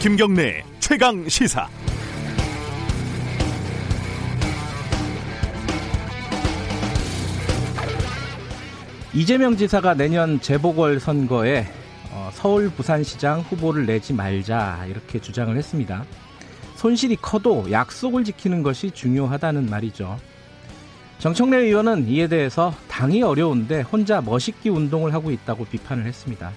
[0.00, 1.68] 김경래 최강 시사.
[9.12, 11.66] 이재명 지사가 내년 재보궐 선거에
[12.12, 16.04] 어, 서울 부산시장 후보를 내지 말자 이렇게 주장을 했습니다.
[16.76, 20.16] 손실이 커도 약속을 지키는 것이 중요하다는 말이죠.
[21.18, 26.52] 정청래 의원은 이에 대해서 당이 어려운데 혼자 멋있기 운동을 하고 있다고 비판을 했습니다.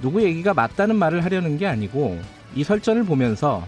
[0.00, 2.20] 누구 얘기가 맞다는 말을 하려는 게 아니고
[2.54, 3.66] 이 설전을 보면서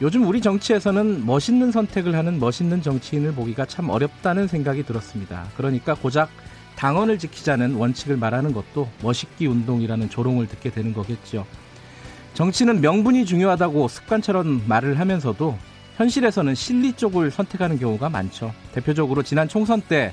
[0.00, 5.46] 요즘 우리 정치에서는 멋있는 선택을 하는 멋있는 정치인을 보기가 참 어렵다는 생각이 들었습니다.
[5.56, 6.30] 그러니까 고작
[6.76, 11.44] 당원을 지키자는 원칙을 말하는 것도 멋있기 운동이라는 조롱을 듣게 되는 거겠죠.
[12.34, 15.58] 정치는 명분이 중요하다고 습관처럼 말을 하면서도
[15.96, 18.54] 현실에서는 실리 쪽을 선택하는 경우가 많죠.
[18.72, 20.12] 대표적으로 지난 총선 때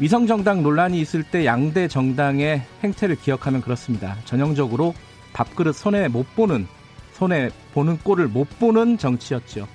[0.00, 4.16] 위성정당 논란이 있을 때 양대 정당의 행태를 기억하면 그렇습니다.
[4.24, 4.94] 전형적으로
[5.32, 6.68] 밥그릇 손에 못 보는
[7.14, 9.66] 손에 보는 꼴을 못 보는 정치였죠.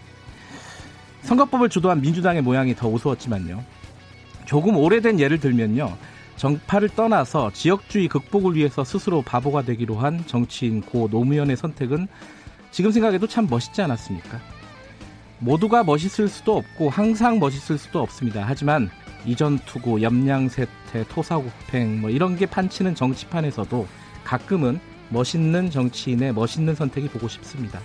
[1.24, 3.64] 선거법을 주도한 민주당의 모양이 더 우스웠지만요.
[4.46, 5.98] 조금 오래된 예를 들면요.
[6.38, 12.08] 정파를 떠나서 지역주의 극복을 위해서 스스로 바보가 되기로 한 정치인 고 노무현의 선택은
[12.72, 14.40] 지금 생각해도 참 멋있지 않았습니까?
[15.40, 18.44] 모두가 멋있을 수도 없고 항상 멋있을 수도 없습니다.
[18.46, 18.90] 하지만
[19.26, 23.88] 이전 투구, 염량세태, 토사구팽 뭐 이런 게 판치는 정치판에서도
[24.24, 27.80] 가끔은 멋있는 정치인의 멋있는 선택이 보고 싶습니다.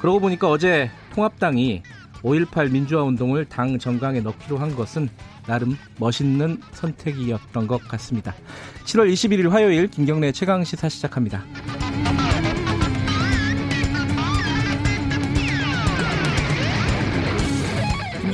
[0.00, 1.82] 그러고 보니까 어제 통합당이
[2.22, 5.08] 5.18 민주화 운동을 당 정강에 넣기로 한 것은
[5.46, 8.34] 나름 멋있는 선택이었던 것 같습니다.
[8.84, 11.44] 7월 21일 화요일 김경래 최강 시사 시작합니다.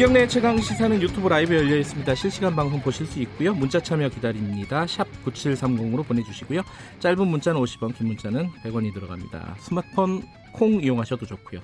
[0.00, 2.14] 김경래 최강 시사는 유튜브 라이브 열려 있습니다.
[2.14, 3.52] 실시간 방송 보실 수 있고요.
[3.52, 4.86] 문자 참여 기다립니다.
[4.86, 6.62] 샵 9730으로 보내주시고요.
[7.00, 9.56] 짧은 문자는 50원, 긴 문자는 100원이 들어갑니다.
[9.58, 10.22] 스마트폰
[10.54, 11.60] 콩 이용하셔도 좋고요.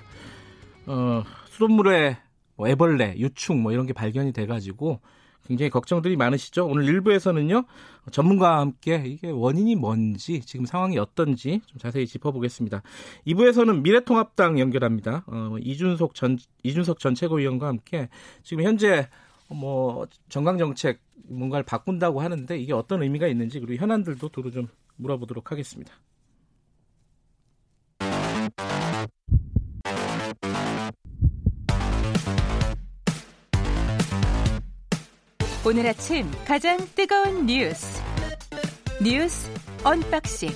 [0.85, 2.17] 어, 수돗물에
[2.57, 5.01] 뭐 애벌레, 유충 뭐 이런 게 발견이 돼가지고
[5.47, 6.67] 굉장히 걱정들이 많으시죠.
[6.67, 7.65] 오늘 1부에서는요
[8.11, 12.83] 전문가와 함께 이게 원인이 뭔지 지금 상황이 어떤지 좀 자세히 짚어보겠습니다.
[13.25, 15.23] 2부에서는 미래통합당 연결합니다.
[15.27, 18.09] 어, 이준석 전 이준석 전 최고위원과 함께
[18.43, 19.07] 지금 현재
[19.49, 20.99] 뭐 정강 정책
[21.29, 25.93] 뭔가를 바꾼다고 하는데 이게 어떤 의미가 있는지 그리고 현안들도 두루 좀 물어보도록 하겠습니다.
[35.67, 38.01] 오늘 아침 가장 뜨거운 뉴스
[39.03, 39.51] 뉴스
[39.83, 40.49] 언박싱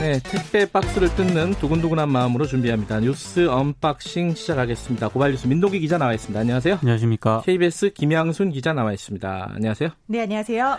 [0.00, 2.98] 네, 택배 박스를 뜯는 두근두근한 마음으로 준비합니다.
[2.98, 5.10] 뉴스 언박싱 시작하겠습니다.
[5.10, 6.40] 고발 뉴스 민동기 기자 나와 있습니다.
[6.40, 6.78] 안녕하세요.
[6.82, 7.42] 안녕하십니까.
[7.42, 9.52] KBS 김양순 기자 나와 있습니다.
[9.54, 9.90] 안녕하세요.
[10.06, 10.78] 네, 안녕하세요.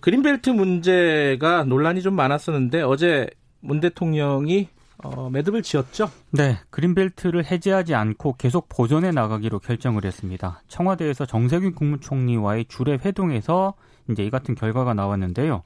[0.00, 3.28] 그린벨트 문제가 논란이 좀 많았었는데 어제
[3.60, 4.68] 문 대통령이
[5.04, 6.10] 어, 매듭을 지었죠?
[6.30, 10.62] 네, 그린벨트를 해제하지 않고 계속 보존해 나가기로 결정을 했습니다.
[10.68, 13.74] 청와대에서 정세균 국무총리와의 주례 회동에서
[14.10, 15.62] 이제 이 같은 결과가 나왔는데요.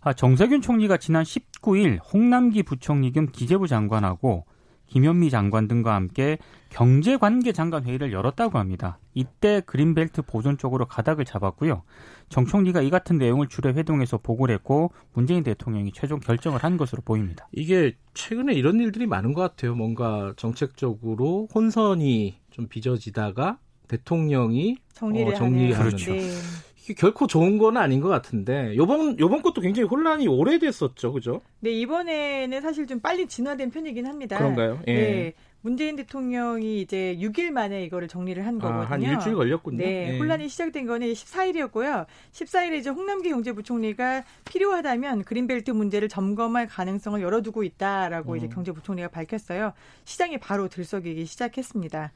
[0.00, 4.44] 아, 정세균 총리가 지난 19일 홍남기 부총리 겸 기재부 장관하고
[4.86, 6.38] 김현미 장관 등과 함께
[6.68, 8.98] 경제관계 장관 회의를 열었다고 합니다.
[9.14, 11.82] 이때 그린벨트 보존 쪽으로 가닥을 잡았고요.
[12.32, 17.02] 정 총리가 이 같은 내용을 주례 회동에서 보고를 했고 문재인 대통령이 최종 결정을 한 것으로
[17.04, 17.46] 보입니다.
[17.52, 19.74] 이게 최근에 이런 일들이 많은 것 같아요.
[19.74, 26.14] 뭔가 정책적으로 혼선이 좀 빚어지다가 대통령이 정리를, 어, 정리하는 그렇죠.
[26.14, 26.22] 네.
[26.82, 31.42] 이게 결코 좋은 건 아닌 것 같은데 요번 요번 것도 굉장히 혼란이 오래됐었죠, 그죠?
[31.60, 34.38] 네, 이번에는 사실 좀 빨리 진화된 편이긴 합니다.
[34.38, 34.80] 그런가요?
[34.88, 34.94] 예.
[34.94, 35.34] 네.
[35.62, 38.82] 문재인 대통령이 이제 6일 만에 이거를 정리를 한 거거든요.
[38.82, 39.78] 아, 한 일주일 걸렸군요.
[39.78, 40.18] 네, 예.
[40.18, 42.06] 혼란이 시작된 거는 14일이었고요.
[42.32, 48.36] 14일에 이제 홍남기 경제부총리가 필요하다면 그린벨트 문제를 점검할 가능성을 열어두고 있다라고 음.
[48.38, 49.72] 이제 경제부총리가 밝혔어요.
[50.04, 52.12] 시장이 바로 들썩이기 시작했습니다.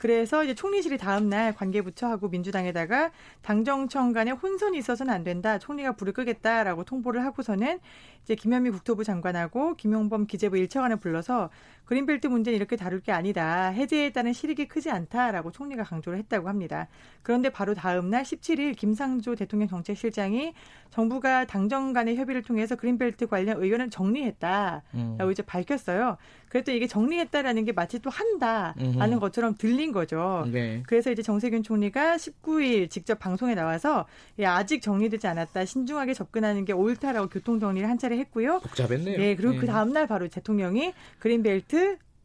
[0.00, 3.10] 그래서 이제 총리실이 다음 날 관계부처하고 민주당에다가
[3.42, 5.58] 당정청 간에 혼선이 있어서는 안 된다.
[5.58, 7.80] 총리가 불을 끄겠다라고 통보를 하고서는
[8.24, 11.50] 이제 김현미 국토부 장관하고 김용범 기재부 1차관을 불러서
[11.90, 13.70] 그린벨트 문제는 이렇게 다룰 게 아니다.
[13.70, 16.86] 해제에 따른 실익이 크지 않다라고 총리가 강조를 했다고 합니다.
[17.24, 20.54] 그런데 바로 다음 날 17일 김상조 대통령 정책실장이
[20.90, 25.32] 정부가 당정 간의 협의를 통해서 그린벨트 관련 의견을 정리했다라고 음.
[25.32, 26.16] 이제 밝혔어요.
[26.48, 29.20] 그래도 이게 정리했다라는 게 마치 또 한다라는.
[29.20, 30.46] 것처럼 들린 거죠.
[30.50, 30.82] 네.
[30.86, 34.06] 그래서 이제 정세균 총리가 19일 직접 방송에 나와서
[34.38, 35.64] 예, 아직 정리되지 않았다.
[35.64, 38.60] 신중하게 접근하는 게 옳다라고 교통 정리를 한 차례 했고요.
[38.60, 39.18] 복잡했네요.
[39.18, 39.58] 네, 그리고 예.
[39.58, 41.79] 그 다음 날 바로 대통령이 그린벨트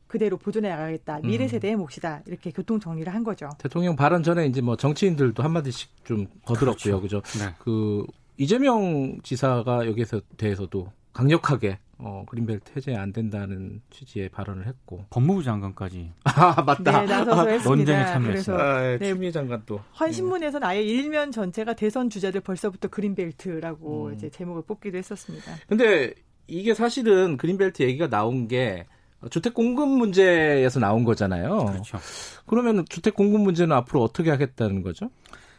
[0.07, 1.19] 그대로 보존해 나가겠다.
[1.23, 1.47] 미래 음.
[1.47, 2.21] 세대의 몫이다.
[2.27, 3.49] 이렇게 교통 정리를 한 거죠.
[3.57, 7.21] 대통령 발언 전에 이제 뭐 정치인들도 한 마디씩 좀 거들었고요, 그죠?
[7.39, 7.53] 네.
[7.59, 8.05] 그
[8.37, 16.11] 이재명 지사가 여기서 대해서도 강력하게 어, 그린벨트 해제 안 된다는 취지의 발언을 했고 법무부 장관까지
[16.25, 17.69] 아 맞다 네, 나서서 했습니다.
[17.69, 18.57] 논쟁에 참여했어요.
[18.57, 19.07] 그래서 아, 네.
[19.13, 24.13] 추미애 장관 또 한 신문에서는 아예 일면 전체가 대선 주자들 벌써부터 그린벨트라고 음.
[24.13, 25.51] 이제 제목을 뽑기도 했었습니다.
[25.67, 26.13] 근데
[26.47, 28.85] 이게 사실은 그린벨트 얘기가 나온 게
[29.29, 31.65] 주택 공급 문제에서 나온 거잖아요.
[31.65, 31.97] 그렇죠.
[32.45, 35.09] 그러면 주택 공급 문제는 앞으로 어떻게 하겠다는 거죠?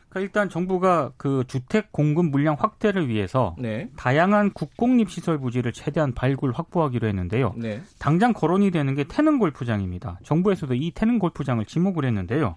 [0.09, 3.91] 그러니까 일단 정부가 그 주택 공급 물량 확대를 위해서 네.
[3.97, 7.55] 다양한 국공립 시설 부지를 최대한 발굴 확보하기로 했는데요.
[7.57, 7.83] 네.
[7.99, 10.21] 당장 거론이 되는 게 태릉 골프장입니다.
[10.25, 12.57] 정부에서도 이 태릉 골프장을 지목을 했는데요.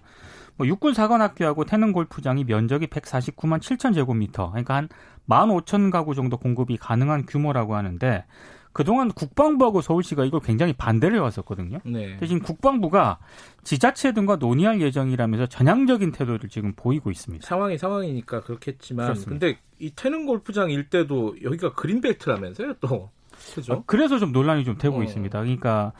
[0.56, 4.88] 뭐 육군 사관학교하고 태릉 골프장이 면적이 149만 7천 제곱미터, 그러니까 한
[5.26, 8.24] 15,000 가구 정도 공급이 가능한 규모라고 하는데
[8.72, 11.78] 그동안 국방부하고 서울시가 이걸 굉장히 반대를 해왔었거든요.
[11.84, 12.16] 네.
[12.18, 13.18] 대신 국방부가
[13.64, 17.46] 지자체 등과 논의할 예정이라면서 전향적인 태도를 지금 보이고 있습니다.
[17.46, 19.46] 상황이 상황이니까 그렇겠지만 그렇습니다.
[19.46, 23.10] 근데 이 태릉 골프장 일대도 여기가 그린벨트라면서요 또
[23.54, 23.72] 그죠?
[23.72, 25.02] 아, 그래서 좀 논란이 좀 되고 어.
[25.02, 25.38] 있습니다.
[25.40, 25.92] 그러니까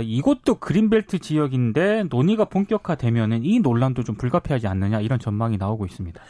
[0.00, 6.20] 이것도 그린벨트 지역인데 논의가 본격화되면은 이 논란도 좀 불가피하지 않느냐 이런 전망이 나오고 있습니다.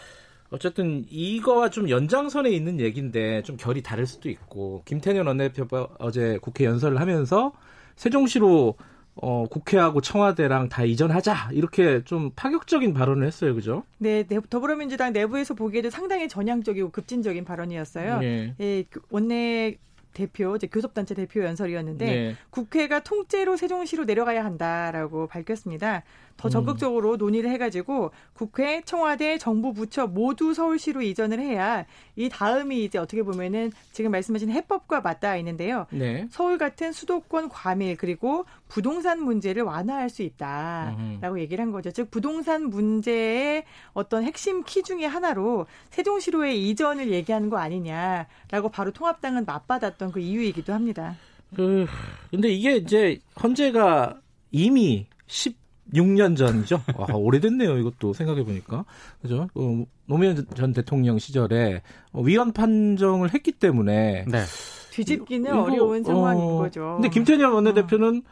[0.50, 6.64] 어쨌든 이거와 좀 연장선에 있는 얘기인데 좀 결이 다를 수도 있고 김태년 원내대표가 어제 국회
[6.64, 7.52] 연설을 하면서
[7.96, 8.76] 세종시로
[9.19, 13.82] 어, 국회하고 청와대랑 다 이전하자 이렇게 좀 파격적인 발언을 했어요, 그죠?
[13.98, 18.19] 네, 네, 더불어민주당 내부에서 보기에도 상당히 전향적이고 급진적인 발언이었어요.
[18.19, 18.54] 네.
[18.60, 19.78] 예, 그 원내
[20.16, 22.36] 대표, 이제 교섭단체 대표 연설이었는데 네.
[22.50, 26.02] 국회가 통째로 세종시로 내려가야 한다라고 밝혔습니다.
[26.36, 26.50] 더 음.
[26.50, 33.22] 적극적으로 논의를 해가지고 국회, 청와대, 정부 부처 모두 서울시로 이전을 해야 이 다음이 이제 어떻게
[33.22, 35.86] 보면은 지금 말씀하신 해법과 맞닿아 있는데요.
[35.90, 36.26] 네.
[36.30, 41.90] 서울 같은 수도권 과밀 그리고 부동산 문제를 완화할 수 있다라고 얘기를 한 거죠.
[41.90, 49.44] 즉 부동산 문제의 어떤 핵심 키 중에 하나로 세종시로의 이전을 얘기하는 거 아니냐라고 바로 통합당은
[49.44, 51.16] 맞받았던 그 이유이기도 합니다.
[51.54, 51.86] 그
[52.30, 54.20] 근데 이게 이제 헌재가
[54.50, 56.82] 이미 16년 전이죠.
[56.96, 57.78] 와, 오래됐네요.
[57.78, 58.84] 이것도 생각해 보니까
[59.22, 59.48] 그죠?
[59.54, 64.42] 어, 노무현 전 대통령 시절에 어, 위헌 판정을 했기 때문에 네.
[64.90, 66.94] 뒤집기는 이거, 어려운 상황인 어, 거죠.
[66.96, 68.22] 근데 김태년 원내대표는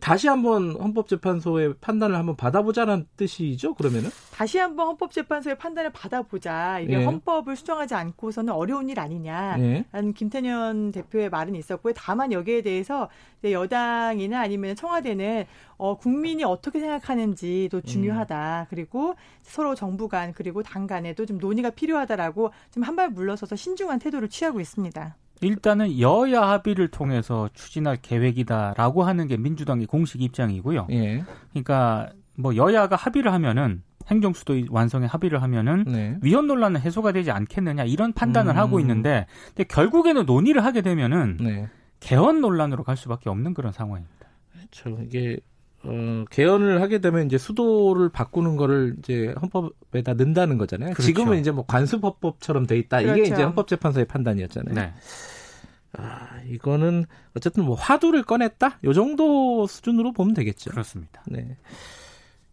[0.00, 3.74] 다시 한번 헌법재판소의 판단을 한번 받아보자는 뜻이죠.
[3.74, 6.80] 그러면은 다시 한번 헌법재판소의 판단을 받아보자.
[6.80, 7.04] 이게 예.
[7.04, 9.56] 헌법을 수정하지 않고서는 어려운 일 아니냐.
[9.56, 9.84] 네.
[9.92, 11.92] 라는 김태년 대표의 말은 있었고요.
[11.96, 13.08] 다만 여기에 대해서
[13.44, 15.44] 여당이나 아니면 청와대는
[15.76, 18.66] 어, 국민이 어떻게 생각하는지도 중요하다.
[18.70, 23.98] 그리고 서로 정부 간 그리고 당 간에도 좀 논의가 필요하다라고 좀 한 발 물러서서 신중한
[23.98, 25.16] 태도를 취하고 있습니다.
[25.40, 30.88] 일단은 여야 합의를 통해서 추진할 계획이다라고 하는 게 민주당의 공식 입장이고요.
[30.90, 31.24] 예.
[31.50, 36.16] 그러니까 뭐 여야가 합의를 하면은 행정수도 완성에 합의를 하면은 네.
[36.22, 38.56] 위헌 논란은 해소가 되지 않겠느냐 이런 판단을 음.
[38.56, 41.68] 하고 있는데 근데 결국에는 논의를 하게 되면은 네.
[42.00, 44.28] 개헌 논란으로 갈 수밖에 없는 그런 상황입니다.
[44.70, 45.38] 저 이게
[45.84, 50.92] 어, 개헌을 하게 되면 이제 수도를 바꾸는 거를 이제 헌법에다 넣는다는 거잖아요.
[50.92, 51.02] 그렇죠.
[51.02, 53.00] 지금은 이제 뭐 관습헌법처럼 돼 있다.
[53.00, 53.34] 이게 그렇죠.
[53.34, 54.74] 이제 헌법재판소의 판단이었잖아요.
[54.74, 54.92] 네.
[55.92, 58.80] 아, 이거는 어쨌든 뭐 화두를 꺼냈다.
[58.84, 60.70] 요 정도 수준으로 보면 되겠죠.
[60.70, 61.22] 그렇습니다.
[61.26, 61.56] 네.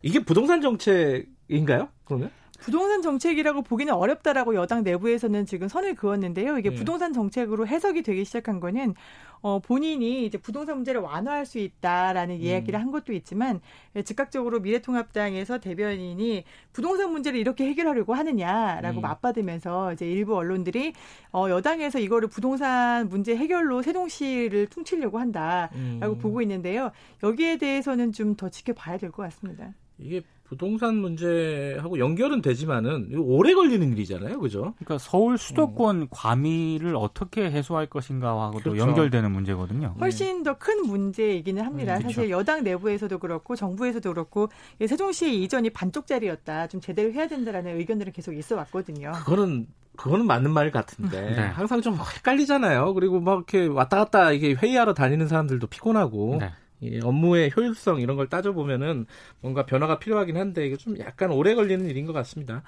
[0.01, 1.89] 이게 부동산 정책인가요?
[2.05, 2.29] 그러면?
[2.59, 6.57] 부동산 정책이라고 보기는 어렵다라고 여당 내부에서는 지금 선을 그었는데요.
[6.57, 6.75] 이게 네.
[6.75, 8.95] 부동산 정책으로 해석이 되기 시작한 거는
[9.41, 13.61] 어, 본인이 이제 부동산 문제를 완화할 수 있다라는 이야기를 한 것도 있지만
[13.95, 16.43] 예, 즉각적으로 미래통합당에서 대변인이
[16.73, 19.01] 부동산 문제를 이렇게 해결하려고 하느냐라고 음.
[19.01, 20.93] 맞받으면서 이제 일부 언론들이
[21.31, 25.75] 어, 여당에서 이거를 부동산 문제 해결로 세종시를 퉁치려고 한다라고
[26.13, 26.17] 음.
[26.19, 26.91] 보고 있는데요.
[27.21, 29.73] 여기에 대해서는 좀 더 지켜봐야 될 것 같습니다.
[29.97, 34.39] 이게 부동산 문제하고 연결은 되지만은 오래 걸리는 일이잖아요.
[34.39, 34.75] 그죠?
[34.77, 38.79] 그러니까 서울 수도권 과밀을 어떻게 해소할 것인가하고도 그렇죠.
[38.79, 39.95] 연결되는 문제거든요.
[39.99, 41.95] 훨씬 더큰 문제이기는 합니다.
[41.95, 42.15] 음, 그렇죠.
[42.15, 44.49] 사실 여당 내부에서도 그렇고 정부에서도 그렇고
[44.79, 46.67] 이 세종시의 이전이 반쪽짜리였다.
[46.67, 49.13] 좀 제대로 해야 된다라는 의견들은 계속 있어 왔거든요.
[49.13, 51.41] 그거는 그거는 맞는 말 같은데 네.
[51.41, 52.93] 항상 좀 헷갈리잖아요.
[52.93, 56.51] 그리고 막 이렇게 왔다 갔다 이게 회의하러 다니는 사람들도 피곤하고 네.
[56.81, 59.05] 이 업무의 효율성 이런 걸 따져보면은
[59.41, 62.63] 뭔가 변화가 필요하긴 한데 이게 좀 약간 오래 걸리는 일인 것 같습니다.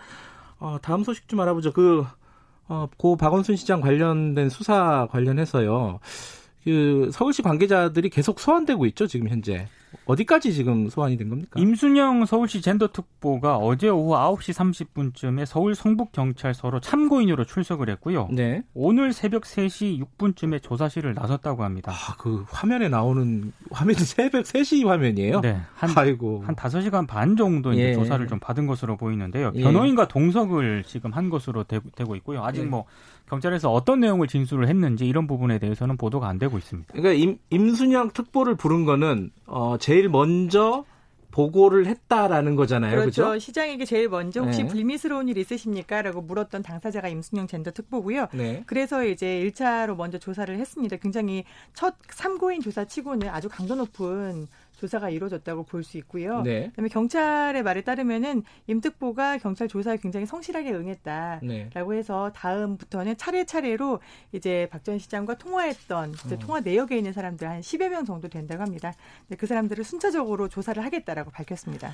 [0.60, 1.74] 어, 다음 소식 좀 알아보죠.
[1.74, 2.06] 그,
[2.68, 6.00] 어, 고 박원순 시장 관련된 수사 관련해서요.
[6.68, 9.68] 그 서울시 관계자들이 계속 소환되고 있죠 지금 현재
[10.06, 11.60] 어디까지 지금 소환이 된 겁니까?
[11.60, 18.30] 임순영 서울시 젠더특보가 어제 오후 9시 30분쯤에 서울 성북경찰서로 참고인으로 출석을 했고요.
[18.32, 18.64] 네.
[18.74, 21.92] 오늘 새벽 3시 6분쯤에 조사실을 나섰다고 합니다.
[21.94, 25.42] 아, 그 화면에 나오는 화면이 새벽 3시 화면이에요?
[25.42, 25.58] 네.
[25.76, 26.44] 한, 아이고.
[26.46, 27.94] 한 5시간 반 정도 이제 예.
[27.94, 29.52] 조사를 좀 받은 것으로 보이는데요.
[29.56, 29.64] 예.
[29.64, 32.44] 변호인과 동석을 지금 한 것으로 되, 고 있고요.
[32.44, 32.66] 아직 예.
[32.66, 32.86] 뭐
[33.30, 36.94] 경찰에서 어떤 내용을 진술을 했는지 이런 부분에 대해서는 보도가 안 되고 있습니다.
[36.94, 40.86] 그러니까 임, 임순영 특보를 부른 거는 어, 제일 먼저
[41.32, 43.00] 보고를 했다라는 거잖아요.
[43.00, 43.26] 그렇죠.
[43.26, 43.40] 그죠?
[43.40, 44.70] 시장에게 제일 먼저 혹시 네.
[44.70, 46.02] 불미스러운 일 있으십니까?
[46.02, 48.28] 라고 물었던 당사자가 임순영 젠더 특보고요.
[48.34, 48.64] 네.
[48.66, 50.96] 그래서 이제 1차로 먼저 조사를 했습니다.
[50.98, 51.44] 굉장히
[51.76, 56.42] 첫 참고인 조사 치고는 아주 강도 높은 조사가 이루어졌다고 볼 수 있고요.
[56.42, 56.70] 네.
[56.70, 61.40] 그다음에 경찰의 말에 따르면은 임 특보가 경찰 조사에 굉장히 성실하게 응했다.
[61.44, 61.70] 네.
[61.74, 64.00] 라고 해서 다음부터는 차례차례로
[64.34, 66.40] 이제 박전 시장과 통화했던 이제 음.
[66.40, 68.94] 통화 내역에 있는 사람들 한 10여 명 정도 된다고 합니다.
[69.28, 71.94] 근데 그 사람들을 순차적으로 조사를 하겠다라고 밝혔습니다.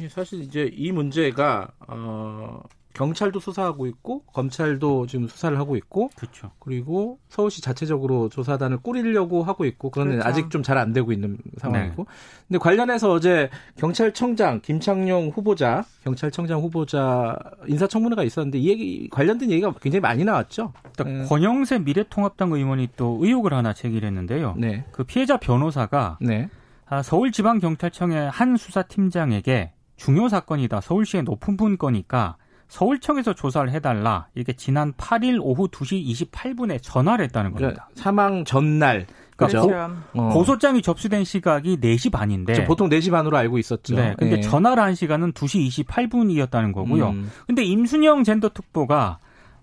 [0.00, 2.62] 예, 사실 이제 이 문제가 어,
[2.98, 6.50] 경찰도 수사하고 있고 검찰도 지금 수사를 하고 있고 그렇죠.
[6.58, 10.28] 그리고 서울시 자체적으로 조사단을 꾸리려고 하고 있고 그런데 그렇죠.
[10.28, 12.06] 아직 좀 잘 안 되고 있는 상황이고.
[12.48, 17.36] 근데 관련해서 어제 경찰청장 김창룡 후보자 경찰청장 후보자
[17.68, 20.72] 인사청문회가 있었는데 이 얘기 관련된 얘기가 굉장히 많이 나왔죠.
[21.04, 21.24] 네.
[21.24, 24.54] 권영세 미래통합당 의원이 또 의혹을 하나 제기했는데요.
[24.58, 24.84] 네.
[24.90, 26.48] 그 피해자 변호사가 네.
[26.86, 30.80] 아, 서울지방경찰청의 한 수사팀장에게 중요 사건이다.
[30.80, 32.36] 서울시의 높은 분 거니까
[32.68, 34.26] 서울청에서 조사를 해달라.
[34.34, 37.86] 이렇게 지난 8일 오후 2시 28분에 전화를 했다는 겁니다.
[37.86, 39.06] 그러니까 사망 전날
[39.36, 39.66] 그죠?
[39.66, 39.96] 그렇죠.
[40.14, 40.30] 어.
[40.32, 42.54] 고소장이 접수된 시각이 4시 반인데.
[42.54, 43.94] 저 보통 4시 반으로 알고 있었죠.
[43.94, 44.14] 네.
[44.18, 44.40] 근데 예.
[44.40, 47.10] 전화를 한 시간은 2시 28분이었다는 거고요.
[47.10, 47.30] 음.
[47.46, 49.18] 근데 임순영 젠더 특보가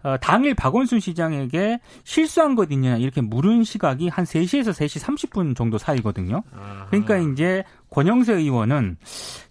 [0.05, 5.79] 어, 당일 박원순 시장에게 실수한 것 있냐 이렇게 물은 시각이 한 3시에서 3시 30분 정도
[5.79, 6.43] 사이거든요.
[6.89, 8.97] 그러니까 이제 권영세 의원은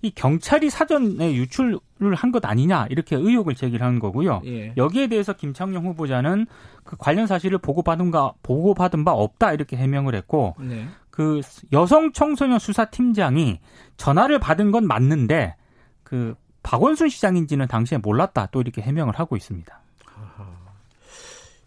[0.03, 1.79] 이 경찰이 사전에 유출을
[2.15, 4.43] 한 것 아니냐 이렇게 의혹을 제기한 거고요.
[4.45, 4.75] 예.
[4.77, 6.47] 여기에 대해서 김창룡 후보자는
[6.83, 10.87] 그 관련 사실을 보고받은 가 보고받은 바 없다 이렇게 해명을 했고 네.
[11.11, 11.41] 그
[11.73, 13.61] 여성 청소년 수사 팀장이
[13.97, 15.55] 전화를 받은 건 맞는데
[16.03, 19.81] 그 박원순 시장인지는 당시에 몰랐다 또 이렇게 해명을 하고 있습니다.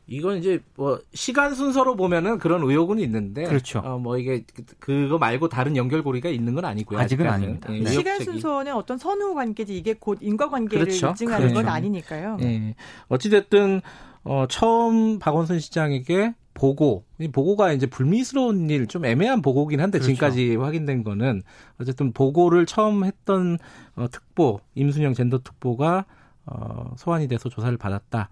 [0.07, 3.79] 이건 이제 뭐 시간 순서로 보면은 그런 의혹은 있는데 그렇죠.
[3.79, 6.97] 어, 뭐 이게 그- 그거 말고 다른 연결고리가 있는 건 아니고요.
[6.99, 7.59] 아직은 아직까지는.
[7.63, 7.73] 아닙니다.
[7.75, 7.89] 예, 네.
[7.91, 8.19] 시간.
[8.21, 11.09] 순서는 어떤 선후 관계지 이게 곧 인과 관계를 그렇죠.
[11.09, 11.69] 입증하는 건 그렇죠.
[11.69, 12.37] 아니니까요.
[12.41, 12.75] 예.
[13.09, 13.81] 어찌 됐든
[14.23, 20.13] 어, 처음 박원순 시장에게 보고 이 보고가 이제 불미스러운 일 좀 애매한 보고긴 한데 그렇죠.
[20.13, 21.43] 지금까지 확인된 거는
[21.79, 23.57] 어쨌든 보고를 처음 했던
[23.95, 26.05] 어, 특보 임순영 젠더 특보가
[26.45, 28.29] 어, 소환이 돼서 조사를 받았다.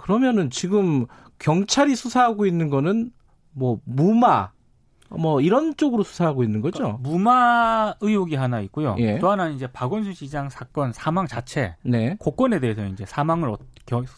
[0.00, 1.06] 그러면은 지금
[1.38, 3.10] 경찰이 수사하고 있는 거는
[3.52, 4.50] 뭐 무마
[5.10, 6.98] 뭐 이런 쪽으로 수사하고 있는 거죠.
[7.02, 8.94] 무마 의혹이 하나 있고요.
[9.00, 9.18] 예.
[9.18, 12.14] 또 하나는 이제 박원순 시장 사건 사망 자체 네.
[12.20, 13.56] 고건에 대해서 이제 사망을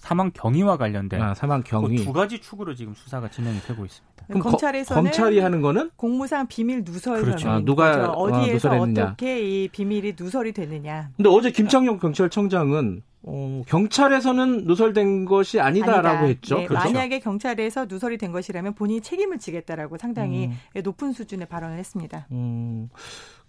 [0.01, 1.97] 사망 경위와 관련된 아, 사망 경위.
[1.97, 4.13] 그 두 가지 축으로 지금 수사가 진행이 되고 있습니다.
[4.27, 7.49] 그럼 거- 검찰에서는 검찰이 하는 거는 공무상 비밀 누설 그렇죠.
[7.49, 8.13] 아, 누가, 거죠.
[8.13, 9.03] 어, 어디에서 누설했느냐.
[9.05, 11.09] 어떻게 이 비밀이 누설이 되느냐.
[11.17, 16.25] 근데 어제 김창룡 경찰청장은 어, 경찰에서는 누설된 것이 아니다라고 아니다.
[16.27, 16.59] 했죠.
[16.59, 16.85] 네, 그렇죠.
[16.85, 20.83] 만약에 경찰에서 누설이 된 것이라면 본인이 책임을 지겠다라고 상당히 음.
[20.83, 22.27] 높은 수준의 발언을 했습니다.
[22.33, 22.89] 음,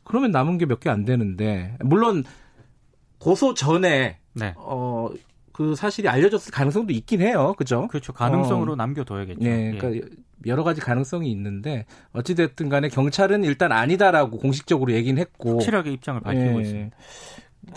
[0.04, 2.24] 그러면 남은 게 몇 개 안 되는데 물론
[3.18, 4.54] 고소 전에 네.
[4.58, 5.10] 어,
[5.54, 7.54] 그 사실이 알려졌을 가능성도 있긴 해요.
[7.58, 7.88] 그죠?
[7.88, 8.12] 그렇죠.
[8.14, 9.40] 가능성으로 남겨둬야겠죠.
[9.44, 9.78] 네, 예.
[9.78, 10.08] 그러니까
[10.46, 16.20] 여러 가지 가능성이 있는데 어찌 됐든 간에 경찰은 일단 아니다라고 공식적으로 얘기는 했고 확실하게 입장을
[16.22, 16.62] 밝히고 예.
[16.62, 16.98] 있습니다.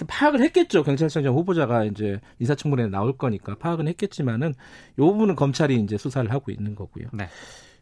[0.09, 0.83] 파악을 했겠죠.
[0.83, 4.55] 경찰청장 후보자가 이제 인사청문회에 나올 거니까 파악은 했겠지만은
[4.99, 7.09] 요 부분은 검찰이 이제 수사를 하고 있는 거고요.
[7.13, 7.29] 네.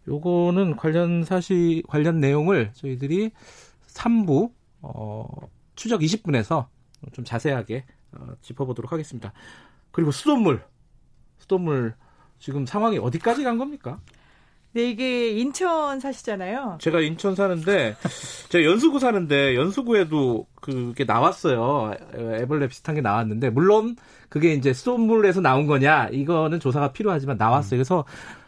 [0.06, 3.30] 요거는 관련 사실 관련 내용을 저희들이
[3.88, 5.26] 3부 어,
[5.74, 6.66] 추적 20분에서
[7.12, 9.32] 좀 자세하게 어, 짚어보도록 하겠습니다.
[9.90, 10.62] 그리고 수돗물,
[11.38, 11.94] 수돗물
[12.38, 14.00] 지금 상황이 어디까지 간 겁니까?
[14.74, 16.78] 네, 이게 인천 사시잖아요.
[16.80, 17.96] 제가 인천 사는데
[18.48, 21.94] 제가 연수구 사는데 연수구에도 그게 나왔어요.
[22.14, 23.96] 애벌레 비슷한 게 나왔는데 물론
[24.28, 27.78] 그게 이제 수돗물에서 나온 거냐 이거는 조사가 필요하지만 나왔어요.
[27.78, 28.04] 그래서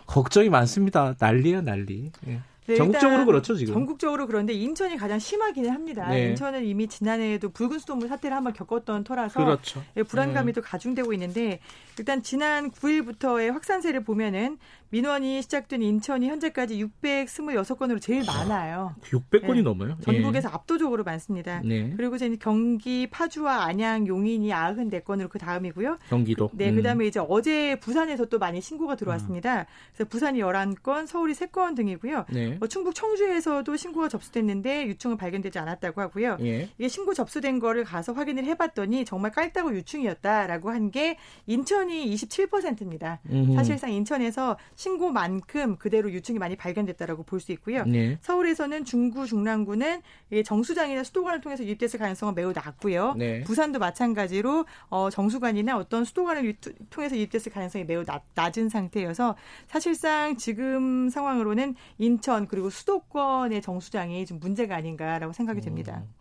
[0.06, 1.14] 걱정이 많습니다.
[1.18, 2.10] 난리야 난리.
[2.26, 2.40] 예.
[2.66, 3.74] 네, 전국적으로 그렇죠 지금.
[3.74, 6.08] 전국적으로 그런데 인천이 가장 심하기는 합니다.
[6.08, 6.30] 네.
[6.30, 9.84] 인천은 이미 지난해에도 붉은 수돗물 사태를 한번 겪었던 터라서 그렇죠.
[9.96, 11.60] 예, 불안감이 또 가중되고 있는데
[11.96, 14.58] 일단 지난 9일부터의 확산세를 보면은
[14.90, 18.94] 민원이 시작된 인천이 현재까지 626건으로 제일 많아요.
[19.02, 19.62] 600건이 네.
[19.62, 19.96] 넘어요.
[20.02, 21.60] 전국에서 압도적으로 많습니다.
[21.64, 21.68] 예.
[21.68, 21.94] 네.
[21.96, 25.98] 그리고 이제 경기, 파주와 안양, 용인이 94건으로 그 다음이고요.
[26.08, 26.50] 경기도.
[26.54, 26.76] 네, 음.
[26.76, 29.66] 그다음에 이제 어제 부산에서 또 많이 신고가 들어왔습니다.
[29.94, 32.24] 그래서 부산이 11건, 서울이 3건 등이고요.
[32.30, 32.46] 네.
[32.50, 32.56] 네.
[32.58, 36.38] 뭐 충북 청주에서도 신고가 접수됐는데 유충은 발견되지 않았다고 하고요.
[36.40, 36.68] 예.
[36.78, 41.16] 이게 신고 접수된 거를 가서 확인을 해봤더니 정말 깔따구 유충이었다라고 한 게
[41.48, 43.18] 인천이 27%입니다.
[43.28, 43.54] 음흠.
[43.56, 47.84] 사실상 인천에서 신고만큼 그대로 유충이 많이 발견됐다라고 볼 수 있고요.
[47.84, 48.18] 네.
[48.22, 50.00] 서울에서는 중구, 중랑구는
[50.44, 53.14] 정수장이나 수도관을 통해서 유입됐을 가능성은 매우 낮고요.
[53.14, 53.42] 네.
[53.42, 56.56] 부산도 마찬가지로 어, 정수관이나 어떤 수도관을
[56.90, 64.40] 통해서 유입됐을 가능성이 매우 낮, 낮은 상태여서 사실상 지금 상황으로는 인천 그리고 수도권의 정수장이 좀
[64.40, 66.02] 문제가 아닌가라고 생각이 됩니다.
[66.04, 66.14] 음.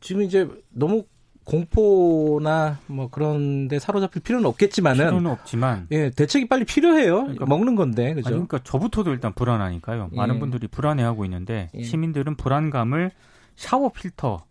[0.00, 1.04] 지금 이제 너무
[1.46, 7.22] 공포나 뭐 그런데 사로잡힐 필요는 없겠지만은 필요는 없지만 예 대책이 빨리 필요해요.
[7.22, 8.28] 그러니까, 먹는 건데 그죠?
[8.28, 10.10] 아니, 그러니까 저부터도 일단 불안하니까요.
[10.12, 10.16] 예.
[10.16, 11.82] 많은 분들이 불안해하고 있는데 예.
[11.84, 13.12] 시민들은 불안감을
[13.54, 14.44] 샤워 필터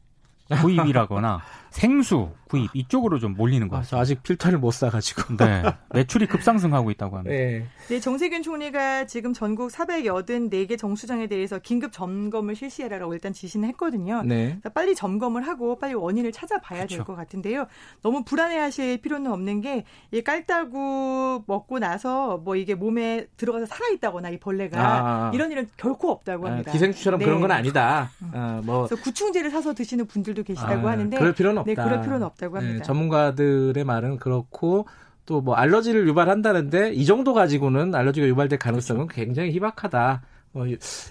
[0.61, 1.41] 구입이라거나
[1.75, 3.99] 생수 구입 이쪽으로 좀 몰리는 것 같아요.
[3.99, 5.35] 아직 필터를 못 사가지고.
[5.43, 5.63] 네.
[5.93, 7.35] 매출이 급상승하고 있다고 합니다.
[7.35, 7.65] 네.
[7.89, 14.21] 네, 정세균 총리가 지금 전국 484개 정수장에 대해서 긴급 점검을 실시해라라고 일단 지시는 했거든요.
[14.23, 14.59] 네.
[14.73, 16.97] 빨리 점검을 하고 빨리 원인을 찾아봐야 그렇죠.
[16.97, 17.67] 될것 같은데요.
[18.01, 24.39] 너무 불안해하실 필요는 없는 게 이 깔따구 먹고 나서 뭐 이게 몸에 들어가서 살아있다거나 이
[24.39, 25.31] 벌레가 아.
[25.33, 26.71] 이런 일은 결코 없다고 아, 합니다.
[26.71, 27.25] 아, 기생충처럼 네.
[27.25, 28.11] 그런 건 아니다.
[28.31, 28.87] 아, 뭐.
[28.87, 31.83] 그래서 구충제를 사서 드시는 분들도 계시다고 아, 하는데 그럴 필요는 네, 없다.
[31.83, 32.77] 네, 그럴 필요는 없다고 합니다.
[32.79, 34.85] 네, 전문가들의 말은 그렇고
[35.25, 40.21] 또 뭐 알러지를 유발한다는데 이 정도 가지고는 알러지가 유발될 가능성은 굉장히 희박하다.
[40.53, 40.65] 뭐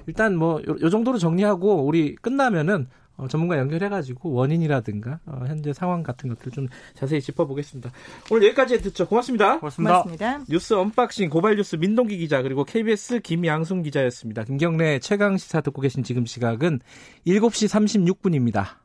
[0.07, 6.51] 일단 뭐요 정도로 정리하고 우리 끝나면은 어, 전문가 연결해가지고 원인이라든가 어, 현재 상황 같은 것들
[6.51, 7.93] 좀 자세히 짚어보겠습니다.
[8.31, 9.07] 오늘 여기까지 듣죠.
[9.07, 9.61] 고맙습니다.
[9.61, 10.03] 고맙습니다.
[10.03, 10.45] 고맙습니다.
[10.49, 14.43] 뉴스 언박싱 고발뉴스 민동기 기자 그리고 KBS 김양순 기자였습니다.
[14.45, 16.81] 김경래 최강 시사 듣고 계신 지금 시각은
[17.27, 18.84] 7시 36분입니다.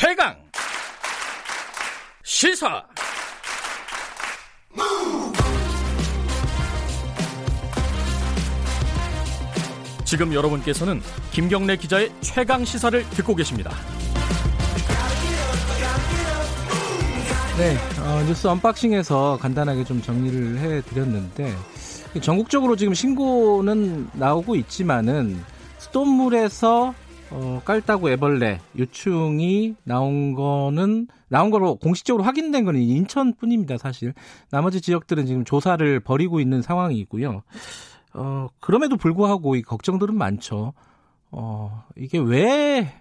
[0.00, 0.32] 최강
[2.22, 2.84] 시사
[10.04, 11.02] 지금 여러분께서는
[11.32, 13.72] 김경래 기자의 최강 시사를 듣고 계십니다.
[17.56, 21.52] 네, 어, 뉴스 언박싱에서 간단하게 좀 정리를 해드렸는데
[22.22, 25.42] 전국적으로 지금 신고는 나오고 있지만은
[25.78, 26.94] 수돗물에서
[27.30, 34.14] 어, 깔따구 애벌레 유충이 나온 거는 나온 거로 공식적으로 확인된 거는 인천뿐입니다, 사실.
[34.50, 37.42] 나머지 지역들은 지금 조사를 벌이고 있는 상황이고요.
[38.14, 40.72] 어, 그럼에도 불구하고 이 걱정들은 많죠.
[41.30, 42.92] 어, 이게 왜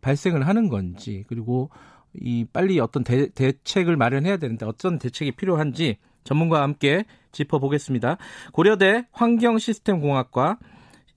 [0.00, 1.70] 발생을 하는 건지, 그리고
[2.14, 8.18] 이 빨리 어떤 대, 대책을 마련해야 되는데 어떤 대책이 필요한지 전문가와 함께 짚어보겠습니다.
[8.52, 10.58] 고려대 환경시스템공학과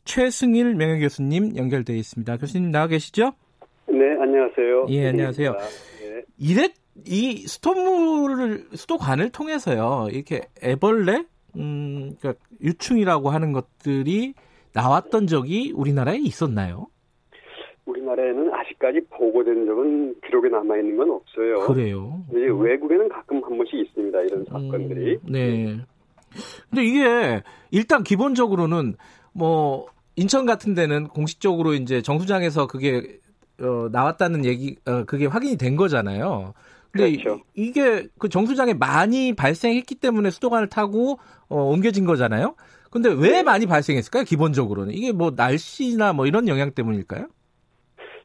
[0.03, 2.37] 최승일 명예교수님 연결되어 있습니다.
[2.37, 3.33] 교수님 나와 계시죠?
[3.87, 4.85] 네, 안녕하세요.
[4.89, 5.51] 예, 안녕하세요.
[5.51, 6.21] 네.
[6.37, 6.69] 이래
[7.05, 11.25] 이 수돗물을 수도관을 통해서요 이렇게 애벌레,
[11.57, 14.33] 음, 그러니까 유충이라고 하는 것들이
[14.73, 16.87] 나왔던 적이 우리나라에 있었나요?
[17.85, 21.59] 우리나라에는 아직까지 보고된 적은 기록에 남아 있는 건 없어요.
[21.67, 22.23] 그래요.
[22.29, 24.21] 이제 외국에는 가끔 한 번씩 있습니다.
[24.21, 25.13] 이런 사건들이.
[25.15, 25.77] 음, 네.
[26.69, 28.95] 근데 이게 일단 기본적으로는
[29.33, 33.19] 뭐 인천 같은 데는 공식적으로 이제 정수장에서 그게
[33.59, 36.53] 어, 나왔다는 얘기 어, 그게 확인이 된 거잖아요.
[36.91, 37.41] 근데 그렇죠.
[37.55, 42.55] 이, 이게 그 정수장에 많이 발생했기 때문에 수도관을 타고 어, 옮겨진 거잖아요.
[42.89, 43.43] 근데 왜 네.
[43.43, 44.25] 많이 발생했을까요?
[44.25, 47.27] 기본적으로는 이게 뭐 날씨나 뭐 이런 영향 때문일까요?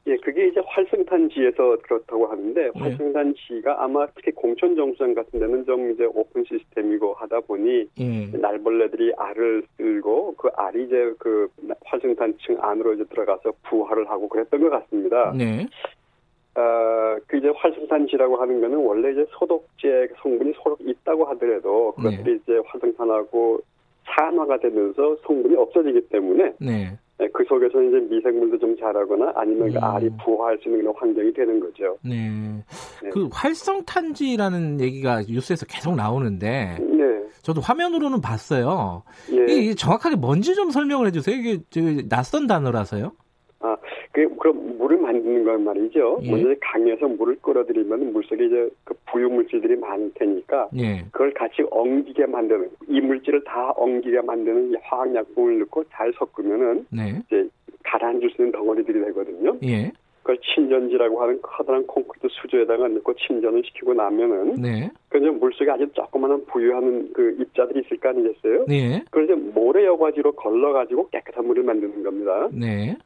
[0.08, 2.78] 예, 그게 이제 활성탄지에서 그렇다고 하는데 예.
[2.78, 8.26] 활성탄지가 아마 특히 공천 정수장 같은 데는 좀 이제 오픈 시스템이고 하다 보니 예.
[8.38, 11.48] 날벌레들이 알을 쓸고 그 알이 이제 그
[11.84, 15.32] 활성탄층 안으로 이제 들어가서 부화를 하고 그랬던 것 같습니다.
[15.36, 15.66] 네.
[16.54, 22.38] 어, 그 이제 활성탄지라고 하는 거는 원래 이제 소독제 성분이 소독 있다고 하더라도 그것들이 네.
[22.42, 23.60] 이제 활성탄하고
[24.04, 26.96] 산화가 되면서 성분이 없어지기 때문에 네.
[27.18, 29.84] 네, 그 속에서 이제 미생물도 좀 자라거나 아니면 그 음.
[29.84, 31.96] 알이 부화할 수 있는 그런 환경이 되는 거죠.
[32.02, 32.30] 네.
[33.02, 33.08] 네.
[33.10, 37.04] 그 활성탄지라는 얘기가 뉴스에서 계속 나오는데, 네.
[37.40, 39.02] 저도 화면으로는 봤어요.
[39.32, 39.52] 예.
[39.52, 41.36] 이게 정확하게 뭔지 좀 설명을 해주세요.
[41.36, 41.60] 이게
[42.08, 43.12] 낯선 단어라서요.
[43.60, 43.76] 아,
[44.16, 46.20] 그, 그럼 물을 만드는 건 말이죠.
[46.22, 46.30] 예.
[46.30, 51.04] 먼저 강에서 물을 끌어들이면 물속에 이제 그 부유 물질들이 많을 테니까 예.
[51.12, 57.20] 그걸 같이 엉기게 만드는 이 물질을 다 엉기게 만드는 이 화학약품을 넣고 잘 섞으면은 네.
[57.26, 57.46] 이제
[57.84, 59.54] 가라앉을 수 있는 덩어리들이 되거든요.
[59.64, 59.92] 예.
[60.22, 64.90] 그걸 침전지라고 하는 커다란 콘크리트 수조에다가 넣고 침전을 시키고 나면은 네.
[65.10, 68.64] 그 물속에 아주 조그마한 부유하는 그 입자들이 있을 거 아니겠어요?
[68.66, 69.02] 네.
[69.10, 72.48] 그걸 이제 모래 여과지로 걸러 가지고 깨끗한 물을 만드는 겁니다.
[72.50, 72.96] 네.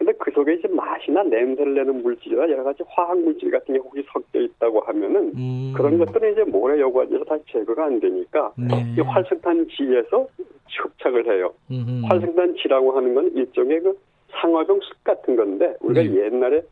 [0.00, 4.02] 근데 그 속에 이제 맛이나 냄새를 내는 물질이나 여러 가지 화학 물질 같은 게 혹시
[4.10, 5.74] 섞여 있다고 하면은 음.
[5.76, 8.94] 그런 것들은 이제 모래 여과지에서 다시 제거가 안 되니까 네.
[8.96, 10.26] 이 활성탄 지에서
[10.70, 11.52] 흡착을 해요.
[11.70, 12.06] 음흠.
[12.06, 13.98] 활성탄 지라고 하는 건 일종의 그
[14.40, 16.24] 상화병 숯 같은 건데 우리가 네.
[16.24, 16.62] 옛날에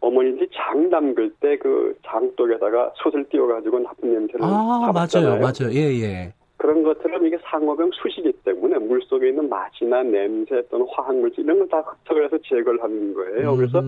[0.00, 5.38] 어머니들이 장 담글 때 그 장독에다가 솥을 띄워가지고 나쁜 냄새를 아 잡았잖아요.
[5.38, 6.32] 맞아요, 맞아요, 예, 예.
[6.60, 11.68] 그런 것처럼 이게 상어병 숯이기 때문에 물 속에 있는 맛이나 냄새 또는 화학물질 이런 걸
[11.68, 13.52] 다 흡착을 해서 제거를 하는 거예요.
[13.52, 13.56] 음.
[13.56, 13.82] 그래서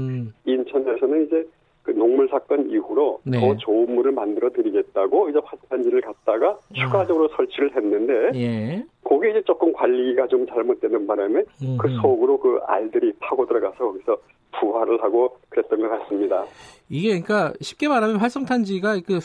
[0.46, 1.46] 인천에서는 이제
[1.82, 3.38] 그 농물 사건 이후로 네.
[3.40, 7.36] 더 좋은 물을 만들어 드리겠다고 이제 화산지를 갖다가 추가적으로 아.
[7.36, 8.84] 설치를 했는데 예.
[9.02, 11.76] 그게 이제 조금 관리가 좀 잘못되는 바람에 음흠.
[11.76, 14.16] 그 속으로 그 알들이 파고 들어가서 거기서
[14.58, 16.46] 부화를 하고 그랬던 것 같습니다.
[16.88, 19.20] 이게 그러니까 쉽게 말하면 활성탄지가 그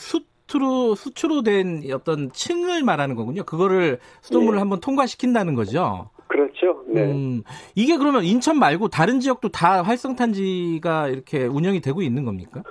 [0.52, 3.44] 수트로 수초로 된 어떤 층을 말하는 거군요.
[3.44, 4.58] 그거를 수돗물을 네.
[4.58, 6.08] 한번 통과시킨다는 거죠.
[6.26, 6.82] 그렇죠.
[6.88, 7.04] 네.
[7.04, 7.42] 음,
[7.74, 12.62] 이게 그러면 인천 말고 다른 지역도 다 활성탄지가 이렇게 운영이 되고 있는 겁니까?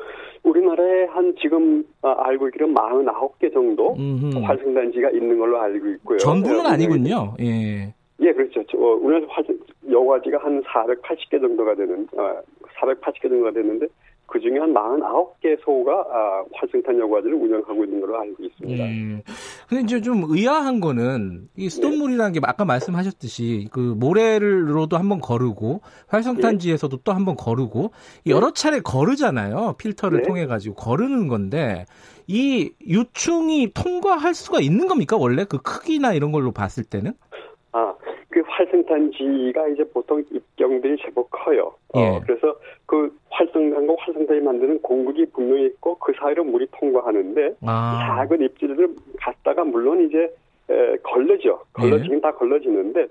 [0.44, 4.40] 우리나라에 한 지금 아, 알고 있기로 49개 정도 음흠.
[4.44, 6.18] 활성탄지가 있는 걸로 알고 있고요.
[6.18, 7.36] 전부는 네, 아니군요.
[7.42, 7.94] 예.
[8.20, 8.62] 예, 그렇죠.
[8.76, 9.58] 어, 우리나라 활성,
[9.90, 12.42] 여과지가 한 480개 정도가 되는, 어,
[12.80, 13.88] 480개 정도가 되는데
[14.28, 18.84] 그 중에 한 49개 소가 아, 활성탄 여과지를 운영하고 있는 걸로 알고 있습니다.
[18.84, 19.22] 음.
[19.70, 26.98] 근데 이제 좀 의아한 거는 이 수돗물이라는 게 아까 말씀하셨듯이 그 모래로도 한번 거르고 활성탄지에서도
[26.98, 27.02] 네.
[27.06, 27.92] 또 한번 거르고
[28.26, 29.76] 여러 차례 거르잖아요.
[29.78, 30.28] 필터를 네.
[30.28, 31.86] 통해 가지고 거르는 건데
[32.28, 35.16] 이 유충이 통과할 수가 있는 겁니까?
[35.16, 37.14] 원래 그 크기나 이런 걸로 봤을 때는?
[38.58, 41.74] 활성탄지가 이제 보통 입경들이 제법 커요.
[41.94, 42.08] 어, 예.
[42.08, 48.16] 어, 그래서 그 활성탄과 활성탄이 만드는 공극이 분명히 있고 그 사이로 물이 통과하는데 아.
[48.18, 48.90] 작은 입질을
[49.20, 50.34] 갖다가 물론 이제
[50.70, 51.60] 에, 걸러죠.
[51.74, 52.22] 걸러지긴 예.
[52.22, 53.08] 다 걸러지는데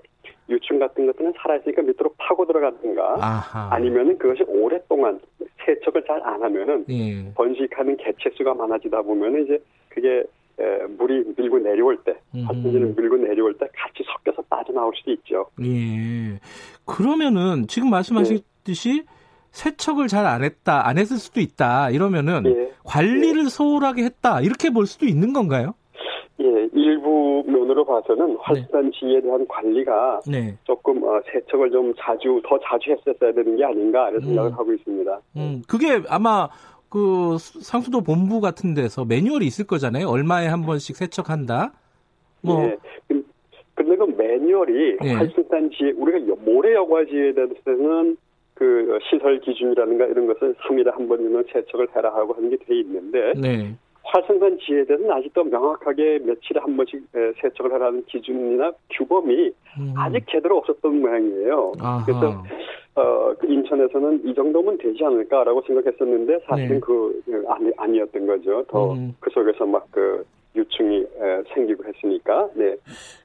[0.49, 3.73] 유충 같은 것들은 살아있으니까 밑으로 파고 들어가든가 아하.
[3.73, 5.19] 아니면은 그것이 오랫동안
[5.65, 7.31] 세척을 잘 안 하면은 예.
[7.33, 10.23] 번식하는 개체 수가 많아지다 보면은 이제 그게
[10.59, 15.45] 에, 물이 밀고 내려올 때, 활성탄을 밀고 내려올 때 같이 섞여서 빠져나올 수도 있죠.
[15.61, 16.39] 예.
[16.85, 19.05] 그러면은 지금 말씀하셨듯이 네.
[19.51, 22.71] 세척을 잘 안 했다, 안 했을 수도 있다, 이러면은 예.
[22.83, 23.49] 관리를 예.
[23.49, 25.73] 소홀하게 했다, 이렇게 볼 수도 있는 건가요?
[26.39, 28.67] 예, 일부 면으로 봐서는 네.
[29.21, 30.55] 대한 관리가 네.
[30.63, 34.53] 조금 어, 세척을 좀 자주, 더 자주 했었어야 되는 게 아닌가, 이런 생각을 음.
[34.53, 35.19] 하고 있습니다.
[35.37, 36.47] 음, 그게 아마
[36.89, 40.07] 그 상수도 본부 같은 데서 매뉴얼이 있을 거잖아요.
[40.07, 41.73] 얼마에 한 번씩 세척한다.
[42.41, 42.63] 뭐.
[42.63, 42.77] 예.
[43.75, 45.11] 근데 그 매뉴얼이 예.
[45.13, 48.17] 활성탄지 우리가 모래 여과지에 대해서는
[48.55, 53.33] 그 시설 기준이라든가 이런 것을 3일에 한 번이면 세척을 해라 하고 하는 게 돼 있는데
[53.39, 53.75] 네.
[54.07, 57.03] 활성탄 지에 대해서는 아직도 명확하게 며칠에 한 번씩
[57.41, 59.93] 세척을 하라는 기준이나 규범이 음.
[59.95, 61.73] 아직 제대로 없었던 모양이에요.
[61.79, 62.05] 아하.
[62.05, 62.43] 그래서
[62.95, 66.79] 어, 그 인천에서는 이 정도면 되지 않을까라고 생각했었는데 사실은 네.
[66.79, 68.63] 그 아니, 아니었던 거죠.
[68.69, 69.13] 더그 음.
[69.19, 70.25] 그 속에서 막 그
[70.57, 72.49] 유충이 에, 생기고 했으니까.
[72.55, 72.75] 네.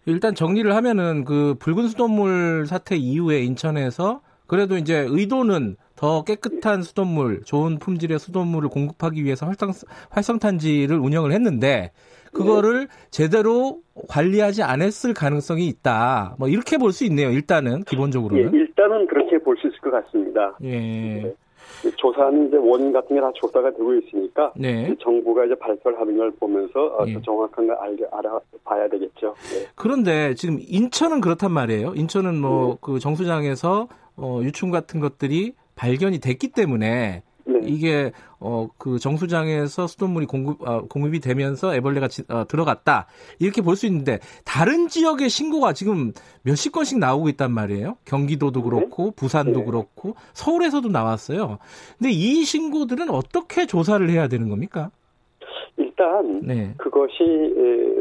[0.07, 7.43] 일단 정리를 하면은 그 붉은 수돗물 사태 이후에 인천에서 그래도 이제 의도는 더 깨끗한 수돗물,
[7.45, 9.71] 좋은 품질의 수돗물을 공급하기 위해서 활성,
[10.11, 11.93] 활성탄지를 운영을 했는데
[12.33, 12.95] 그거를 네.
[13.13, 16.35] 제대로 관리하지 않았을 가능성이 있다.
[16.41, 17.31] 뭐 이렇게 볼 수 있네요.
[17.31, 18.53] 일단은 기본적으로는.
[18.53, 20.57] 예, 일단은 그렇게 볼 수 있을 것 같습니다.
[20.65, 20.71] 예.
[20.81, 21.35] 네.
[21.97, 24.93] 조사하는 이제 원 같은 게 다 조사가 되고 있으니까 네.
[25.01, 27.17] 정부가 이제 발표를 하는 걸 보면서 어, 예.
[27.25, 29.37] 정확한 걸 알, 아봐야 되겠죠.
[29.53, 29.67] 네.
[29.77, 31.93] 그런데 지금 인천은 그렇단 말이에요.
[31.95, 32.99] 인천은 뭐그 네.
[32.99, 33.87] 정수장에서
[34.17, 37.61] 어, 유충 같은 것들이 발견이 됐기 때문에 네.
[37.65, 43.07] 이게 어 그 정수장에서 수돗물이 공급 어, 공급이 되면서 애벌레가 지, 어, 들어갔다
[43.39, 47.97] 이렇게 볼 수 있는데 다른 지역의 신고가 지금 몇십 건씩 나오고 있단 말이에요.
[48.05, 48.69] 경기도도 네.
[48.69, 49.13] 그렇고 네.
[49.17, 49.65] 부산도 네.
[49.65, 51.59] 그렇고 서울에서도 나왔어요.
[51.99, 54.91] 근데 이 신고들은 어떻게 조사를 해야 되는 겁니까?
[55.77, 56.75] 일단 네.
[56.77, 57.19] 그것이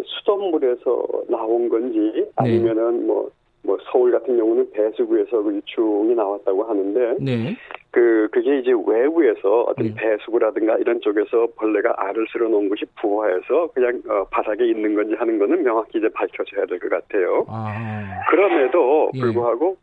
[0.05, 2.25] 수돗물에서 나온 건지 네.
[2.35, 3.29] 아니면은 뭐
[3.63, 7.55] 뭐 서울 같은 경우는 배수구에서 그 유충이 나왔다고 하는데 네.
[7.91, 9.93] 그 그게 이제 외부에서 어떤 네.
[9.95, 15.37] 배수구라든가 이런 쪽에서 벌레가 알을 쓸어 놓은 것이 부화해서 그냥 어, 바닥에 있는 건지 하는
[15.37, 17.45] 거는 명확히 이제 밝혀져야 될 것 같아요.
[17.49, 18.21] 아.
[18.29, 19.19] 그럼에도 예.
[19.19, 19.77] 불구하고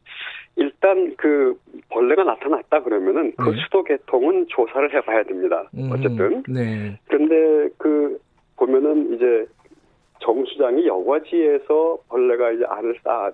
[0.59, 0.63] 예.
[0.65, 1.57] 일단 그
[1.89, 3.57] 벌레가 나타났다 그러면은 그 네.
[3.63, 5.69] 수도 개통은 조사를 해봐야 됩니다.
[5.75, 6.43] 음, 어쨌든.
[6.49, 6.99] 네.
[7.07, 8.19] 그런데 그
[8.57, 9.47] 보면은 이제
[10.21, 13.31] 정수장이 여과지에서 벌레가 이제 알을 쌓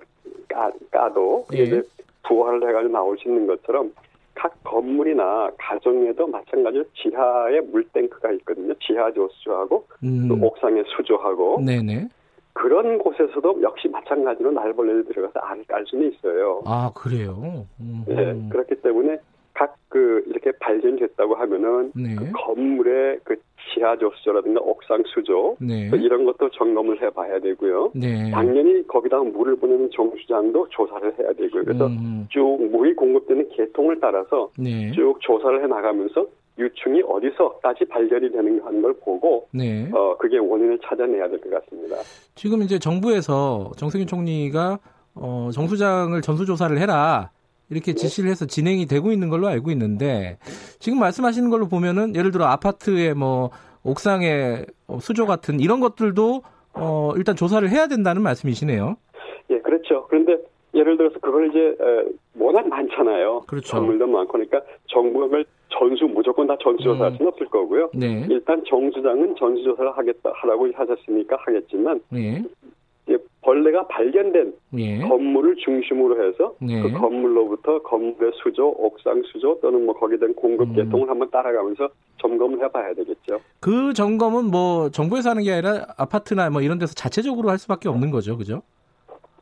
[0.47, 1.63] 까, 까도 예.
[1.63, 1.83] 이제
[2.23, 3.91] 부화를 해가지고 나올 수 있는 것처럼
[4.33, 8.73] 각 건물이나 가정에도 마찬가지로 지하에 물탱크가 있거든요.
[8.85, 10.27] 지하 조수하고 음.
[10.27, 12.09] 또 옥상에 수조하고 네네.
[12.53, 16.61] 그런 곳에서도 역시 마찬가지로 날벌레를 들어가서 알을 깔 수는 있어요.
[16.65, 17.65] 아 그래요?
[17.79, 18.03] 음.
[18.07, 19.17] 네, 그렇기 때문에
[19.55, 22.15] 각 그 이렇게 발견됐다고 하면은 네.
[22.15, 23.37] 그 건물의 그
[23.73, 25.89] 지하 조수조라든가 옥상 수조 네.
[25.93, 27.93] 이런 것도 점검을 해봐야 되고요.
[27.95, 28.29] 네.
[28.29, 31.63] 당연히 거기다가 물을 보내는 정수장도 조사를 해야 되고요.
[31.63, 32.27] 그래서 음.
[32.29, 34.91] 쭉 물이 공급되는 계통을 따라서 네.
[34.91, 36.27] 쭉 조사를 해 나가면서
[36.59, 39.89] 유충이 어디서까지 발견이 되는가 하는 걸 보고 네.
[39.93, 41.95] 어 그게 원인을 찾아내야 될 것 같습니다.
[42.35, 44.77] 지금 이제 정부에서 정세균 총리가
[45.15, 47.31] 어 정수장을 전수조사를 해라
[47.69, 47.95] 이렇게 네.
[47.95, 50.37] 지시를 해서 진행이 되고 있는 걸로 알고 있는데
[50.79, 53.49] 지금 말씀하시는 걸로 보면은 예를 들어 아파트의 뭐
[53.83, 54.65] 옥상의
[54.99, 56.41] 수조 같은 이런 것들도
[56.73, 58.97] 어 일단 조사를 해야 된다는 말씀이시네요.
[59.51, 60.05] 예, 그렇죠.
[60.09, 60.37] 그런데
[60.73, 61.75] 예를 들어서 그걸 이제
[62.37, 63.43] 워낙 많잖아요.
[63.47, 63.77] 그렇죠.
[63.77, 67.17] 건물도 많고 그러니까 정부가 그걸 전수 무조건 다 전수조사할 음.
[67.17, 67.89] 수는 없을 거고요.
[67.93, 68.25] 네.
[68.29, 72.43] 일단 정수장은 전수조사를 하겠다 하라고 하셨으니까 하겠지만 네.
[73.45, 74.99] 벌레가 발견된 예.
[74.99, 76.81] 건물을 중심으로 해서 예.
[76.81, 80.75] 그 건물로부터 건물의 수조, 옥상 수조 또는 뭐 거기에 대한 공급 음.
[80.75, 83.39] 계통을 한번 따라가면서 점검을 해봐야 되겠죠.
[83.59, 88.09] 그 점검은 뭐 정부에서 하는 게 아니라 아파트나 뭐 이런 데서 자체적으로 할 수밖에 없는
[88.09, 88.63] 거죠, 그죠?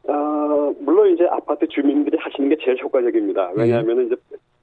[0.04, 3.52] 어, 물론 이제 아파트 주민들이 하시는 게 제일 효과적입니다.
[3.56, 4.06] 왜냐하면 예.
[4.08, 4.16] 이제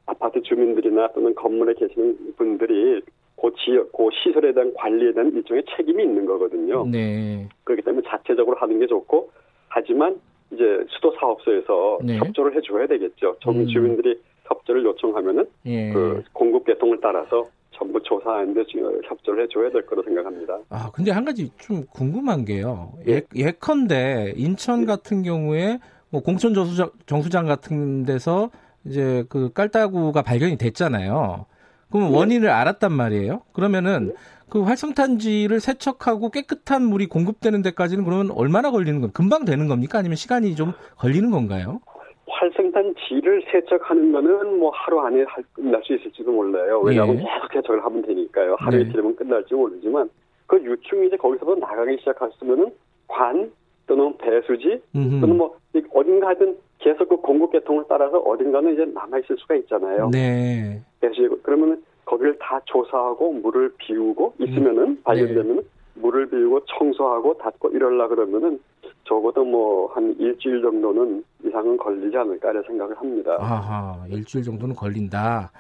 [0.05, 3.01] 아파트 주민들이나 또는 건물에 계시는 분들이
[3.41, 6.87] 그 지역, 그 시설에 대한 관리에 대한 일종의 책임이 있는 거거든요.
[6.87, 7.49] 네.
[7.65, 9.31] 그렇기 때문에 자체적으로 하는 게 좋고,
[9.69, 10.21] 하지만
[10.53, 12.19] 이제 수도 사업소에서 네.
[12.19, 13.37] 협조를 해줘야 되겠죠.
[13.41, 13.67] 전 음.
[13.67, 15.93] 주민들이 협조를 요청하면은 예.
[15.93, 18.65] 그 공급 계통을 따라서 전부 조사하는데
[19.05, 20.59] 협조를 해줘야 될 거로 생각합니다.
[20.69, 22.93] 아 근데 한 가지 좀 궁금한 게요.
[23.07, 25.79] 예, 예컨대 인천 같은 경우에
[26.11, 28.51] 뭐 공천 정수장, 정수장 같은 데서
[28.85, 31.47] 이제 그 깔따구가 발견이 됐잖아요.
[31.91, 32.17] 그럼 네.
[32.17, 33.43] 원인을 알았단 말이에요.
[33.53, 34.15] 그러면은
[34.49, 39.99] 그 활성탄지를 세척하고 깨끗한 물이 공급되는 데까지는 그러면 얼마나 걸리는 건 금방 되는 겁니까?
[39.99, 41.81] 아니면 시간이 좀 걸리는 건가요?
[42.29, 46.81] 활성탄지를 세척하는 거는 뭐 하루 안에 끝날 수 있을지도 몰라요.
[46.81, 47.21] 왜냐하면 예.
[47.21, 48.57] 계속 세척을 하면 되니까요.
[48.59, 48.83] 하루 네.
[48.83, 50.09] 이틀이면 끝날지 모르지만
[50.47, 52.73] 그 유충이 이제 거기서부터 나가기 시작했으면은
[53.07, 53.51] 관
[53.91, 55.21] 또는 배수지 음흠.
[55.21, 55.57] 또는 뭐
[55.93, 60.11] 어딘가든 계속 그 공급 계통을 따라서 어딘가는 이제 남아 있을 수가 있잖아요.
[60.13, 60.81] 네.
[61.01, 65.01] 배수지 그러면은 거기를 다 조사하고 물을 비우고 있으면은 음.
[65.03, 65.63] 발견되면 네.
[65.95, 68.61] 물을 비우고 청소하고 닫고 이럴라 그러면은
[69.05, 73.37] 적어도 뭐 한 일주일 정도는 이상은 걸리지 않을까 를 생각을 합니다.
[73.39, 75.51] 아하, 일주일 정도는 걸린다.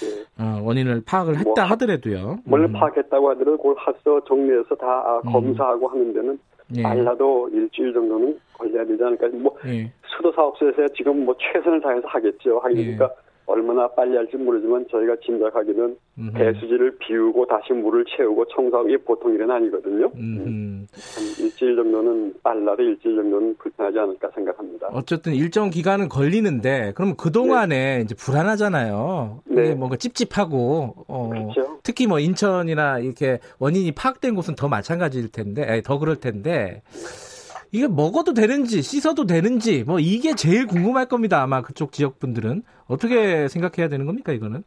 [0.00, 0.42] 네.
[0.42, 2.38] 어, 원인을 파악을 했다 뭐, 하더라도요.
[2.48, 2.72] 원래 음.
[2.72, 5.32] 파악했다고 하더라도 그걸 하서 정리해서 다 아, 음.
[5.32, 6.38] 검사하고 하는 데는
[6.76, 6.82] 예.
[6.82, 9.28] 말라도 일주일 정도는 걸려야 되지 않을까.
[9.28, 9.90] 뭐 예.
[10.06, 12.58] 수도 사업소에서 지금 뭐 최선을 다해서 하겠죠.
[12.58, 13.27] 하니까 예.
[13.48, 16.32] 얼마나 빨리 할지 모르지만 저희가 짐작하기는 음흠.
[16.34, 20.12] 배수지를 비우고 다시 물을 채우고 청소하기 보통 일은 아니거든요.
[20.16, 20.86] 음.
[20.92, 24.88] 한 일주일 정도는 빨라도 일주일 정도는 불편하지 않을까 생각합니다.
[24.92, 28.02] 어쨌든 일정 기간은 걸리는데 그럼 그 동안에 네.
[28.02, 29.40] 이제 불안하잖아요.
[29.46, 29.74] 네.
[29.74, 31.78] 뭔가 찝찝하고 어, 그렇죠.
[31.82, 36.82] 특히 뭐 인천이나 이렇게 원인이 파악된 곳은 더 마찬가지일 텐데, 더 그럴 텐데.
[37.72, 41.42] 이게 먹어도 되는지 씻어도 되는지 뭐 이게 제일 궁금할 겁니다.
[41.42, 44.62] 아마 그쪽 지역 분들은 어떻게 생각해야 되는 겁니까 이거는?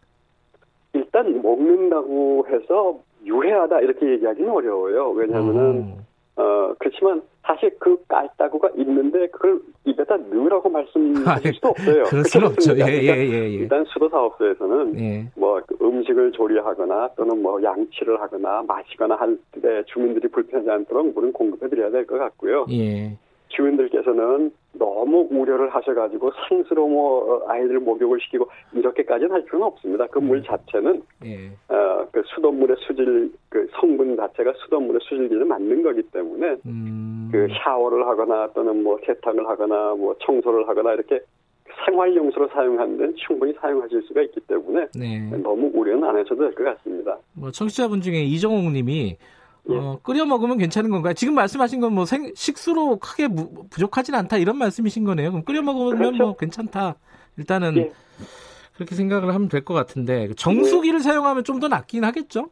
[0.94, 5.12] 일단 먹는다고 해서 유해하다 이렇게 얘기하기는 어려워요.
[5.12, 5.96] 왜냐하면은
[6.36, 6.42] 어.
[6.42, 12.04] 어, 그렇지만 사실 그 깔따구가 있는데 그걸 입에다 넣으라고 말씀하실 수도 없어요.
[12.04, 12.74] 그럴 수는 없죠.
[12.78, 13.50] 예, 예, 예, 예.
[13.50, 15.26] 일단 수도사업소에서는 예.
[15.36, 21.90] 뭐그 음식을 조리하거나 또는 뭐 양치를 하거나 마시거나 할 때 주민들이 불편하지 않도록 물은 공급해드려야
[21.92, 22.66] 될 것 같고요.
[22.72, 23.18] 예.
[23.50, 30.08] 주민들께서는 너무 우려를 하셔가지고 상스러워 뭐 아이들 목욕을 시키고 이렇게까지는 할 필요는 없습니다.
[30.08, 30.44] 그물 음.
[30.44, 31.52] 자체는 예.
[31.68, 37.30] 어, 그 수돗물의 수질 그 성분 자체가 수돗물의 수질기를 맞는 거기 때문에 음.
[37.32, 41.20] 그 샤워를 하거나 또는 뭐 세탁을 하거나 뭐 청소를 하거나 이렇게
[41.86, 45.30] 생활용수로 사용하는 데는 충분히 사용하실 수가 있기 때문에 네.
[45.38, 47.18] 너무 우려는 안 하셔도 될 것 같습니다.
[47.34, 49.18] 뭐 청취자분 중에 이정옥 님이
[49.70, 49.76] 예.
[49.76, 51.14] 어, 끓여 먹으면 괜찮은 건가요?
[51.14, 55.32] 지금 말씀하신 건 뭐 식수로 크게 무, 부족하진 않다 이런 말씀이신 거네요.
[55.32, 56.18] 그럼 끓여 먹으면 그렇죠.
[56.18, 56.96] 뭐 괜찮다.
[57.38, 57.92] 일단은 예.
[58.76, 61.04] 그렇게 생각을 하면 될 것 같은데 정수기를 네.
[61.04, 62.50] 사용하면 좀 더 낫긴 하겠죠?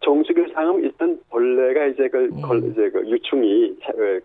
[0.00, 2.40] 정수기를 사용하면 일단 벌레가 이제 그, 음.
[2.40, 3.76] 걸, 이제 그 유충이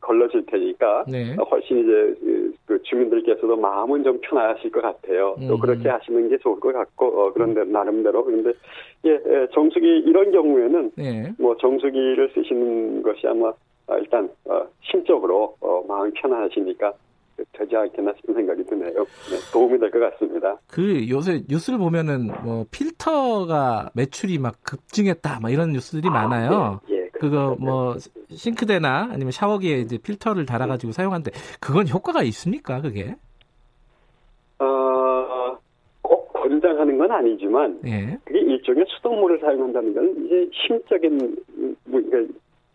[0.01, 1.35] 걸러질 테니까 네.
[1.35, 5.35] 훨씬 이제 그, 그 주민들께서도 마음은 좀 편하실 것 같아요.
[5.39, 5.47] 음.
[5.47, 7.71] 또 그렇게 하시는 게 좋을 것 같고 어, 그런데 음.
[7.71, 8.53] 나름대로 그런데
[9.05, 11.33] 예, 예, 정수기 이런 경우에는 네.
[11.39, 13.51] 뭐 정수기를 쓰시는 것이 아마
[13.87, 16.93] 아, 일단 어, 심적으로 어, 마음이 편안하시니까
[17.53, 18.93] 되지 않겠나 싶은 생각이 드네요.
[19.29, 20.57] 네, 도움이 될 것 같습니다.
[20.67, 26.79] 그 요새 뉴스를 보면은 뭐 필터가 매출이 막 급증했다, 막 이런 뉴스들이 아, 많아요.
[26.89, 27.95] 예, 예, 그거 뭐
[28.29, 30.95] 싱크대나 아니면 샤워기에 이제 필터를 달아가지고 네.
[30.95, 32.81] 사용하는데 그건 효과가 있습니까?
[32.81, 33.15] 그게?
[34.59, 35.57] 어,
[36.01, 38.17] 꼭 권장하는 건 아니지만 예.
[38.23, 41.17] 그게 일종의 수돗물을 사용한다는 건 이제 심적인
[41.85, 42.01] 뭐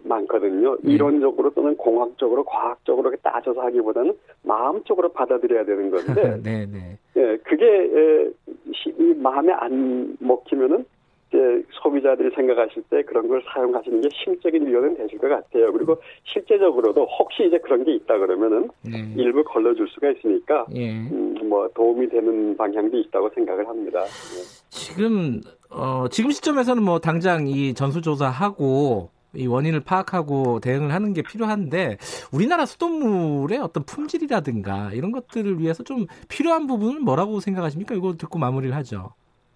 [0.08, 0.76] 많거든요.
[0.82, 0.92] 네.
[0.92, 6.98] 이론적으로 또는 공학적으로 과학적으로 따져서 하기보다는 마음적으로 받아들여야 되는 건데, 네, 네.
[7.16, 8.30] 예, 그게 에,
[8.74, 10.84] 시, 마음에 안 먹히면은
[11.28, 15.70] 이제 소비자들이 생각하실 때 그런 걸 사용하시는 게 심적인 위협은 되실 것 같아요.
[15.72, 19.12] 그리고 실제적으로도 혹시 이제 그런 게 있다 그러면은 네.
[19.16, 20.90] 일부 걸러줄 수가 있으니까 예.
[20.90, 24.00] 음, 뭐 도움이 되는 방향도 있다고 생각을 합니다.
[24.04, 24.68] 네.
[24.70, 25.40] 지금
[25.70, 31.98] 어, 지금 시점에서는 뭐 당장 이 전수조사하고 이 원인을 파악하고 대응을 하는 게 필요한데
[32.32, 37.94] 우리나라 수돗물의 어떤 품질이라든가 이런 것들을 위해서 좀 필요한 부분은 뭐라고 생각하십니까?
[37.94, 39.10] 이거 듣고 마무리를 하죠.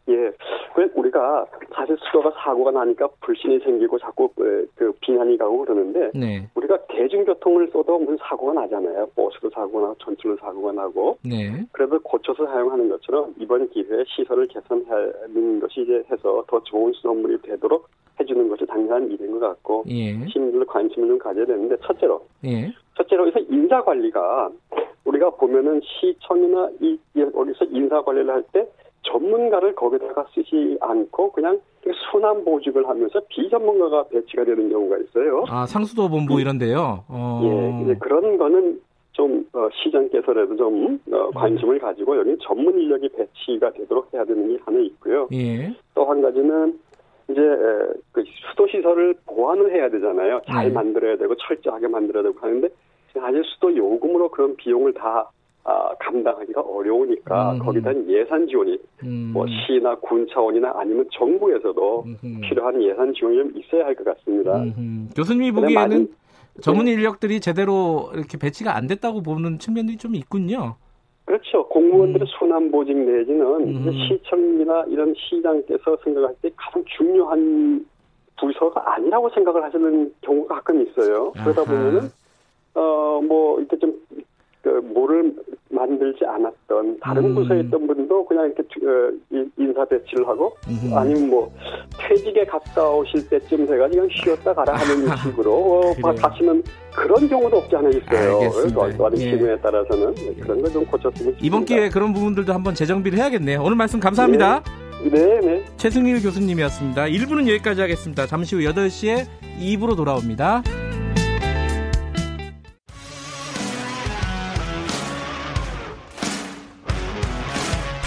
[0.09, 0.33] 예.
[1.03, 6.49] 우리가 사실 수도가 사고가 나니까 불신이 생기고 자꾸 그, 그 비난이 가고 그러는데 네.
[6.55, 9.07] 우리가 대중교통을 써도 무슨 사고가 나잖아요.
[9.15, 11.19] 버스도 사고가 나고 전철도 사고가 나고.
[11.25, 11.65] 네.
[11.73, 17.89] 그래도 고쳐서 사용하는 것처럼 이번 기회에 시설을 개선하는 것이 이제 해서 더 좋은 수돗물이 되도록
[18.21, 20.13] 해주는 것이 당연한 일인 것 같고 예.
[20.29, 22.73] 시민들 관심을 좀 가져야 되는데 첫째로 예.
[22.97, 24.51] 첫째로 여기서 인사 관리가
[25.05, 28.67] 우리가 보면은 시청이나 이 여기서 인사 관리를 할 때
[29.05, 31.59] 전문가를 거기다가 쓰지 않고 그냥
[32.11, 35.45] 순환 보직을 하면서 비전문가가 배치가 되는 경우가 있어요.
[35.49, 37.05] 아 상수도 본부 이런데요.
[37.09, 37.41] 어...
[37.43, 38.81] 예, 이제 그런 거는
[39.13, 44.63] 좀 어, 시장께서라도 좀 어, 관심을 가지고 여기 전문 인력이 배치가 되도록 해야 되는 게
[44.65, 45.29] 하나 있고요.
[45.33, 45.75] 예.
[45.95, 46.79] 또 한 가지는
[47.31, 47.41] 이제
[48.13, 50.41] 그 수도 시설을 보완을 해야 되잖아요.
[50.47, 50.75] 잘 네.
[50.75, 52.69] 만들어야 되고 철저하게 만들어야 되고 하는데
[53.13, 55.31] 사실 수도 요금으로 그런 비용을 다
[55.65, 57.59] 아, 감당하기가 어려우니까 음.
[57.61, 59.31] 거기다 예산 지원이 음.
[59.33, 62.41] 뭐 시나 군 차원이나 아니면 정부에서도 음.
[62.43, 64.65] 필요한 예산 지원이 좀 있어야 할 것 같습니다.
[65.15, 66.09] 교수님이 보기에는 많이,
[66.61, 66.93] 전문 네.
[66.93, 70.75] 인력들이 제대로 이렇게 배치가 안 됐다고 보는 측면들이 좀 있군요.
[71.25, 71.67] 그렇죠.
[71.69, 72.31] 공무원들의 음.
[72.39, 73.93] 순환 보직 내지는 음.
[74.09, 77.87] 시청이나 이런 시장께서 생각할 때 가장 중요한
[78.39, 81.33] 부서가 아니라고 생각을 하시는 경우가 가끔 있어요.
[81.33, 82.11] 그러다 보면은
[82.75, 83.95] 어 뭐 이렇게 좀
[84.63, 85.35] 그, 뭐를
[85.71, 87.35] 만들지 않았던 다른 음.
[87.35, 90.91] 부서에 있던 분도 그냥 이렇게 어, 인사 배치를 하고 음.
[90.97, 91.53] 아니면 뭐
[91.99, 96.63] 퇴직에 가까우실 때쯤 돼가 그냥 쉬었다 가라 하는 아, 식으로 어, 다시는
[96.95, 98.51] 그런 경우도 없지 않아 있어요.
[98.51, 99.31] 그래서 어린 예.
[99.37, 101.39] 경우에 따라서는 그런 걸 좀 고쳤으면 좋겠습니다.
[101.43, 103.63] 이번 기회에 그런 부분들도 한번 재정비를 해야겠네요.
[103.63, 104.63] 오늘 말씀 감사합니다.
[105.05, 105.41] 네, 네.
[105.41, 105.65] 네.
[105.77, 107.05] 최승일 교수님이었습니다.
[107.07, 108.27] 1부는 여기까지 하겠습니다.
[108.27, 109.27] 잠시 후 8시에
[109.59, 110.63] 2부로 돌아옵니다.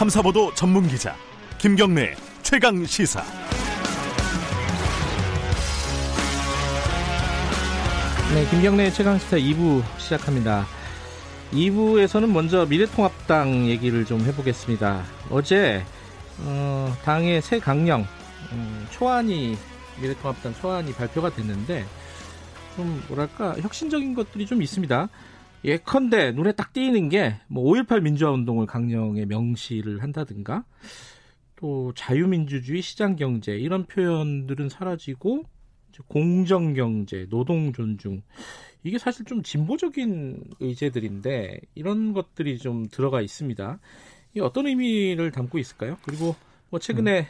[0.06, 1.16] 탐사보도 전문 기자
[1.58, 3.24] 김경래 최강 시사.
[8.34, 10.68] 네, 김경래 최강 시사 2부 시작합니다.
[11.54, 15.04] 2부에서는 먼저 미래통합당 얘기를 좀 해보겠습니다.
[15.32, 15.84] 어제
[16.40, 18.06] 어, 당의 새 강령
[18.52, 19.58] 음, 초안이
[20.00, 21.84] 미래통합당 초안이 발표가 됐는데
[22.76, 25.10] 좀 뭐랄까 혁신적인 것들이 좀 있습니다.
[25.66, 30.64] 예컨대 눈에 딱 띄는 게 뭐 5.18 민주화 운동을 강령에 명시를 한다든가
[31.56, 35.44] 또 자유민주주의 시장경제 이런 표현들은 사라지고
[36.08, 38.22] 공정경제, 노동존중
[38.84, 43.80] 이게 사실 좀 진보적인 의제들인데 이런 것들이 좀 들어가 있습니다.
[44.34, 45.98] 이게 어떤 의미를 담고 있을까요?
[46.04, 46.36] 그리고
[46.70, 47.28] 뭐 최근에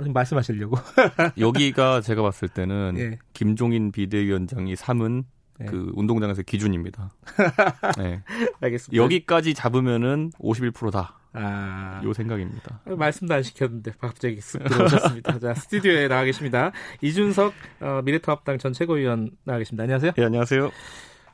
[0.00, 0.12] 음.
[0.12, 0.76] 말씀하시려고
[1.38, 3.18] 여기가 제가 봤을 때는 예.
[3.32, 5.24] 김종인 비대위원장이 삼은
[5.58, 5.66] 네.
[5.66, 7.10] 그 운동장에서 기준입니다.
[7.98, 8.22] 네.
[8.60, 9.02] 알겠습니다.
[9.02, 11.14] 여기까지 잡으면은 51%다.
[11.34, 12.80] 아, 요 생각입니다.
[12.84, 15.38] 말씀도 안 시켰는데 갑자기 쓱 들어오셨습니다.
[15.40, 16.72] 자, 스튜디오에 나와 계십니다.
[17.02, 19.82] 이준석 어, 미래통합당 전 최고위원 나와 계십니다.
[19.82, 20.12] 안녕하세요.
[20.16, 20.70] 네, 안녕하세요.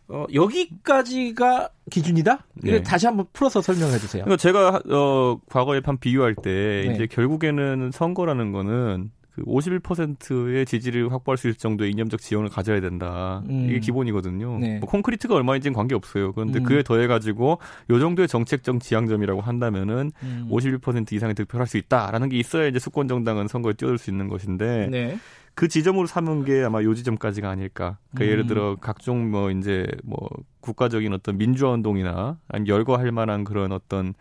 [0.08, 2.46] 어, 여기까지가 기준이다?
[2.54, 2.82] 네.
[2.82, 4.24] 다시 한번 풀어서 설명해 주세요.
[4.24, 6.94] 그러니까 제가 어, 과거에 판 비유할 때 네.
[6.94, 13.42] 이제 결국에는 선거라는 거는 그 51%의 지지를 확보할 수 있을 정도의 이념적 지형을 가져야 된다.
[13.49, 13.66] 음.
[13.68, 14.59] 이게 기본이거든요.
[14.59, 14.79] 네.
[14.79, 16.33] 뭐 콘크리트가 얼마인지는 관계 없어요.
[16.33, 16.62] 그런데 음.
[16.64, 17.59] 그에 더해 가지고
[17.90, 20.49] 요 정도의 정책적 지향점이라고 한다면은 음.
[20.51, 24.29] 51% 이상의 득표를 할 수 있다라는 게 있어야 이제 수권 정당은 선거에 뛰어들 수 있는
[24.29, 25.18] 것인데 네.
[25.55, 27.97] 그 지점으로 삼은 게 아마 요 지점까지가 아닐까.
[28.11, 28.49] 그러니까 예를 음.
[28.49, 30.29] 들어 각종 뭐 이제 뭐
[30.61, 34.14] 국가적인 어떤 민주화 운동이나 아니 열거할 만한 그런 어떤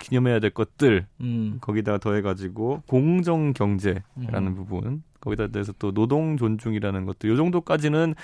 [0.00, 1.58] 기념해야 될 것들 음.
[1.60, 4.02] 거기다 더해가지고 공정 경제라는
[4.48, 4.54] 음.
[4.54, 8.14] 부분 거기다 대해서 또 노동 존중이라는 것도 요 정도까지는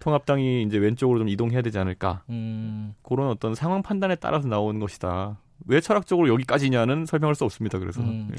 [0.00, 2.94] 통합당이 이제 왼쪽으로 좀 이동해야 되지 않을까 음.
[3.02, 5.38] 그런 어떤 상황 판단에 따라서 나온 것이다.
[5.66, 7.78] 왜 철학적으로 여기까지냐는 설명할 수 없습니다.
[7.78, 8.30] 그래서 음.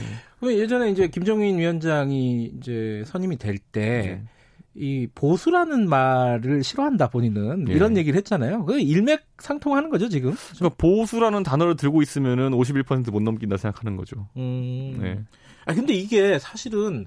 [0.43, 0.57] 예.
[0.57, 4.23] 예전에 이제 김정인 위원장이 이제 선임이 될때 네.
[4.75, 7.73] 이 보수라는 말을 싫어한다 본인은 예.
[7.73, 8.65] 이런 얘기를 했잖아요.
[8.65, 10.33] 그 일맥상통하는 거죠 지금.
[10.55, 14.27] 그러니까 보수라는 단어를 들고 있으면은 51%못 넘긴다 생각하는 거죠.
[14.37, 14.97] 음.
[14.99, 15.19] 네.
[15.65, 17.05] 아 근데 이게 사실은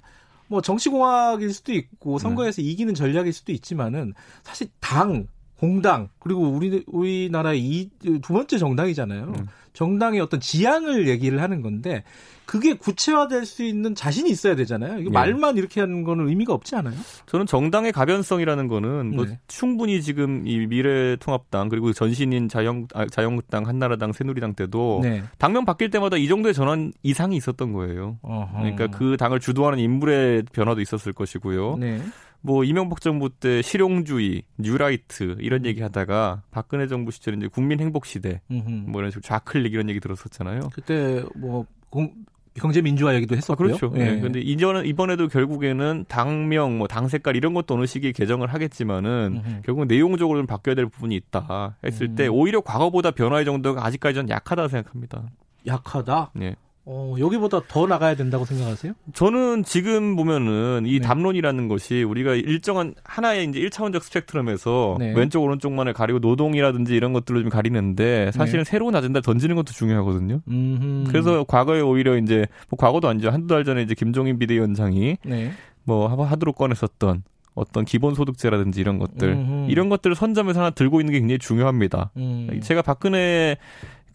[0.49, 2.69] 뭐 정치공학일 수도 있고 선거에서 네.
[2.69, 4.15] 이기는 전략일 수도 있지만은
[4.45, 5.27] 사실 당
[5.59, 7.91] 공당 그리고 우리 우리나라의 이
[8.23, 9.25] 두 번째 정당이잖아요.
[9.25, 9.47] 음.
[9.77, 12.03] 정당의 어떤 지향을 얘기를 하는 건데
[12.47, 15.01] 그게 구체화될 수 있는 자신이 있어야 되잖아요.
[15.01, 15.11] 이거 네.
[15.11, 16.95] 말만 이렇게 하는 거는 의미가 없지 않아요?
[17.27, 19.39] 저는 정당의 가변성이라는 거는 뭐 네.
[19.49, 25.23] 충분히 지금 이 미래통합당 그리고 전신인 자영 아, 자영당 한나라당 새누리당 때도 네.
[25.37, 28.17] 당명 바뀔 때마다 이 정도의 전환 이상이 있었던 거예요.
[28.23, 28.59] 어허.
[28.59, 31.77] 그러니까 그 당을 주도하는 인물의 변화도 있었을 것이고요.
[31.79, 32.01] 네.
[32.47, 38.07] 뭐 이명박 정부 때 실용주의, 뉴라이트 이런 얘기 하다가 박근혜 정부 시절에 이제 국민 행복
[38.07, 40.71] 시대 뭐 이런 식으로 좌클릭 이런 얘기 들었었잖아요.
[40.73, 42.13] 그때 뭐 공,
[42.55, 43.75] 경제 민주화 얘기도 했었고요.
[43.75, 43.93] 아, 그렇죠.
[43.99, 44.13] 예.
[44.13, 44.21] 네.
[44.21, 49.63] 근데 이전은 이번에도 결국에는 당명, 뭐 당 색깔 이런 것도 어느 시기에 개정을 하겠지만은 음흠.
[49.65, 52.15] 결국 내용적으로 좀 바뀌어야 될 부분이 있다 했을 음.
[52.15, 55.25] 때 오히려 과거보다 변화의 정도가 아직까지 는 약하다 생각합니다.
[55.67, 56.31] 약하다?
[56.35, 56.55] 네.
[56.89, 58.93] 어, 여기보다 더 나가야 된다고 생각하세요?
[59.13, 61.01] 저는 지금 보면은 이 네.
[61.01, 65.13] 담론이라는 것이 우리가 일정한 하나의 이제 1차원적 스펙트럼에서 네.
[65.17, 68.71] 왼쪽 오른쪽만을 가리고 노동이라든지 이런 것들로 좀 가리는데 사실은 네.
[68.71, 70.43] 새로운 아젠다를 던지는 것도 중요하거든요.
[70.49, 71.05] 음흠.
[71.09, 73.31] 그래서 과거에 오히려 이제 뭐 과거도 아니죠.
[73.31, 75.51] 한두 달 전에 이제 김종인 비대위원장이 네.
[75.83, 77.25] 뭐 하도록 꺼냈었던
[77.57, 79.71] 어떤 기본소득제라든지 이런 것들 음흠.
[79.71, 82.11] 이런 것들을 선점해서 하나 들고 있는 게 굉장히 중요합니다.
[82.17, 82.61] 음.
[82.63, 83.57] 제가 박근혜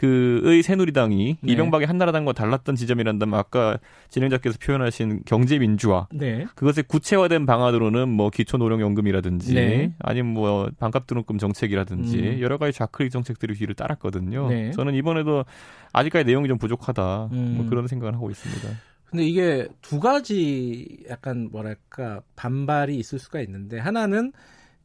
[0.02, 1.52] 그의 새누리당이 네.
[1.52, 3.78] 이명박의 한나라당과 달랐던 지점이란다면 아까
[4.10, 6.47] 진행자께서 표현하신 경제 민주화 네.
[6.56, 9.93] 그것의 구체화된 방안으로는 뭐 기초 노령연금이라든지 네.
[9.99, 12.39] 아니면 뭐 반값 등록금 정책이라든지 음.
[12.39, 14.49] 여러 가지 좌클릭 정책들이 뒤를 따랐거든요.
[14.49, 14.72] 네.
[14.72, 15.45] 저는 이번에도
[15.93, 17.54] 아직까지 내용이 좀 부족하다 음.
[17.58, 18.70] 뭐 그런 생각을 하고 있습니다.
[19.06, 24.32] 근데 이게 두 가지 약간 뭐랄까 반발이 있을 수가 있는데 하나는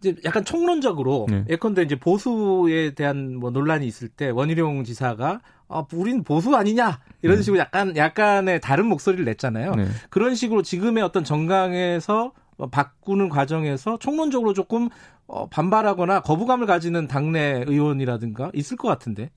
[0.00, 1.44] 이제 약간 총론적으로 네.
[1.48, 7.36] 예컨대 이제 보수에 대한 뭐 논란이 있을 때 원희룡 지사가 아, 우린 보수 아니냐 이런
[7.36, 7.42] 네.
[7.42, 9.74] 식으로 약간 약간의 다른 목소리를 냈잖아요.
[9.74, 9.86] 네.
[10.10, 14.88] 그런 식으로 지금의 어떤 정강에서 어, 바꾸는 과정에서 총론적으로 조금
[15.26, 19.30] 어, 반발하거나 거부감을 가지는 당내 의원이라든가 있을 것 같은데.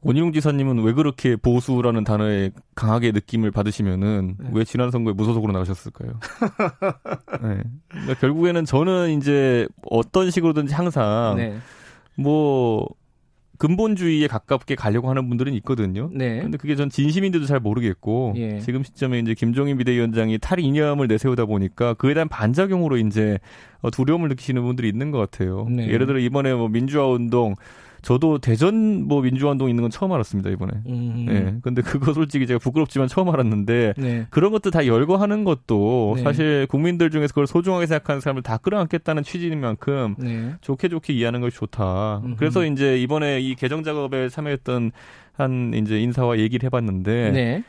[0.00, 4.50] 원희룡 지사님은 왜 그렇게 보수라는 단어에 강하게 느낌을 받으시면은 네.
[4.52, 6.20] 왜 지난 선거에 무소속으로 나가셨을까요?
[7.42, 7.62] 네.
[7.88, 11.56] 그러니까 결국에는 저는 이제 어떤 식으로든지 항상 네.
[12.16, 12.86] 뭐
[13.58, 16.10] 근본주의에 가깝게 가려고 하는 분들은 있거든요.
[16.12, 16.42] 네.
[16.42, 18.60] 근데 그게 전 진심인데도 잘 모르겠고 예.
[18.60, 23.38] 지금 시점에 이제 김종인 비대위원장이 탈 이념을 내세우다 보니까 그에 대한 반작용으로 이제
[23.92, 25.66] 두려움을 느끼시는 분들이 있는 것 같아요.
[25.68, 25.88] 네.
[25.88, 27.56] 예를 들어 이번에 뭐 민주화 운동
[28.02, 30.72] 저도 대전 뭐 민주화운동 있는 건 처음 알았습니다 이번에.
[30.86, 31.26] 음.
[31.28, 31.56] 네.
[31.62, 34.26] 근데 그거 솔직히 제가 부끄럽지만 처음 알았는데 네.
[34.30, 36.22] 그런 것도 다 열거하는 것도 네.
[36.22, 40.54] 사실 국민들 중에서 그걸 소중하게 생각하는 사람을 다 끌어안겠다는 취지인 만큼 네.
[40.60, 42.22] 좋게 좋게 이해하는 것이 좋다.
[42.24, 42.36] 음흠.
[42.38, 44.92] 그래서 이제 이번에 이 개정 작업에 참여했던
[45.34, 47.64] 한 이제 인사와 얘기를 해봤는데 네.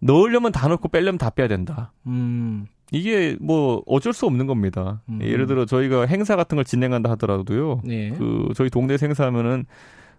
[0.00, 1.92] 넣으려면 다 넣고 빼려면 다 빼야 된다.
[2.06, 2.66] 음.
[2.92, 5.02] 이게 뭐 어쩔 수 없는 겁니다.
[5.08, 5.20] 음.
[5.22, 7.80] 예를 들어 저희가 행사 같은 걸 진행한다 하더라도요.
[7.84, 8.10] 네.
[8.16, 9.64] 그 저희 동네 행사하면은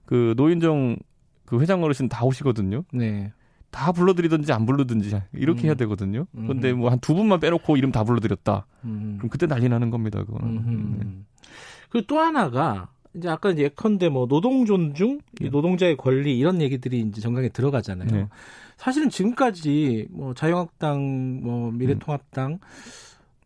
[0.06, 0.98] 그 노인정
[1.46, 2.84] 그 회장 어르신 다 오시거든요.
[2.92, 3.32] 네.
[3.72, 5.66] 다 불러드리든지 안 불러든지 이렇게 음.
[5.66, 6.26] 해야 되거든요.
[6.34, 8.66] 그런데 뭐 한 두 분만 빼놓고 이름 다 불러드렸다.
[8.86, 9.16] 음.
[9.18, 10.24] 그럼 그때 난리 나는 겁니다.
[10.24, 10.98] 그거는.
[11.00, 11.06] 네.
[11.90, 15.50] 그리고 또 하나가 이제 아까 이제 예컨대 뭐 노동 존중, 네.
[15.50, 18.10] 노동자의 권리 이런 얘기들이 이제 정강에 들어가잖아요.
[18.12, 18.28] 네.
[18.78, 22.60] 사실은 지금까지 뭐 자유한국당, 뭐 미래통합당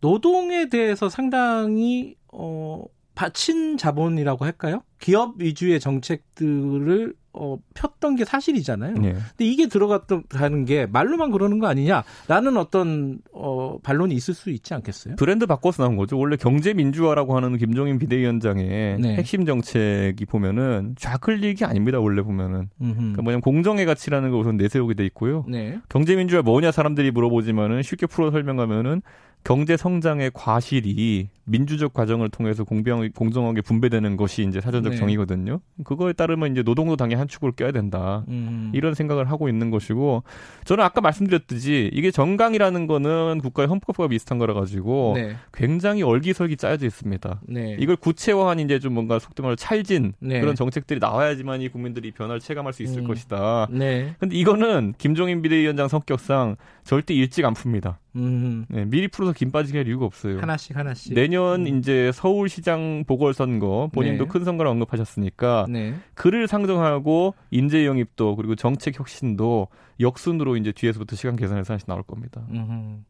[0.02, 4.82] 노동에 대해서 상당히 어 바친 자본이라고 할까요?
[5.00, 8.94] 기업 위주의 정책들을 어, 폈던 게 사실이잖아요.
[8.96, 9.14] 네.
[9.14, 15.16] 근데 이게 들어갔다는 게 말로만 그러는 거 아니냐라는 어떤 어, 반론이 있을 수 있지 않겠어요?
[15.16, 16.18] 브랜드 바꿔서 나온 거죠.
[16.18, 19.16] 원래 경제 민주화라고 하는 김종인 비대위원장의 네.
[19.16, 22.00] 핵심 정책이 보면은 좌클릭이 아닙니다.
[22.00, 25.46] 원래 보면은 그러니까 뭐냐면 공정의 가치라는 걸 우선 내세우게 돼 있고요.
[25.48, 25.80] 네.
[25.88, 29.02] 경제 민주화 뭐냐 사람들이 물어보지만은 쉽게 풀어 설명하면은
[29.44, 34.98] 경제 성장의 과실이 민주적 과정을 통해서 공평 공정하게 분배되는 것이 이제 사전적 네.
[34.98, 35.60] 정의거든요.
[35.84, 38.24] 그거에 따르면 이제 노동도 당연히 한 축으로 껴야 된다.
[38.28, 38.72] 음.
[38.74, 40.24] 이런 생각을 하고 있는 것이고
[40.66, 45.36] 저는 아까 말씀드렸듯이 이게 정강이라는 거는 국가의 헌법과 비슷한 거라 가지고 네.
[45.54, 47.42] 굉장히 얼기설기 짜여져 있습니다.
[47.48, 47.78] 네.
[47.80, 50.40] 이걸 구체화한 이제 좀 뭔가 속된 말로 찰진 네.
[50.40, 53.08] 그런 정책들이 나와야지만 이 국민들이 변화를 체감할 수 있을 음.
[53.08, 53.68] 것이다.
[53.72, 54.16] 네.
[54.20, 57.96] 근데 이거는 김종인 비대위원장 성격상 절대 일찍 안 풉니다.
[58.16, 58.66] 음.
[58.70, 60.40] 네, 미리 풀어서 김 빠지게 할 이유가 없어요.
[60.40, 61.14] 하나씩 하나씩.
[61.14, 61.68] 내년 음.
[61.68, 64.30] 이제 서울시장 보궐선거 본인도 네.
[64.30, 65.96] 큰 선거를 언급하셨으니까 네.
[66.14, 69.68] 그를 상정하고 인재 영입도 그리고 정책 혁신도
[70.00, 72.42] 역순으로 이제 뒤에서부터 시간 계산해서 하나씩 나올 겁니다.
[72.52, 73.04] 음.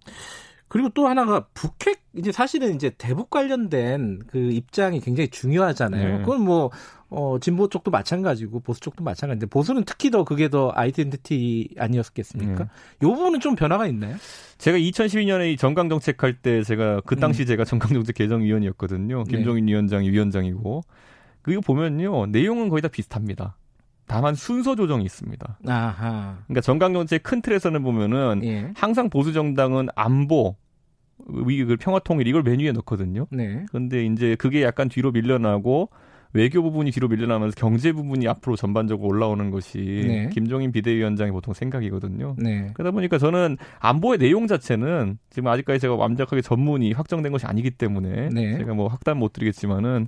[0.68, 6.18] 그리고 또 하나가 북핵 이제 사실은 이제 대북 관련된 그 입장이 굉장히 중요하잖아요.
[6.20, 6.24] 네.
[6.24, 6.72] 그건 뭐
[7.12, 12.64] 어, 진보 쪽도 마찬가지고 보수 쪽도 마찬가지인데 보수는 특히 더 그게 더 아이덴티티 아니었겠습니까?
[12.64, 12.70] 네.
[13.04, 14.16] 요 부분은 좀 변화가 있나요?
[14.60, 17.48] 제가 2012년에 이 정강 정책 할 때 제가 그 당시 음.
[17.48, 19.24] 제가 정강 정책 개정 위원이었거든요.
[19.26, 19.32] 네.
[19.38, 19.72] 김종인 네.
[19.72, 20.82] 위원장이 위원장이고
[21.42, 23.56] 그거 보면요 내용은 거의 다 비슷합니다.
[24.06, 25.60] 다만 순서 조정이 있습니다.
[25.68, 26.38] 아하.
[26.46, 28.72] 그러니까 정강 정책 큰 틀에서는 보면은 예.
[28.76, 30.56] 항상 보수 정당은 안보
[31.28, 33.28] 위기 평화 통일 이걸 메뉴에 넣거든요.
[33.32, 33.66] 네.
[33.70, 35.90] 그런데 이제 그게 약간 뒤로 밀려나고
[36.34, 39.78] 외교 부분이 뒤로 밀려나면서 경제 부분이 앞으로 전반적으로 올라오는 것이
[40.08, 40.30] 네.
[40.32, 42.36] 김종인 비대위원장의 보통 생각이거든요.
[42.38, 42.70] 네.
[42.74, 48.30] 그러다 보니까 저는 안보의 내용 자체는 지금 아직까지 제가 완벽하게 전문이 확정된 것이 아니기 때문에
[48.30, 48.58] 네.
[48.58, 50.08] 제가 뭐 확단 못 드리겠지만은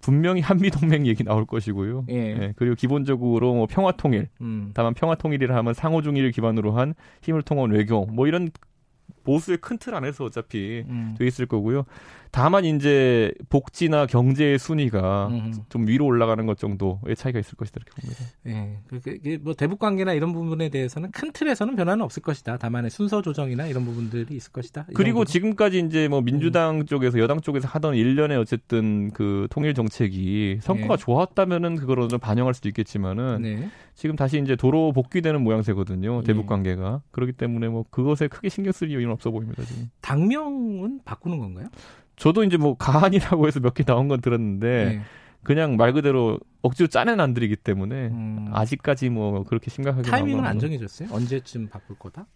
[0.00, 2.04] 분명히 한미 동맹 얘기 나올 것이고요.
[2.10, 2.14] 예.
[2.14, 2.52] 예.
[2.54, 4.70] 그리고 기본적으로 뭐 평화 통일, 음.
[4.72, 8.50] 다만 평화 통일이라 하면 상호 중의를 기반으로 한 힘을 통한 외교, 뭐 이런
[9.26, 11.14] 보수의 큰 틀 안에서 어차피 음.
[11.18, 11.84] 돼 있을 거고요.
[12.32, 15.54] 다만 이제 복지나 경제의 순위가 음.
[15.70, 18.24] 좀 위로 올라가는 것 정도의 차이가 있을 것이다 이렇게 봅니다.
[18.46, 19.22] 예.
[19.24, 19.38] 네.
[19.38, 22.58] 뭐 대북 관계나 이런 부분에 대해서는 큰 틀에서는 변화는 없을 것이다.
[22.58, 24.86] 다만의 순서 조정이나 이런 부분들이 있을 것이다.
[24.94, 25.24] 그리고 정도로?
[25.26, 26.86] 지금까지 이제 뭐 민주당 음.
[26.86, 31.02] 쪽에서 여당 쪽에서 하던 일련의 어쨌든 그 통일 정책이 성과가 네.
[31.02, 33.70] 좋았다면은 그거로 좀 반영할 수도 있겠지만은 네.
[33.94, 36.22] 지금 다시 이제 도로 복귀되는 모양새거든요.
[36.22, 36.46] 대북 예.
[36.48, 37.00] 관계가.
[37.12, 39.90] 그렇기 때문에 뭐 그것에 크게 신경 쓸 이유는 없어 보입니다, 지금.
[40.00, 41.66] 당명은 바꾸는 건가요?
[42.16, 45.00] 저도 이제 뭐 가한이라고 해서 몇 개 나온 건 들었는데 네.
[45.46, 48.48] 그냥 말 그대로 억지로 짜낸 안들이기 때문에 음.
[48.52, 51.08] 아직까지 뭐 그렇게 심각하게 타이밍은 안 정해졌어요?
[51.12, 52.26] 언제쯤 바꿀 거다?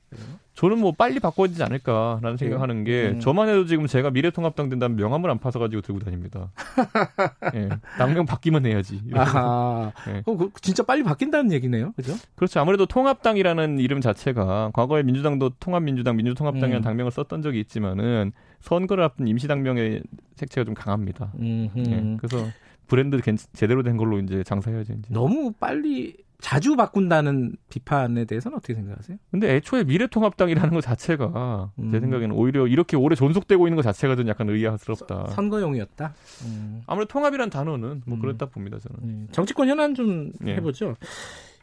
[0.54, 3.18] 저는 뭐 빨리 바꿔야 되지 않을까라는 생각하는 게 음.
[3.18, 6.52] 저만 해도 지금 제가 미래통합당 된다면 명함을 안 파서 가지고 들고 다닙니다.
[7.56, 9.02] 예, 당명 바뀌면 해야지.
[9.14, 10.22] 아, 예.
[10.24, 12.14] 그 진짜 빨리 바뀐다는 얘기네요, 그죠?
[12.36, 12.60] 그렇죠.
[12.60, 16.84] 아무래도 통합당이라는 이름 자체가 과거에 민주당도 통합민주당, 민주통합당이라는 음.
[16.84, 18.30] 당명을 썼던 적이 있지만은
[18.60, 20.04] 선거를 앞둔 임시당명의
[20.36, 21.32] 색채가 좀 강합니다.
[21.42, 22.46] 예, 그래서
[22.90, 23.18] 브랜드
[23.52, 24.94] 제대로 된 걸로 이제 장사해야지.
[24.98, 25.08] 이제.
[25.14, 29.16] 너무 빨리 자주 바꾼다는 비판에 대해서는 어떻게 생각하세요?
[29.30, 31.92] 근데 애초에 미래통합당이라는 것 자체가 음.
[31.92, 35.26] 제 생각에는 오히려 이렇게 오래 존속되고 있는 것 자체가 좀 약간 의아스럽다.
[35.26, 36.14] 서, 선거용이었다.
[36.46, 36.82] 음.
[36.86, 38.20] 아무래도 통합이란 단어는 뭐 음.
[38.20, 38.98] 그렇다 봅니다 저는.
[39.02, 39.26] 네.
[39.32, 40.54] 정치권 현안 좀 예.
[40.56, 40.96] 해보죠.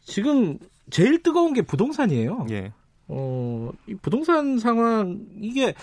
[0.03, 0.57] 지금
[0.89, 2.47] 제일 뜨거운 게 부동산이에요.
[2.51, 2.71] 예.
[3.09, 5.73] 어, 이 부동산 상황 이게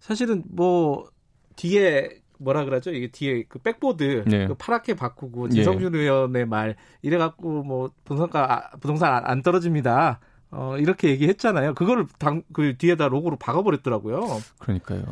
[0.00, 1.08] 사실은 뭐
[1.56, 2.90] 뒤에 뭐라 그러죠?
[2.90, 4.46] 이게 뒤에 그 백보드 네.
[4.46, 5.98] 그 파랗게 바꾸고 지성준 예.
[5.98, 10.20] 의원의 말 이래 갖고 뭐 부동산가 아, 부동산 안 떨어집니다.
[10.50, 11.74] 어, 이렇게 얘기했잖아요.
[11.74, 14.20] 그거를 당, 그 뒤에다 로고로 박아버렸더라고요.
[14.58, 15.04] 그러니까요.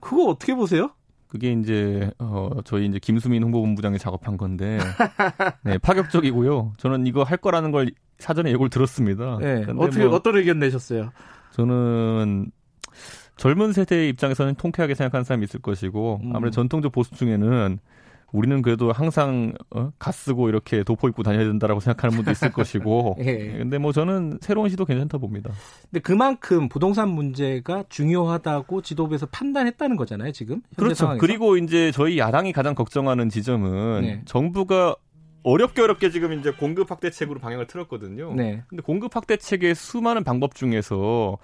[0.00, 0.90] 그거 어떻게 보세요?
[1.28, 4.78] 그게 이제, 어, 저희 이제 김수민 홍보본부장이 작업한 건데,
[5.62, 6.72] 네, 파격적이고요.
[6.78, 9.38] 저는 이거 할 거라는 걸 사전에 예고를 들었습니다.
[9.38, 9.64] 네.
[9.76, 11.12] 어떻게, 뭐, 어떤 의견 내셨어요?
[11.52, 12.50] 저는
[13.38, 16.36] 젊은 세대의 입장에서는 통쾌하게 생각하는 사람이 있을 것이고 음.
[16.36, 17.78] 아무래도 전통적 보수 중에는
[18.32, 19.90] 우리는 그래도 항상 어?
[19.98, 23.16] 가 쓰고 이렇게 도포 입고 다녀야 된다라고 생각하는 분도 있을 것이고.
[23.24, 23.54] 예.
[23.56, 25.50] 근데 뭐 저는 새로운 시도 괜찮다 봅니다.
[25.84, 30.60] 근데 그만큼 부동산 문제가 중요하다고 지도부에서 판단했다는 거잖아요, 지금.
[30.76, 30.94] 그렇죠.
[30.94, 31.20] 상황에서.
[31.20, 34.22] 그리고 이제 저희 야당이 가장 걱정하는 지점은 네.
[34.26, 34.96] 정부가
[35.42, 38.34] 어렵게 어렵게 지금 이제 공급 확대책으로 방향을 틀었거든요.
[38.34, 38.62] 네.
[38.68, 41.38] 근데 공급 확대책의 수많은 방법 중에서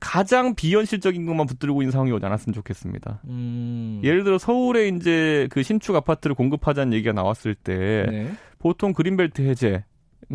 [0.00, 3.20] 가장 비현실적인 것만 붙들고 있는 상황이 오지 않았으면 좋겠습니다.
[3.28, 4.00] 음.
[4.02, 8.32] 예를 들어 서울에 이제 그 신축 아파트를 공급하자는 얘기가 나왔을 때 네.
[8.58, 9.84] 보통 그린벨트 해제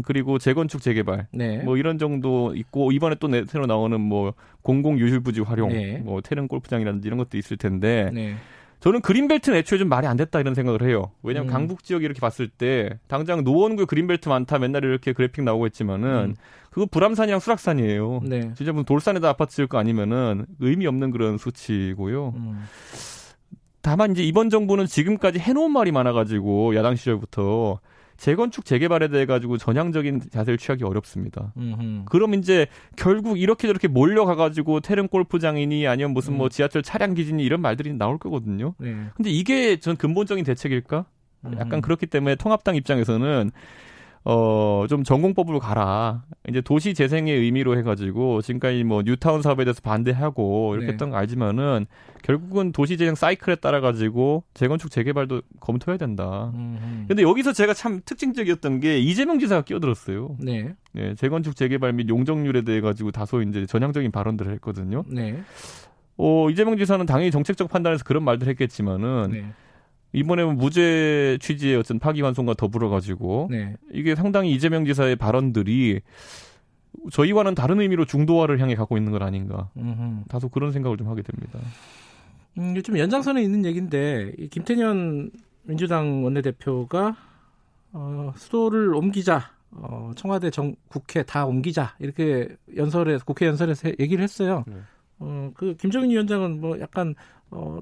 [0.04, 1.60] 그리고 재건축 재개발 네.
[1.64, 5.98] 뭐 이런 정도 있고 이번에 또 새로 나오는 뭐 공공 유휴 부지 활용 네.
[5.98, 8.36] 뭐 태릉 골프장이라든지 이런 것도 있을 텐데 네.
[8.82, 11.12] 저는 그린벨트는 애초에 좀 말이 안 됐다 이런 생각을 해요.
[11.24, 11.54] 왜냐하면 음.
[11.54, 16.36] 강북 지역 이렇게 봤을 때 당장 노원구에 그린벨트 많다 맨날 이렇게 그래픽 나오고 있지만은 음.
[16.76, 18.20] 그거 불암산이랑 수락산이에요.
[18.26, 18.54] 네.
[18.54, 22.34] 진짜 무슨 돌산에다 아파트 지을 거 아니면은 의미 없는 그런 수치고요.
[22.36, 22.66] 음.
[23.82, 27.80] 다만 이제 이번 정부는 지금까지 해놓은 말이 많아가지고 야당 시절부터
[28.18, 31.54] 재건축 재개발에 대해 가지고 전향적인 자세를 취하기 어렵습니다.
[31.56, 32.04] 음흠.
[32.10, 32.68] 그럼 이제
[32.98, 36.38] 결국 이렇게 저렇게 몰려가 가지고 태릉 골프장이니 아니면 무슨 뭐 음.
[36.40, 38.74] 뭐 지하철 차량 기준이 이런 말들이 나올 거거든요.
[38.80, 38.98] 네.
[39.16, 41.06] 근데 이게 전 근본적인 대책일까?
[41.58, 43.52] 약간 그렇기 때문에 통합당 입장에서는
[44.28, 46.24] 어, 좀 전공법으로 가라.
[46.50, 50.92] 이제 도시 재생의 의미로 해가지고, 지금까지 뭐 뉴타운 사업에 대해서 반대하고, 이렇게 네.
[50.94, 51.86] 했던 거 알지만은,
[52.24, 56.52] 결국은 도시 재생 사이클에 따라가지고, 재건축 재개발도 검토해야 된다.
[56.56, 57.06] 음흠.
[57.08, 60.38] 근데 여기서 제가 참 특징적이었던 게, 이재명 지사가 끼어들었어요.
[60.40, 60.74] 네.
[60.94, 65.04] 네, 재건축 재개발 및 용적률에 대해 가지고 다소 이제 전향적인 발언들을 했거든요.
[65.08, 65.40] 네.
[66.18, 69.46] 어, 이재명 지사는 당연히 정책적 판단에서 그런 말들 했겠지만은, 네.
[70.16, 73.76] 이번에 무죄 취지의 어떤 파기환송과 더불어 가지고 네.
[73.92, 76.02] 이게 상당히 이재명 지사의 발언들이
[77.12, 79.70] 저희와는 다른 의미로 중도화를 향해 가고 있는 것 아닌가.
[79.78, 80.24] 음흠.
[80.30, 81.60] 다소 그런 생각을 좀 하게 됩니다.
[82.58, 85.30] 음, 좀 연장선에 있는 얘기인데 김태년
[85.64, 87.16] 민주당 원내대표가
[87.92, 89.52] 어, 수도를 옮기자.
[89.72, 91.96] 어, 청와대 정, 국회 다 옮기자.
[92.00, 94.64] 이렇게 연설에, 국회 연설에서 얘기를 했어요.
[94.68, 94.76] 네.
[95.20, 97.16] 어, 그, 김정인 위원장은 뭐 약간,
[97.52, 97.80] 어,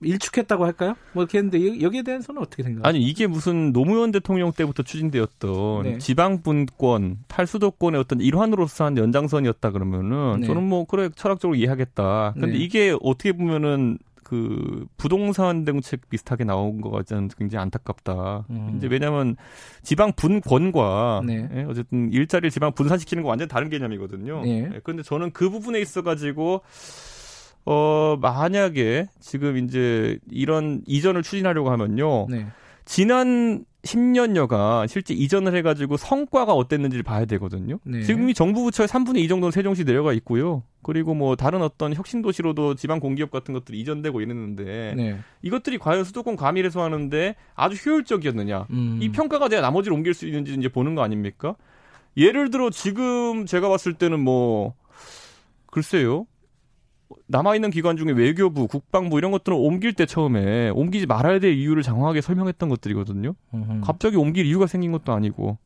[0.00, 0.94] 일축했다고 할까요?
[1.12, 2.88] 뭐 이렇게 했는데 여기에 대해서는 어떻게 생각하세요?
[2.88, 5.98] 아니 이게 무슨 노무현 대통령 때부터 추진되었던 네.
[5.98, 10.46] 지방 분권 탈수도권의 어떤 일환으로서 한 연장선이었다 그러면은 네.
[10.46, 12.34] 저는 뭐 그래 철학적으로 이해하겠다.
[12.34, 12.58] 근데 네.
[12.58, 18.46] 이게 어떻게 보면은 그 부동산 정책 비슷하게 나온 거 같지는 굉장히 안타깝다.
[18.50, 18.74] 음.
[18.76, 19.36] 이제 왜냐하면
[19.82, 21.48] 지방 분권과 네.
[21.54, 24.42] 예, 어쨌든 일자리를 지방 분산시키는 거 완전 다른 개념이거든요.
[24.42, 24.70] 네.
[24.74, 26.62] 예, 그런데 저는 그 부분에 있어 가지고
[27.66, 32.26] 어, 만약에 지금 이제 이런 이전을 추진하려고 하면요.
[32.28, 32.46] 네.
[32.84, 37.78] 지난 10년여가 실제 이전을 해가지고 성과가 어땠는지를 봐야 되거든요.
[37.84, 38.02] 네.
[38.02, 40.62] 지금 이 정부 부처에 3분의 2 정도는 세종시 내려가 있고요.
[40.82, 45.18] 그리고 뭐 다른 어떤 혁신 도시로도 지방 공기업 같은 것들이 이전되고 있는데 네.
[45.42, 48.66] 이것들이 과연 수도권 과밀 해소하는데 아주 효율적이었느냐?
[48.70, 48.98] 음.
[49.00, 51.54] 이 평가가 돼야 나머지를 옮길 수 있는지 이제 보는 거 아닙니까?
[52.16, 54.74] 예를 들어 지금 제가 봤을 때는 뭐
[55.66, 56.26] 글쎄요.
[57.26, 62.20] 남아있는 기관 중에 외교부, 국방부 이런 것들은 옮길 때 처음에 옮기지 말아야 될 이유를 장황하게
[62.20, 63.34] 설명했던 것들이거든요.
[63.54, 63.80] 음흠.
[63.82, 65.58] 갑자기 옮길 이유가 생긴 것도 아니고.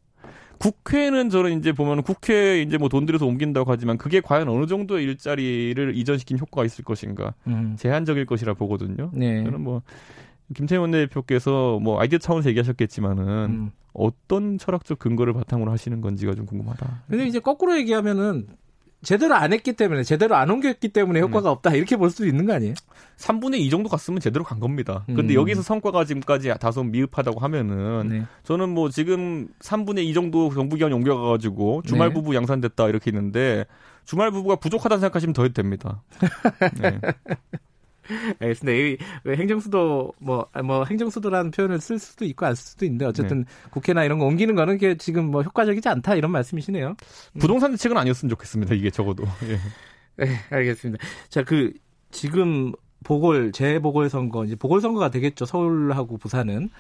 [0.59, 5.05] 국회는 저는 이제 보면 국회에 이제 뭐 돈 들여서 옮긴다고 하지만 그게 과연 어느 정도의
[5.05, 7.35] 일자리를 이전시킨 효과가 있을 것인가.
[7.47, 7.77] 음.
[7.79, 9.11] 제한적일 것이라 보거든요.
[9.15, 9.45] 네.
[9.45, 9.83] 저는 뭐
[10.55, 13.71] 김태원 대표께서 뭐 아이디어 차원에서 얘기하셨겠지만은 음.
[13.93, 17.05] 어떤 철학적 근거를 바탕으로 하시는 건지가 좀 궁금하다.
[17.09, 18.47] 근데 이제 거꾸로 얘기하면은
[19.03, 21.53] 제대로 안 했기 때문에 제대로 안 옮겼기 때문에 효과가 음.
[21.53, 22.75] 없다 이렇게 볼 수도 있는 거 아니에요?
[23.17, 25.05] 3분의 2 정도 갔으면 제대로 간 겁니다.
[25.07, 25.41] 근데 음.
[25.41, 28.27] 여기서 성과가 지금까지 다소 미흡하다고 하면은 네.
[28.45, 32.15] 저는 뭐 지금 3분의 2 정도 정부 기관이 옮겨가가지고 주말 네.
[32.15, 33.67] 부부 양산됐다 이렇게 있는데
[34.05, 36.03] 주말 부부가 부족하다는 생각하시면 더 해도 됩니다.
[36.81, 36.99] 네.
[38.41, 38.73] 알겠습니다.
[38.73, 38.99] 이
[39.37, 43.45] 행정수도 뭐, 뭐 행정수도라는 표현을 쓸 수도 있고 안 쓸 수도 있는데 어쨌든 네.
[43.71, 46.89] 국회나 이런 거 옮기는 거는 게 지금 뭐 효과적이지 않다 이런 말씀이시네요.
[46.89, 47.39] 음.
[47.39, 48.75] 부동산 대책은 아니었으면 좋겠습니다.
[48.75, 49.25] 이게 적어도.
[49.45, 49.59] 예.
[50.25, 51.05] 네, 알겠습니다.
[51.29, 51.73] 자, 그
[52.11, 52.73] 지금
[53.05, 55.45] 보궐 재보궐 선거 이제 보궐 선거가 되겠죠.
[55.45, 56.71] 서울하고 부산은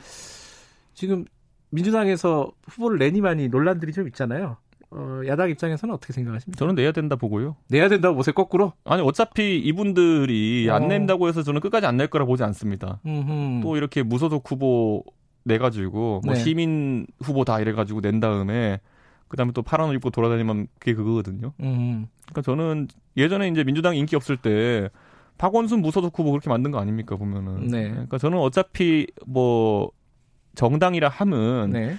[0.94, 1.24] 지금
[1.70, 4.56] 민주당에서 후보를 내니많이 논란들이 좀 있잖아요.
[4.90, 6.58] 어, 야당 입장에서는 어떻게 생각하십니까?
[6.58, 7.56] 저는 내야 된다 보고요.
[7.68, 8.72] 내야 된다고 보세요, 거꾸로?
[8.84, 10.74] 아니, 어차피 이분들이 어.
[10.74, 13.00] 안 낸다고 해서 저는 끝까지 안 낼 거라 보지 않습니다.
[13.04, 13.60] 음흠.
[13.62, 15.04] 또 이렇게 무소속 후보
[15.44, 16.40] 내가지고, 뭐 네.
[16.40, 18.80] 시민 후보 다 이래가지고 낸 다음에,
[19.28, 21.52] 그 다음에 또 파란 옷 입고 돌아다니면 그게 그거거든요.
[21.60, 22.06] 음흠.
[22.26, 24.88] 그러니까 저는 예전에 이제 민주당 인기 없을 때,
[25.36, 27.66] 박원순 무소속 후보 그렇게 만든 거 아닙니까, 보면은.
[27.68, 27.90] 네.
[27.90, 29.90] 그러니까 저는 어차피 뭐,
[30.54, 31.96] 정당이라 함은, 네.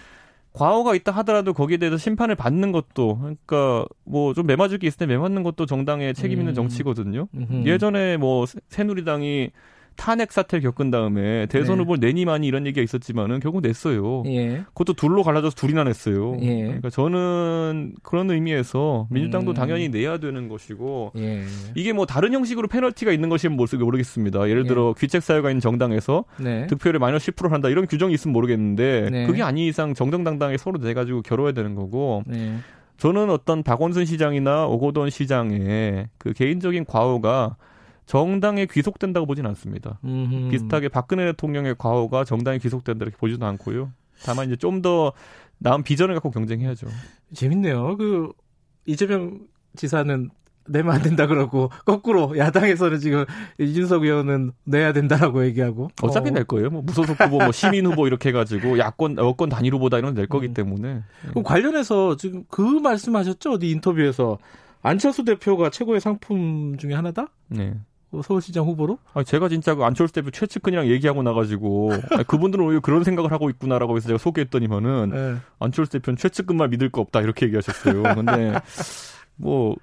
[0.60, 5.06] 과오가 있다 하더라도 거기에 대해서 심판을 받는 것도 그러니까 뭐 좀 매맞을 게 있을 때
[5.06, 6.56] 매맞는 것도 정당의 책임 있는 음.
[6.56, 7.28] 정치거든요.
[7.34, 7.68] 음흠.
[7.68, 9.52] 예전에 뭐 새누리당이
[10.00, 11.82] 탄핵 사태를 겪은 다음에 대선 네.
[11.82, 14.24] 후보를 내니 많이 이런 얘기가 있었지만은 결국 냈어요.
[14.28, 14.64] 예.
[14.68, 16.38] 그것도 둘로 갈라져서 둘이나 냈어요.
[16.40, 16.64] 예.
[16.64, 19.54] 그러니까 저는 그런 의미에서 민주당도 음.
[19.54, 21.44] 당연히 내야 되는 것이고 예.
[21.76, 24.48] 이게 뭐 다른 형식으로 페널티가 있는 것이면 모르겠습니다.
[24.48, 25.00] 예를 들어 예.
[25.00, 26.66] 귀책 사유가 있는 정당에서 네.
[26.68, 29.28] 득표율을 마이너스 10% 한다 이런 규정이 있으면 모르겠는데 네.
[29.28, 32.56] 그게 아닌 이상 정정당당히 서로 내 가지고 겨뤄야 되는 거고 네.
[32.96, 37.58] 저는 어떤 박원순 시장이나 오고돈 시장의 그 개인적인 과오가
[38.10, 40.00] 정당에 귀속된다고 보진 않습니다.
[40.04, 40.50] 음흠.
[40.50, 43.92] 비슷하게 박근혜 대통령의 과오가 정당에 귀속된다 이렇게 보지도 않고요.
[44.26, 45.14] 다만 이제 좀 더
[45.60, 46.88] 나은 비전을 갖고 경쟁해야죠.
[47.36, 47.98] 재밌네요.
[47.98, 48.32] 그
[48.88, 49.42] 이재명
[49.76, 50.32] 지사는
[50.68, 53.26] 내면 안 된다 그러고 거꾸로 야당에서는 지금
[53.60, 56.34] 이준석 의원은 내야 된다라고 얘기하고 어차피 어.
[56.34, 56.72] 낼 거예요.
[56.72, 60.48] 뭐 무소속 후보, 뭐 시민 후보 이렇게 해가지고 야권 여권 단일 후보다 이런 낼 거기
[60.48, 60.54] 음.
[60.56, 61.04] 때문에.
[61.30, 64.40] 그럼 관련해서 지금 그 말씀하셨죠 어디 인터뷰에서
[64.82, 67.28] 안철수 대표가 최고의 상품 중에 하나다?
[67.50, 67.76] 네.
[68.12, 68.98] 뭐 서울시장 후보로?
[69.14, 73.50] 아 제가 진짜 그 안철수 대표 최측근이랑 얘기하고 나가지고 아니, 그분들은 왜 그런 생각을 하고
[73.50, 75.36] 있구나라고 해서 제가 소개했더니만은 네.
[75.60, 78.04] 안철수 대표는 최측근만 믿을 거 없다 이렇게 얘기하셨어요.
[78.16, 78.54] 근데
[79.36, 79.76] 뭐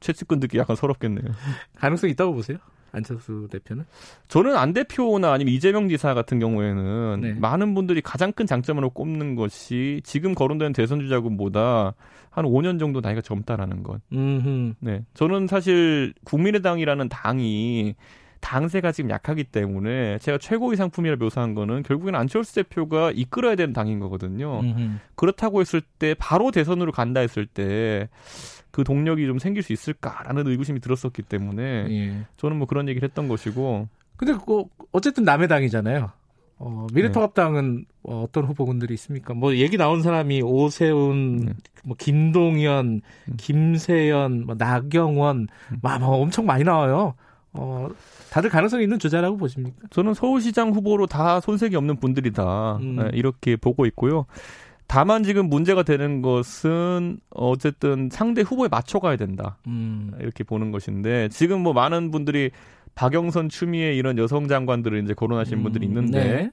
[0.00, 1.32] 최측근 듣기 약간 서럽겠네요.
[1.76, 2.58] 가능성 있다고 보세요?
[2.92, 3.84] 안철수 대표는?
[4.28, 7.32] 저는 안 대표나 아니면 이재명 지사 같은 경우에는 네.
[7.34, 11.94] 많은 분들이 가장 큰 장점으로 꼽는 것이 지금 거론되는 대선 주자군보다
[12.32, 14.00] 한 5년 정도 나이가 젊다라는 것.
[14.12, 14.74] 음흠.
[14.80, 15.04] 네.
[15.14, 17.94] 저는 사실 국민의당이라는 당이
[18.40, 24.00] 당세가 지금 약하기 때문에 제가 최고의 상품이라 묘사한 거는 결국에는 안철수 대표가 이끌어야 되는 당인
[24.00, 24.60] 거거든요.
[24.60, 24.90] 음흠.
[25.14, 28.08] 그렇다고 했을 때 바로 대선으로 간다 했을 때
[28.72, 32.26] 그 동력이 좀 생길 수 있을까라는 의구심이 들었었기 때문에 예.
[32.38, 33.86] 저는 뭐 그런 얘기를 했던 것이고.
[34.16, 36.10] 근데 그 어쨌든 남의 당이잖아요.
[36.64, 37.84] 어, 미래통합당은 네.
[38.04, 39.34] 어, 어떤 후보군들이 있습니까?
[39.34, 41.52] 뭐 얘기 나온 사람이 오세훈, 네.
[41.82, 43.34] 뭐 김동연, 음.
[43.36, 45.78] 김세연, 뭐 나경원, 음.
[45.82, 47.14] 막, 뭐 엄청 많이 나와요.
[47.52, 47.88] 어,
[48.30, 49.76] 다들 가능성 있는 주자라고 보십니까?
[49.90, 52.76] 저는 서울시장 후보로 다 손색이 없는 분들이다.
[52.76, 52.96] 음.
[52.96, 54.26] 네, 이렇게 보고 있고요.
[54.86, 59.56] 다만 지금 문제가 되는 것은 어쨌든 상대 후보에 맞춰가야 된다.
[59.66, 60.12] 음.
[60.20, 62.50] 이렇게 보는 것인데 지금 뭐 많은 분들이
[62.94, 65.62] 박영선, 추미애 이런 여성 장관들을 이제 거론하신 음.
[65.62, 66.50] 분들이 있는데 네.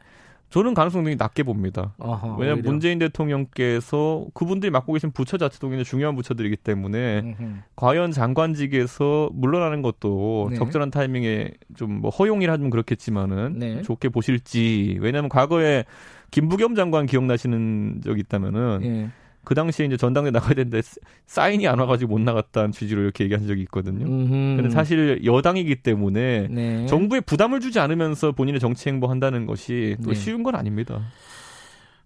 [0.49, 1.93] 저는 가능성이 낮게 봅니다.
[1.99, 2.71] 왜냐하면 오히려.
[2.71, 7.53] 문재인 대통령께서 그분들이 맡고 계신 부처 자체도 굉장히 중요한 부처들이기 때문에 음흠.
[7.75, 10.55] 과연 장관직에서 물러나는 것도 네.
[10.57, 13.81] 적절한 타이밍에 좀 뭐 허용이라 좀 그렇겠지만은 네.
[13.83, 15.85] 좋게 보실지 왜냐하면 과거에
[16.31, 19.09] 김부겸 장관 기억나시는 적 있다면은 예.
[19.43, 20.81] 그 당시에 이제 전당대 나가야 되는데
[21.25, 24.05] 사인이 안 와가지고 못 나갔다는 취지로 이렇게 얘기한 적이 있거든요.
[24.05, 24.29] 음흠.
[24.57, 26.85] 근데 사실 여당이기 때문에 네.
[26.85, 30.15] 정부에 부담을 주지 않으면서 본인의 정치 행보한다는 것이 또 네.
[30.15, 31.01] 쉬운 건 아닙니다.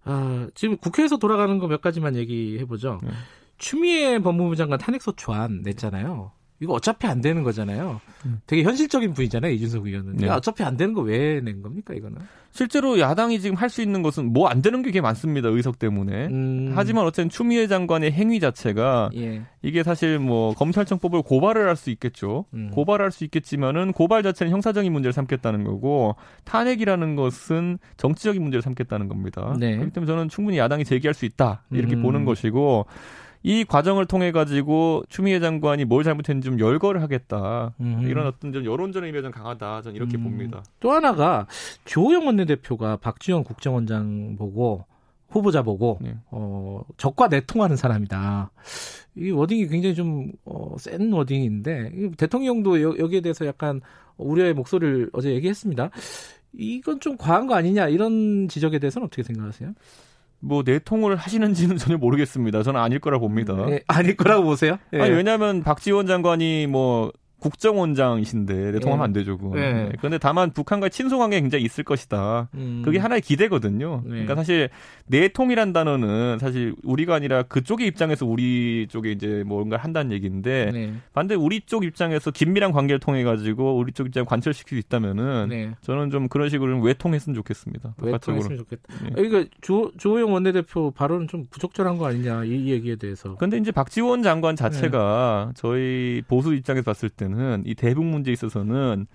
[0.06, 3.00] 아, 지금 국회에서 돌아가는 거 몇 가지만 얘기해 보죠.
[3.04, 3.10] 네.
[3.58, 6.32] 추미애 법무부 장관 탄핵소추안 냈잖아요.
[6.64, 8.00] 이거 어차피 안 되는 거잖아요.
[8.26, 8.40] 음.
[8.48, 10.16] 되게 현실적인 분이잖아요, 이준석 의원은.
[10.16, 10.30] 네.
[10.30, 12.18] 어차피 안 되는 거 왜 낸 겁니까, 이거는?
[12.52, 16.28] 실제로 야당이 지금 할 수 있는 것은 뭐 안 되는 게 많습니다, 의석 때문에.
[16.28, 16.72] 음.
[16.76, 19.42] 하지만 어쨌든 추미애 장관의 행위 자체가 예.
[19.62, 22.46] 이게 사실 뭐 검찰청법을 고발을 할 수 있겠죠.
[22.54, 22.70] 음.
[22.72, 29.54] 고발할 수 있겠지만은 고발 자체는 형사적인 문제를 삼겠다는 거고 탄핵이라는 것은 정치적인 문제를 삼겠다는 겁니다.
[29.60, 29.76] 네.
[29.76, 32.04] 그렇기 때문에 저는 충분히 야당이 제기할 수 있다 이렇게 음.
[32.04, 32.86] 보는 것이고
[33.44, 37.74] 이 과정을 통해 가지고 추미애 장관이 뭘 잘못했는지 좀 열거를 하겠다.
[37.82, 38.04] 음.
[38.08, 39.82] 이런 어떤 좀 여론전의 의미가 좀 강하다.
[39.82, 40.24] 저는 이렇게 음.
[40.24, 40.64] 봅니다.
[40.80, 41.46] 또 하나가
[41.84, 44.86] 조호영 원내대표가 박지원 국정원장 보고
[45.28, 46.16] 후보자 보고 네.
[46.32, 48.52] 어, 적과 내통하는 사람이다.
[49.18, 53.82] 이 워딩이 굉장히 좀 어, 센 워딩인데 대통령도 여, 여기에 대해서 약간
[54.18, 55.90] 우려의 목소리를 어제 얘기했습니다.
[56.54, 59.74] 이건 좀 과한 거 아니냐 이런 지적에 대해서는 어떻게 생각하세요?
[60.44, 62.64] 뭐 내통을 하시는지는 전혀 모르겠습니다.
[62.64, 63.54] 저는 아닐 거라 봅니다.
[63.66, 64.78] 네, 아닐 거라고 보세요?
[64.92, 65.02] 네.
[65.02, 67.12] 아니 왜냐하면 박지원 장관이 뭐
[67.44, 69.04] 국정원장이신데 내통하면 네.
[69.04, 69.60] 안 되죠, 그건.
[69.60, 69.92] 네.
[69.98, 72.48] 그런데 다만 북한과 친소관계 굉장히 있을 것이다.
[72.54, 72.82] 음.
[72.86, 74.02] 그게 하나의 기대거든요.
[74.06, 74.10] 네.
[74.12, 74.70] 그러니까 사실
[75.08, 80.94] 내통이란 단어는 사실 우리가 아니라 그쪽의 입장에서 우리 쪽에 이제 뭔가를 한다는 얘기인데 네.
[81.14, 85.72] 반대 우리 쪽 입장에서 긴밀한 관계를 통해 가지고 우리 쪽 입장 관철시킬 수 있다면은 네.
[85.82, 87.96] 저는 좀 그런 식으로 외통했으면 좋겠습니다.
[87.98, 88.94] 외통했으면 좋겠다.
[89.04, 89.10] 네.
[89.16, 93.36] 그러니까 조, 조호영 원내대표 발언은 좀 부적절한 거 아니냐 이, 이 얘기에 대해서.
[93.36, 95.54] 근데 이제 박지원 장관 자체가 네.
[95.56, 99.08] 저희 보수 입장에서 봤을 때는 때는 이 대북 문제에 있어서는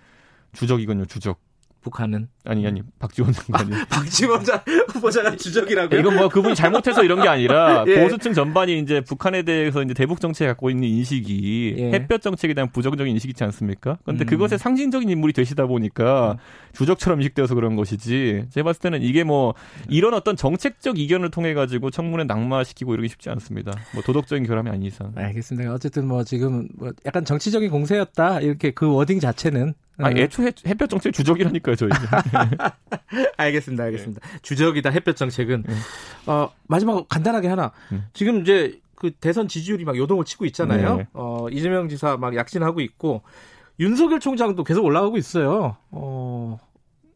[0.53, 1.41] 주적이군요, 주적.
[1.81, 6.01] 북한은 아니 아니 박지원 장관이 아, 박지원 장 후보자가 주적이라고요?
[6.01, 8.03] 이건 뭐 그분이 잘못해서 이런 게 아니라 예.
[8.03, 11.91] 보수층 전반이 이제 북한에 대해서 이제 대북 정책에 갖고 있는 인식이 예.
[11.93, 13.99] 햇볕 정책에 대한 부정적인 인식이 있지 않습니까?
[14.05, 14.26] 그런데 음.
[14.26, 16.37] 그것의 상징적인 인물이 되시다 보니까 음.
[16.72, 19.55] 주적처럼 인식되어서 그런 것이지 제가 봤을 때는 이게 뭐
[19.89, 23.72] 이런 어떤 정책적 이견을 통해 가지고 청문회 낙마시키고 이러기 쉽지 않습니다.
[23.95, 25.12] 뭐 도덕적인 결함이 아닌 이상.
[25.14, 25.72] 알겠습니다.
[25.72, 30.22] 어쨌든 뭐 지금 뭐 약간 정치적인 공세였다 이렇게 그 워딩 자체는 아, 네.
[30.22, 31.90] 애초에 햇볕 정책 주적이라니까요, 저희.
[33.36, 34.20] 알겠습니다, 알겠습니다.
[34.26, 34.38] 네.
[34.42, 35.64] 주적이다, 햇볕 정책은.
[35.66, 35.74] 네.
[36.26, 37.72] 어, 마지막으로 간단하게 하나.
[37.90, 38.03] 네.
[38.12, 40.96] 지금 이제 그 대선 지지율이 막 요동을 치고 있잖아요.
[40.96, 41.07] 네.
[41.12, 43.22] 어, 이재명 지사 막 약진하고 있고,
[43.80, 45.76] 윤석열 총장도 계속 올라가고 있어요.
[45.90, 46.59] 어,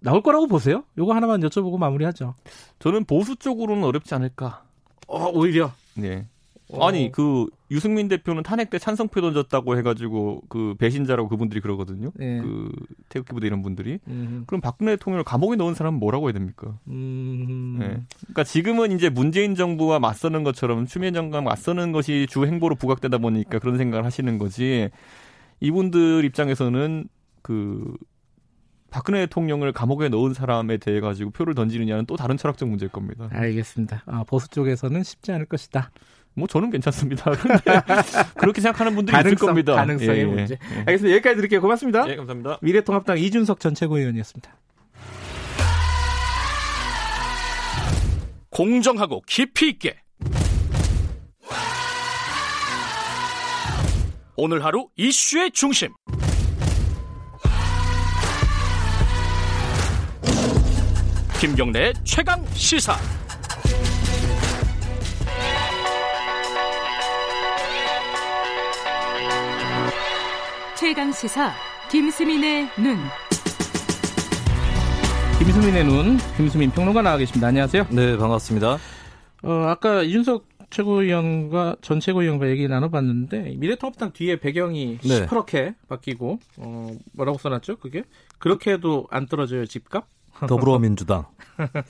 [0.01, 0.85] 나올 거라고 보세요?
[0.99, 2.35] 요거 하나만 여쭤보고 마무리하죠.
[2.81, 4.65] 저는 보수 쪽으로는 어렵지 않을까.
[5.07, 5.73] 어, 오히려.
[5.95, 6.27] 네.
[6.73, 6.89] 어.
[6.89, 12.11] 아니 그 유승민 대표는 탄핵 때 찬성표 던졌다고 해가지고 그 배신자라고 그분들이 그러거든요.
[12.15, 12.41] 네.
[12.41, 12.71] 그
[13.09, 13.99] 태극기 부대 이런 분들이.
[14.09, 14.45] 음흠.
[14.47, 16.79] 그럼 박근혜 대통령을 감옥에 넣은 사람은 뭐라고 해야 됩니까?
[16.89, 17.77] 음.
[17.79, 17.87] 네.
[18.21, 23.59] 그러니까 지금은 이제 문재인 정부와 맞서는 것처럼 추미애 장관 맞서는 것이 주 행보로 부각되다 보니까
[23.59, 24.91] 그런 생각을 하시는 거지.
[25.61, 27.09] 이분들 입장에서는
[27.43, 27.97] 그
[28.91, 33.29] 박근혜 대통령을 감옥에 넣은 사람에 대해 가지고 표를 던지느냐는 또 다른 철학적 문제일 겁니다.
[33.33, 34.03] 알겠습니다.
[34.05, 35.91] 아, 보수 쪽에서는 쉽지 않을 것이다.
[36.35, 37.31] 뭐 저는 괜찮습니다.
[38.39, 39.75] 그렇게 생각하는 분들이 가능성, 있을 겁니다.
[39.75, 40.55] 가능성의 예, 문제.
[40.55, 40.79] 예.
[40.79, 41.15] 알겠습니다.
[41.17, 41.61] 여기까지 드릴게요.
[41.61, 42.09] 고맙습니다.
[42.09, 42.59] 예, 감사합니다.
[42.63, 44.51] 미래통합당 이준석 전 최고위원이었습니다.
[48.51, 49.97] 공정하고 깊이 있게
[54.37, 55.93] 오늘 하루 이슈의 중심
[61.41, 62.97] 김경래 최강 시사
[70.83, 71.53] 최강 시사
[71.93, 72.97] 김수민의 눈.
[75.39, 77.47] 김수민의 눈, 김수민 평론가 나와 계십니다.
[77.47, 77.87] 안녕하세요.
[77.91, 78.79] 네, 반갑습니다.
[79.45, 85.09] 어, 아까 이준석 최고위원과 전 최고위원과 얘기 나눠봤는데 미래통합당 뒤에 배경이 네.
[85.09, 87.77] 시퍼렇게 바뀌고 어, 뭐라고 써놨죠?
[87.77, 88.03] 그게
[88.39, 90.09] 그렇게 해도 안 떨어져요 집값?
[90.49, 91.27] 더불어민주당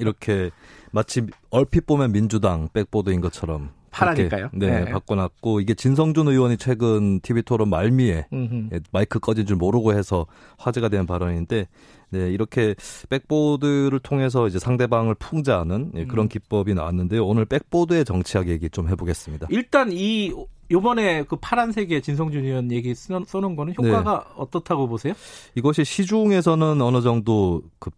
[0.01, 0.51] 이렇게
[0.91, 4.51] 마치 얼핏 보면 민주당 백보드인 것처럼 파라니까요.
[4.53, 8.81] 네, 네, 바꿔놨고 이게 진성준 의원이 최근 TV 토론 말미에 음흠.
[8.91, 10.27] 마이크 꺼진 줄 모르고 해서
[10.59, 11.69] 화제가 된 발언인데
[12.11, 12.75] 네, 이렇게
[13.09, 16.29] 백보드를 통해서 이제 상대방을 풍자하는 예, 그런 음.
[16.29, 17.25] 기법이 나왔는데요.
[17.25, 19.47] 오늘 백보드의 정치학 얘기 좀 해보겠습니다.
[19.51, 20.33] 일단 이
[20.71, 24.35] 요번에 그 파란색의 진성준 의원 얘기 써놓은 거는 효과가 네.
[24.37, 25.15] 어떻다고 보세요?
[25.55, 27.91] 이것이 시중에서는 어느 정도 그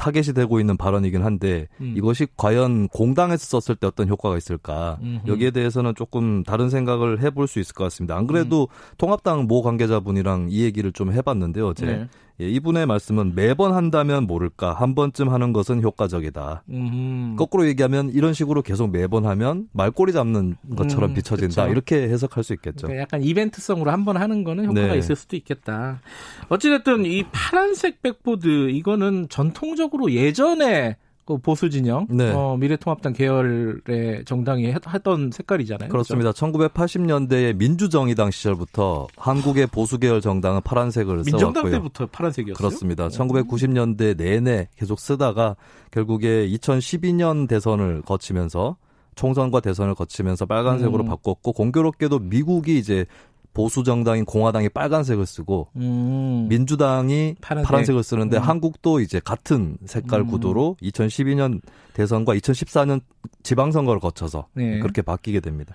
[0.00, 1.92] 타겟이 되고 있는 발언이긴 한데 음.
[1.94, 5.28] 이것이 과연 공당에서 썼을 때 어떤 효과가 있을까 음흠.
[5.28, 8.16] 여기에 대해서는 조금 다른 생각을 해볼 수 있을 것 같습니다.
[8.16, 8.94] 안 그래도 음.
[8.96, 11.68] 통합당 모 관계자분이랑 이 얘기를 좀 해봤는데요.
[11.68, 12.08] 어제 네.
[12.40, 16.64] 예, 이분의 말씀은 매번 한다면 모를까 한 번쯤 하는 것은 효과적이다.
[16.70, 17.36] 음.
[17.38, 21.66] 거꾸로 얘기하면 이런 식으로 계속 매번 하면 말꼬리 잡는 것처럼 음, 비춰진다.
[21.66, 21.72] 그렇죠.
[21.72, 22.86] 이렇게 해석할 수 있겠죠.
[22.86, 24.98] 그러니까 약간 이벤트성으로 한 번 하는 거는 효과가 네.
[24.98, 26.00] 있을 수도 있겠다.
[26.48, 30.96] 어찌됐든 이 파란색 백보드 이거는 전통적으로 예전에
[31.30, 32.32] 그 보수 진영, 네.
[32.32, 35.88] 어, 미래통합당 계열의 정당이 했던 색깔이잖아요.
[35.88, 36.32] 그렇습니다.
[36.32, 36.46] 그렇죠?
[36.46, 41.72] 1980년대의 민주정의당 시절부터 한국의 보수 계열 정당은 파란색을 민정당 써왔고요.
[41.72, 42.56] 때부터 파란색이었어요?
[42.56, 43.04] 그렇습니다.
[43.04, 43.08] 오.
[43.08, 45.54] 1990년대 내내 계속 쓰다가
[45.92, 48.76] 결국에 2012년 대선을 거치면서
[49.14, 51.06] 총선과 대선을 거치면서 빨간색으로 음.
[51.06, 53.06] 바꿨고 공교롭게도 미국이 이제
[53.52, 56.46] 보수 정당인 공화당이 빨간색을 쓰고 음.
[56.48, 57.96] 민주당이 파란색.
[57.96, 58.42] 을 쓰는데 음.
[58.42, 60.26] 한국도 이제 같은 색깔 음.
[60.28, 61.60] 구도로 2012년
[61.94, 63.00] 대선과 2014년
[63.42, 64.78] 지방선거를 거쳐서 네.
[64.78, 65.74] 그렇게 바뀌게 됩니다.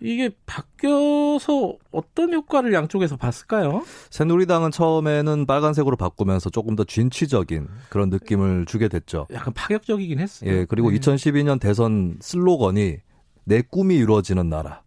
[0.00, 3.82] 이게 바뀌어서 어떤 효과를 양쪽에서 봤을까요?
[4.08, 9.26] 새누리당은 처음에는 빨간색으로 바꾸면서 조금 더 진취적인 그런 느낌을 주게 됐죠.
[9.32, 10.50] 약간 파격적이긴 했어요.
[10.50, 10.98] 예, 그리고 네.
[10.98, 12.96] 2012년 대선 슬로건이
[13.44, 14.82] 내 꿈이 이루어지는 나라.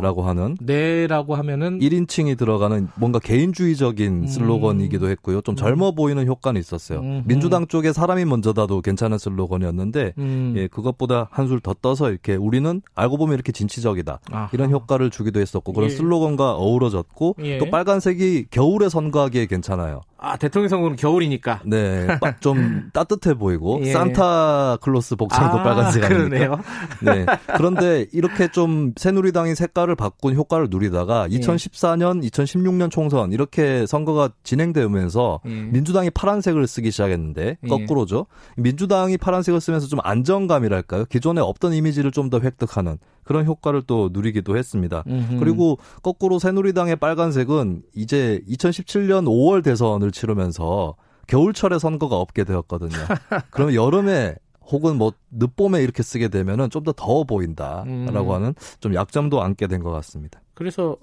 [0.00, 4.26] 라고 하는 네라고 하면은 1인칭이 들어가는 뭔가 개인주의적인 음.
[4.26, 5.40] 슬로건이기도 했고요.
[5.40, 7.00] 좀 젊어 보이는 효과는 있었어요.
[7.00, 7.22] 음.
[7.26, 10.54] 민주당 쪽에 사람이 먼저다도 괜찮은 슬로건이었는데 음.
[10.56, 14.20] 예, 그것보다 한술 더 떠서 이렇게 우리는 알고 보면 이렇게 진취적이다.
[14.30, 14.48] 아하.
[14.52, 15.94] 이런 효과를 주기도 했었고 그런 예.
[15.94, 17.58] 슬로건과 어우러졌고 예.
[17.58, 20.00] 또 빨간색이 겨울에 선거하기에 괜찮아요.
[20.20, 21.60] 아 대통령 선거는 겨울이니까.
[21.64, 22.06] 네,
[22.40, 23.92] 좀 따뜻해 보이고 예.
[23.92, 26.60] 산타클로스 복장도 아, 빨간색 아니에요?
[27.02, 27.26] 네.
[27.56, 32.28] 그런데 이렇게 좀 새누리당이 색깔을 바꾼 효과를 누리다가 2014년, 예.
[32.28, 35.50] 2016년 총선 이렇게 선거가 진행되면서 예.
[35.50, 37.68] 민주당이 파란색을 쓰기 시작했는데 예.
[37.68, 38.26] 거꾸로죠.
[38.56, 41.06] 민주당이 파란색을 쓰면서 좀 안정감이랄까요?
[41.06, 42.98] 기존에 없던 이미지를 좀 더 획득하는
[43.28, 45.04] 그런 효과를 또 누리기도 했습니다.
[45.06, 45.36] 음흠.
[45.38, 50.94] 그리고 거꾸로 새누리당의 빨간색은 이제 2017년 5월 대선을 치르면서
[51.26, 52.90] 겨울철에 선거가 없게 되었거든요.
[53.50, 54.34] 그러면 여름에
[54.70, 58.34] 혹은 뭐 늦봄에 이렇게 쓰게 되면은 좀 더 더워 보인다라고 음.
[58.34, 60.40] 하는 좀 약점도 안게 된 것 같습니다.
[60.54, 60.96] 그래서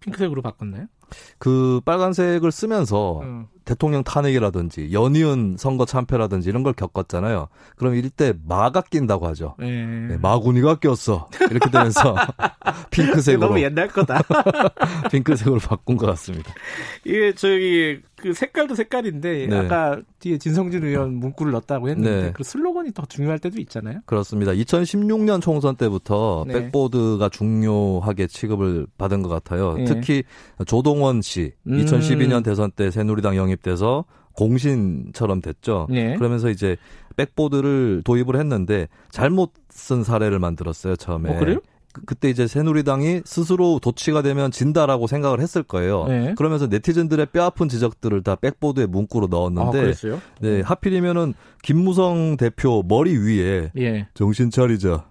[0.00, 0.84] 핑크색으로 바꿨나요?
[1.38, 3.46] 그 빨간색을 쓰면서 음.
[3.64, 7.48] 대통령 탄핵이라든지 연이은 선거 참패라든지 이런 걸 겪었잖아요.
[7.76, 9.56] 그럼 이럴 때 마가 낀다고 하죠.
[9.58, 9.84] 네.
[9.84, 11.28] 네, 마구니가 꼈어.
[11.50, 12.16] 이렇게 되면서
[12.90, 14.22] 핑크색으로 너무 옛날 거다.
[15.12, 16.50] 핑크색으로 바꾼 것 같습니다.
[17.04, 19.56] 이게 저기 그 색깔도 색깔인데 네.
[19.56, 22.32] 아까 뒤에 진성준 의원 문구를 넣었다고 했는데 네.
[22.32, 24.00] 그 슬로건이 더 중요할 때도 있잖아요.
[24.06, 24.52] 그렇습니다.
[24.52, 26.54] 2016년 총선 때부터 네.
[26.54, 29.74] 백보드가 중요하게 취급을 받은 것 같아요.
[29.74, 29.84] 네.
[29.84, 30.24] 특히
[30.66, 32.42] 조동원 씨 2012년 음.
[32.42, 34.04] 대선 때 새누리당 영입돼서
[34.34, 35.86] 공신처럼 됐죠.
[35.90, 36.14] 네.
[36.16, 36.76] 그러면서 이제
[37.16, 41.34] 백보드를 도입을 했는데 잘못 쓴 사례를 만들었어요 처음에.
[41.34, 41.58] 어, 그래요?
[42.06, 46.06] 그, 때 이제 새누리당이 스스로 도치가 되면 진다라고 생각을 했을 거예요.
[46.06, 46.34] 네.
[46.36, 53.72] 그러면서 네티즌들의 뼈아픈 지적들을 다 백보드에 문구로 넣었는데, 아, 네 하필이면은 김무성 대표 머리 위에
[53.76, 54.08] 예.
[54.14, 55.04] 정신 차리자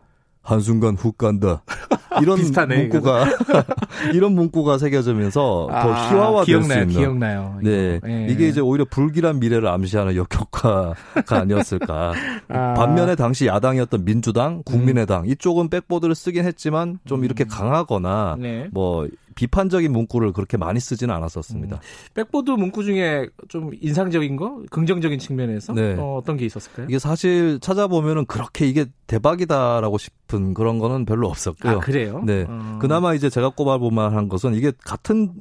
[0.48, 1.62] 한순간 훅 간다.
[2.22, 3.26] 이런 비슷하네, 문구가
[4.16, 7.60] 이런 문구가 새겨지면서 아, 더 희화화될 수 있는 기억나요.
[7.62, 8.28] 네, 예.
[8.30, 10.96] 이게 이제 오히려 불길한 미래를 암시하는 역효과가
[11.30, 12.14] 아니었을까.
[12.48, 12.74] 아.
[12.76, 15.26] 반면에 당시 야당이었던 민주당, 국민의당 음.
[15.28, 17.50] 이쪽은 백보드를 쓰긴 했지만 좀 이렇게 음.
[17.50, 18.70] 강하거나 네.
[18.72, 19.06] 뭐
[19.38, 21.76] 비판적인 문구를 그렇게 많이 쓰지는 않았었습니다.
[21.76, 21.80] 음.
[22.16, 25.96] 백보드 문구 중에 좀 인상적인 거, 긍정적인 측면에서 네.
[26.00, 26.88] 어, 떤 게 있었을까요?
[26.90, 31.78] 이게 사실 찾아보면은 그렇게 이게 대박이다라고 싶은 그런 거는 별로 없었고요.
[31.78, 32.24] 아, 그래요?
[32.26, 32.46] 네.
[32.50, 32.80] 어.
[32.82, 35.34] 그나마 이제 제가 꼽아볼 만한 것은 이게 같은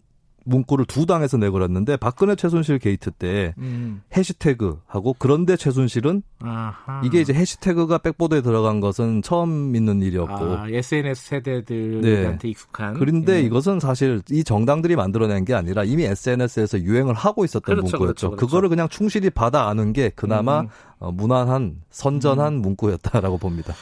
[0.46, 4.02] 문구를 두 당에서 내걸었는데 박근혜 최순실 게이트 때 음.
[4.16, 7.02] 해시태그하고 그런데 최순실은 아하.
[7.04, 12.48] 이게 이제 해시태그가 백보드에 들어간 것은 처음 있는 일이었고 아, SNS 세대들한테 네.
[12.48, 13.40] 익숙한 그런데 예.
[13.40, 17.98] 이것은 사실 이 정당들이 만들어낸 게 아니라 이미 SNS에서 유행을 하고 있었던 그렇죠, 문구였죠.
[17.98, 18.46] 그렇죠, 그렇죠.
[18.46, 20.68] 그거를 그냥 충실히 받아 아는 게 그나마 음.
[20.98, 22.62] 어, 무난한 선전한 음.
[22.62, 23.74] 문구였다라고 봅니다.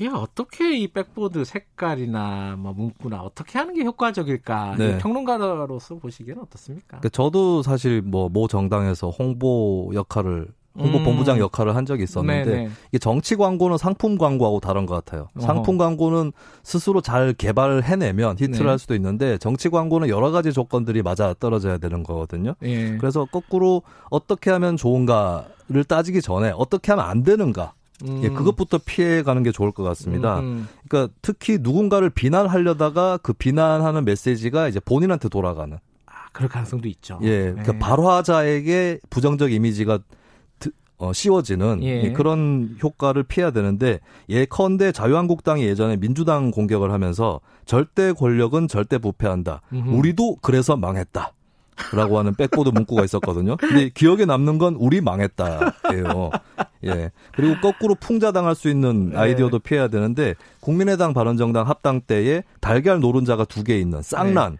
[0.00, 4.76] 이게 어떻게 이 백보드 색깔이나 뭐 문구나 어떻게 하는 게 효과적일까?
[4.78, 4.98] 네.
[4.98, 6.86] 평론가로서 보시기에는 어떻습니까?
[7.00, 10.48] 그러니까 저도 사실 뭐 모 정당에서 홍보 역할을
[10.78, 11.40] 홍보본부장 음.
[11.40, 12.70] 역할을 한 적이 있었는데 네네.
[12.90, 15.28] 이게 정치 광고는 상품 광고하고 다른 것 같아요.
[15.36, 15.44] 어허.
[15.44, 16.32] 상품 광고는
[16.62, 18.68] 스스로 잘 개발을 해내면 히트를 네.
[18.70, 22.54] 할 수도 있는데 정치 광고는 여러 가지 조건들이 맞아 떨어져야 되는 거거든요.
[22.62, 22.96] 예.
[22.98, 27.74] 그래서 거꾸로 어떻게 하면 좋은가를 따지기 전에 어떻게 하면 안 되는가
[28.04, 28.20] 음.
[28.24, 30.40] 예, 그것부터 피해가는 게 좋을 것 같습니다.
[30.40, 30.68] 음, 음.
[30.88, 35.78] 그러니까 특히 누군가를 비난하려다가 그 비난하는 메시지가 이제 본인한테 돌아가는.
[36.06, 37.18] 아, 그럴 가능성도 있죠.
[37.22, 37.78] 예, 그러니까 네.
[37.78, 40.00] 발화자에게 부정적 이미지가
[41.00, 42.12] 어, 씌워지는 예.
[42.12, 49.62] 그런 효과를 피해야 되는데 예컨대 자유한국당이 예전에 민주당 공격을 하면서 절대 권력은 절대 부패한다.
[49.72, 49.96] 음흠.
[49.96, 51.32] 우리도 그래서 망했다.
[51.94, 53.56] 라고 하는 백보드 문구가 있었거든요.
[53.56, 56.30] 근데 기억에 남는 건 우리 망했다예요.
[56.84, 57.10] 예.
[57.34, 59.16] 그리고 거꾸로 풍자당할 수 있는 네.
[59.18, 59.68] 아이디어도 네.
[59.68, 64.58] 피해야 되는데 국민의당 바른정당 합당 때에 달걀 노른자가 두 개 있는 쌍란 네.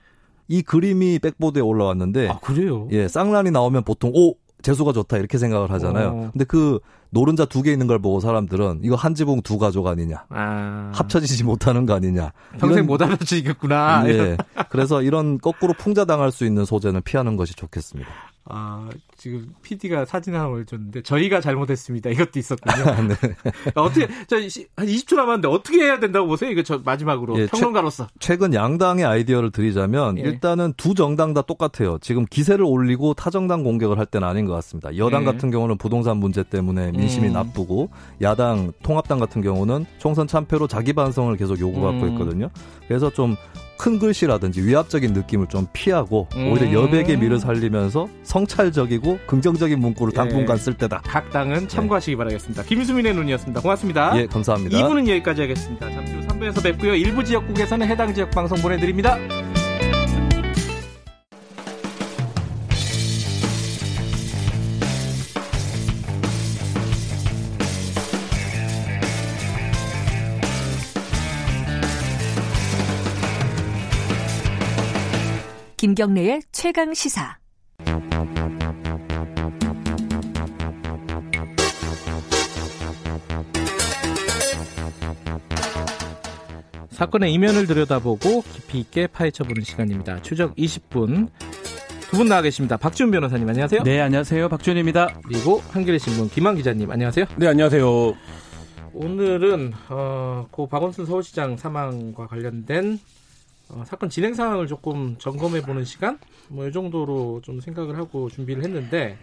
[0.49, 2.89] 이 그림이 백보드에 올라왔는데 아 그래요?
[2.91, 6.09] 예, 쌍란이 나오면 보통 오 재수가 좋다 이렇게 생각을 하잖아요.
[6.09, 6.31] 어.
[6.33, 6.81] 근데 그
[7.13, 10.27] 노른자 두 개 있는 걸 보고 사람들은 이거 한 지붕 두 가족 아니냐.
[10.29, 10.91] 아.
[10.95, 12.33] 합쳐지지 못하는 거 아니냐.
[12.59, 14.05] 평생 이런, 못 합쳐지겠구나.
[14.09, 14.37] 예.
[14.69, 18.11] 그래서 이런 거꾸로 풍자당할 수 있는 소재는 피하는 것이 좋겠습니다.
[18.53, 22.11] 아, 지금 PD가 사진 하나 올려줬는데 저희가 잘못했습니다.
[22.11, 22.85] 이것도 있었군요.
[22.91, 23.15] 아, 네.
[23.75, 26.51] 어떻게 저한 20초 남았는데 어떻게 해야 된다고 보세요?
[26.51, 30.23] 이거 저 마지막으로 예, 평론가로서 최, 근 양당의 아이디어를 드리자면 예.
[30.23, 31.99] 일단은 두 정당 다 똑같아요.
[32.01, 34.97] 지금 기세를 올리고 타 정당 공격을 할 때는 아닌 것 같습니다.
[34.97, 35.27] 여당 예.
[35.27, 37.33] 같은 경우는 부동산 문제 때문에 민심이 음.
[37.35, 37.91] 나쁘고
[38.23, 42.13] 야당 통합당 같은 경우는 총선 참패로 자기 반성을 계속 요구받고 음.
[42.13, 42.51] 있거든요.
[42.89, 43.37] 그래서 좀
[43.81, 46.53] 큰 글씨라든지 위압적인 느낌을 좀 피하고 음.
[46.53, 50.61] 오히려 여백의 미를 살리면서 성찰적이고 긍정적인 문구를 당분간 예.
[50.61, 51.01] 쓸 때다.
[51.03, 52.17] 각 당은 참고하시기 네.
[52.19, 52.63] 바라겠습니다.
[52.65, 53.63] 김수민의 눈이었습니다.
[53.63, 54.13] 고맙습니다.
[54.19, 54.77] 예, 감사합니다.
[54.77, 55.91] 2부는 여기까지 하겠습니다.
[55.93, 56.95] 잠시 후 3부에서 뵙고요.
[56.95, 59.17] 일부 지역국에서는 해당 지역 방송 보내드립니다.
[75.81, 77.39] 김경래의 최강 시사.
[86.91, 90.21] 사건의 이면을 들여다보고 깊이 있게 파헤쳐보는 시간입니다.
[90.23, 91.29] 추적 20분.
[92.11, 92.77] 두 분 나와 계십니다.
[92.77, 93.85] 박준 변호사님 안녕하세요.
[93.85, 94.49] 네, 안녕하세요.
[94.49, 95.21] 박준입니다.
[95.25, 97.25] 그리고 한겨레 신문 김한 기자님 안녕하세요.
[97.37, 98.15] 네, 안녕하세요.
[98.93, 102.99] 오늘은 어, 고 박원순 서울시장 사망과 관련된
[103.73, 106.19] 어, 사건 진행 상황을 조금 점검해 보는 시간
[106.49, 109.19] 뭐 이 정도로 좀 생각을 하고 준비를 했는데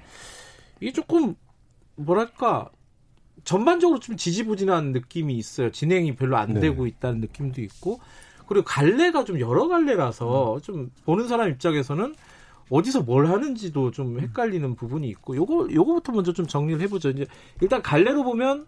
[0.79, 1.35] 이게 조금
[1.95, 2.69] 뭐랄까
[3.43, 5.71] 전반적으로 좀 지지부진한 느낌이 있어요.
[5.71, 6.59] 진행이 별로 안 네.
[6.59, 7.99] 되고 있다는 느낌도 있고
[8.47, 10.61] 그리고 갈래가 좀 여러 갈래라서 음.
[10.61, 12.15] 좀 보는 사람 입장에서는
[12.69, 17.09] 어디서 뭘 하는지도 좀 헷갈리는 부분이 있고 요거 요거부터 먼저 좀 정리를 해보죠.
[17.11, 17.25] 이제
[17.61, 18.67] 일단 갈래로 보면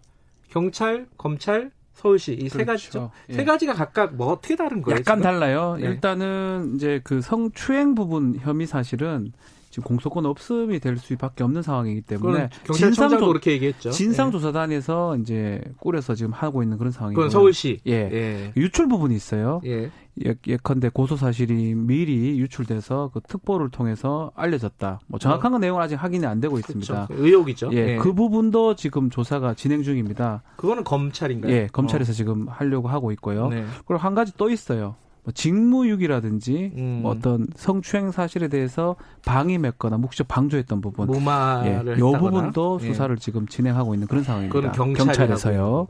[0.49, 2.71] 경찰, 검찰, 서울시 이세 그렇죠.
[2.71, 3.11] 가지죠.
[3.29, 3.33] 예.
[3.33, 4.99] 세 가지가 각각 뭐 어떻게 다른 거예요?
[4.99, 5.21] 약간 지금?
[5.21, 5.75] 달라요.
[5.77, 5.87] 네.
[5.87, 9.33] 일단은 이제 그 성추행 부분 혐의 사실은
[9.69, 13.91] 지금 공소권 없음이 될 수밖에 없는 상황이기 때문에 경찰청장도 그렇게 얘기했죠.
[13.91, 15.21] 진상조사단에서 네.
[15.21, 17.17] 이제 꾸려서 지금 하고 있는 그런 상황이고.
[17.17, 17.79] 그건 서울시.
[17.87, 18.09] 예.
[18.11, 18.53] 예.
[18.57, 19.61] 유출 부분이 있어요.
[19.65, 19.91] 예.
[20.25, 20.35] 예.
[20.47, 24.99] 예컨대 고소 사실이 미리 유출돼서 그 특보를 통해서 알려졌다.
[25.07, 25.57] 뭐 정확한 어.
[25.59, 27.07] 내용은 아직 확인이 안 되고 있습니다.
[27.07, 27.23] 그렇죠.
[27.23, 27.69] 의혹이죠.
[27.73, 27.93] 예.
[27.93, 27.97] 예.
[27.97, 30.41] 그 부분도 지금 조사가 진행 중입니다.
[30.57, 31.53] 그거는 검찰인가요?
[31.53, 31.67] 예.
[31.71, 32.15] 검찰에서 어.
[32.15, 33.49] 지금 하려고 하고 있고요.
[33.49, 33.65] 네.
[33.85, 34.95] 그리고 한 가지 또 있어요.
[35.29, 36.99] 뭐 직무유기라든지 음.
[37.03, 42.87] 뭐 어떤 성추행 사실에 대해서 방임했거나 묵시적 방조했던 부분, 무마를 예, 요 부분도 예.
[42.87, 44.71] 수사를 지금 진행하고 있는 그런 상황입니다.
[44.71, 45.87] 그건 경찰에서요.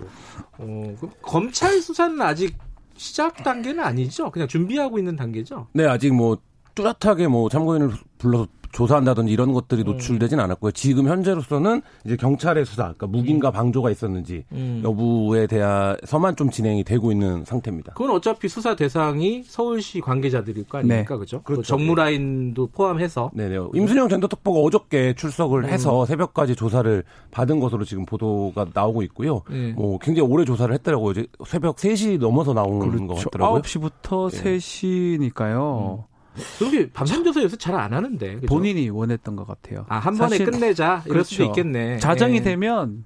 [0.57, 2.57] 어, 검찰 수사는 아직
[2.97, 4.29] 시작 단계는 아니죠.
[4.29, 5.67] 그냥 준비하고 있는 단계죠.
[5.71, 6.37] 네, 아직 뭐
[6.75, 9.85] 뚜렷하게 뭐 참고인을 불러서 조사한다든지 이런 것들이 음.
[9.85, 10.71] 노출되진 않았고요.
[10.71, 13.53] 지금 현재로서는 이제 경찰의 수사, 그러니까 무기인가 음.
[13.53, 14.81] 방조가 있었는지 음.
[14.83, 17.93] 여부에 대해서만 좀 진행이 되고 있는 상태입니다.
[17.93, 21.19] 그건 어차피 수사 대상이 서울시 관계자들일 거 아닙니까, 네.
[21.19, 21.41] 그죠?
[21.43, 21.63] 그렇죠.
[21.63, 23.31] 정무라인도 포함해서.
[23.33, 23.57] 네네.
[23.73, 25.69] 임순영 전 특보가 어저께 출석을 음.
[25.69, 29.41] 해서 새벽까지 조사를 받은 것으로 지금 보도가 나오고 있고요.
[29.49, 29.73] 네.
[29.73, 31.11] 뭐 굉장히 오래 조사를 했더라고요.
[31.11, 33.07] 이제 새벽 3시 넘어서 나오는 그렇죠.
[33.07, 33.61] 것 같더라고요.
[33.61, 34.57] 9시부터 네.
[34.57, 36.08] 3시니까요.
[36.57, 38.47] 그렇게 밤샘조사 요새 잘안 하는데 그죠?
[38.47, 39.85] 본인이 원했던 것 같아요.
[39.89, 41.29] 아한 번에 끝내자 이럴 그렇죠.
[41.29, 41.97] 수도 있겠네.
[41.99, 42.41] 자정이 예.
[42.41, 43.05] 되면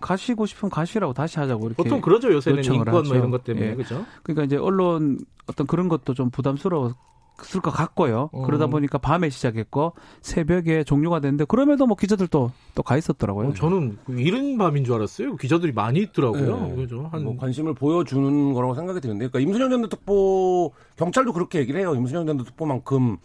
[0.00, 3.74] 가시고 싶으면 가시라고 다시 하자고 이렇게 보통 그러죠 요새는 인권 뭐 이런 것 때문에 예.
[3.74, 4.04] 그죠?
[4.22, 6.94] 그러니까 이제 언론 어떤 그런 것도 좀 부담스러
[7.38, 8.30] 워 쓸것 같고요.
[8.32, 8.42] 어.
[8.42, 13.48] 그러다 보니까 밤에 시작했고 새벽에 종료가 됐는데 그럼에도 뭐 기자들도 또 가 있었더라고요.
[13.48, 15.36] 어, 저는 이른 밤인 줄 알았어요.
[15.36, 16.68] 기자들이 많이 있더라고요.
[16.68, 16.74] 네.
[16.76, 17.08] 그죠?
[17.12, 17.24] 한...
[17.24, 21.94] 뭐 관심을 보여주는 거라고 생각이 드는데, 그러니까 임순영 전 특보 경찰도 그렇게 얘기를 해요.
[21.94, 23.18] 임순영 전 특보만큼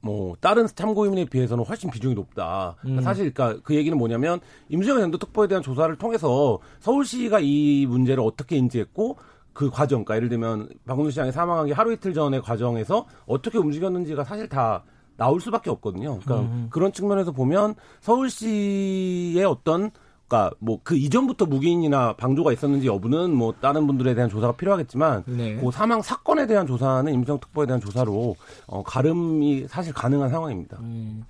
[0.00, 2.76] 뭐 다른 참고인에 비해서는 훨씬 비중이 높다.
[2.80, 3.04] 그러니까 음.
[3.04, 8.56] 사실 그러니까 그 얘기는 뭐냐면 임수영 연도 특보에 대한 조사를 통해서 서울시가 이 문제를 어떻게
[8.56, 9.16] 인지했고
[9.58, 14.48] 그 과정, 그러니까 예를 들면 박원순 시장이 사망하기 하루 이틀 전의 과정에서 어떻게 움직였는지가 사실
[14.48, 14.84] 다
[15.16, 16.20] 나올 수밖에 없거든요.
[16.20, 16.68] 그러니까 음.
[16.70, 19.90] 그런 측면에서 보면 서울시의 어떤
[20.28, 25.56] 그러니까 뭐 그 이전부터 무기인이나 방조가 있었는지 여부는 뭐 다른 분들에 대한 조사가 필요하겠지만 네.
[25.56, 28.36] 그 사망 사건에 대한 조사는 임성 특보에 대한 조사로
[28.68, 30.78] 어, 가름이 사실 가능한 상황입니다.
[30.82, 31.24] 음.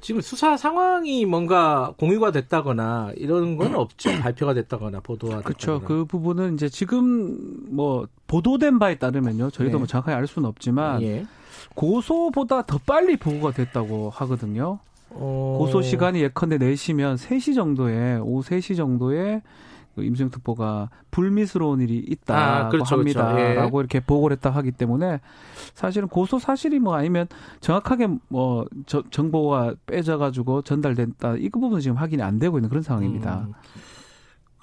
[0.00, 4.10] 지금 수사 상황이 뭔가 공유가 됐다거나 이런 건 없죠.
[4.20, 5.80] 발표가 됐다거나 보도가 그렇죠.
[5.80, 7.36] 그 부분은 이제 지금
[7.70, 9.50] 뭐 보도된 바에 따르면요.
[9.50, 9.78] 저희도 네.
[9.78, 11.26] 뭐 정확하게 알 수는 없지만 예.
[11.74, 14.78] 고소보다 더 빨리 보고가 됐다고 하거든요.
[15.10, 15.56] 어...
[15.58, 19.42] 고소 시간이 예컨대 4시면 3시 정도에 오후 3시 정도에
[20.00, 23.76] 그 임수영 특보가 불미스러운 일이 있다고 아, 그렇죠, 합니다라고 그렇죠.
[23.76, 23.80] 예.
[23.80, 25.20] 이렇게 보고를 했다 하기 때문에
[25.74, 27.26] 사실은 고소 사실이 뭐 아니면
[27.60, 32.68] 정확하게 뭐 저, 정보가 빼져 가지고 전달됐다 이 그 부분은 지금 확인이 안 되고 있는
[32.68, 33.46] 그런 상황입니다.
[33.48, 33.52] 음.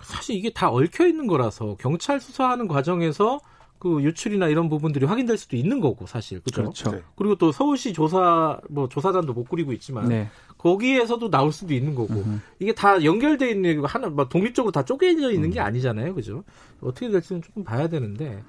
[0.02, 3.40] 사실 이게 다 얽혀 있는 거라서 경찰 수사하는 과정에서
[3.80, 6.62] 그 유출이나 이런 부분들이 확인될 수도 있는 거고 사실 그렇죠.
[6.62, 6.92] 그렇죠.
[6.92, 7.04] 네.
[7.16, 10.30] 그리고 또 서울시 조사 뭐 조사단도 못 꾸리고 있지만 네.
[10.58, 12.42] 거기에서도 나올 수도 있는 거고 으흠.
[12.60, 15.54] 이게 다 연결돼 있는 하나 뭐 독립적으로 다 쪼개져 있는 음.
[15.54, 16.44] 게 아니잖아요, 그죠?
[16.82, 18.44] 어떻게 될지는 조금 봐야 되는데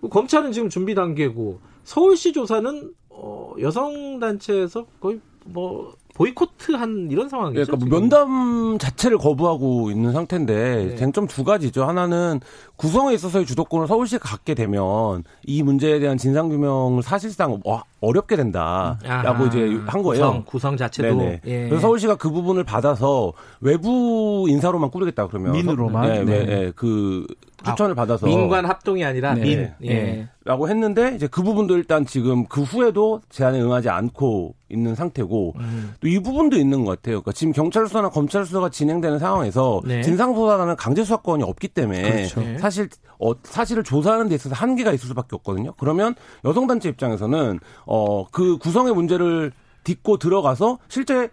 [0.00, 7.64] 뭐 검찰은 지금 준비 단계고 서울시 조사는 어, 여성 단체에서 거의 뭐 보이코트한 이런 상황이죠.
[7.66, 10.96] 그러니까 뭐 면담 자체를 거부하고 있는 상태인데 네.
[10.96, 11.84] 쟁점 두 가지죠.
[11.84, 12.40] 하나는
[12.76, 17.60] 구성에 있어서의 주도권을 서울시에 갖게 되면 이 문제에 대한 진상 규명을 사실상
[18.04, 20.24] 어, 어렵게 된다라고 이제 한 거예요.
[20.24, 21.22] 구성, 구성 자체도.
[21.46, 21.68] 예.
[21.68, 26.08] 그래서 서울시가 그 부분을 받아서 외부 인사로만 꾸리겠다 그러면 민으로만.
[26.08, 26.44] 네, 네.
[26.44, 26.72] 네.
[26.74, 27.26] 그
[27.64, 29.40] 추천을 아, 받아서 민관 합동이 아니라 네.
[29.40, 29.72] 민.
[29.82, 29.90] 예.
[29.90, 30.28] 예.
[30.44, 35.94] 라고 했는데 이제 그 부분도 일단 지금 그 후에도 제안에 응하지 않고 있는 상태고 음.
[36.00, 37.22] 또이 부분도 있는 것 같아요.
[37.22, 40.02] 그러니까 지금 경찰 수사나 검찰 수사가 진행되는 상황에서 네.
[40.02, 42.40] 진상 수사라는 강제 수사권이 없기 때문에 그렇죠.
[42.40, 42.58] 네.
[42.58, 42.88] 사실
[43.18, 45.72] 어 사실을 조사하는 데 있어서 한계가 있을 수밖에 없거든요.
[45.78, 47.60] 그러면 여성 단체 입장에서는
[47.94, 49.52] 어 그 구성의 문제를
[49.84, 51.30] 딛고 들어가서 실제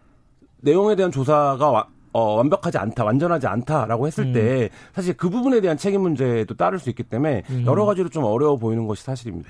[0.61, 4.33] 내용에 대한 조사가 와, 어, 완벽하지 않다, 완전하지 않다라고 했을 음.
[4.33, 7.63] 때 사실 그 부분에 대한 책임 문제도 따를 수 있기 때문에 음.
[7.65, 9.49] 여러 가지로 좀 어려워 보이는 것이 사실입니다.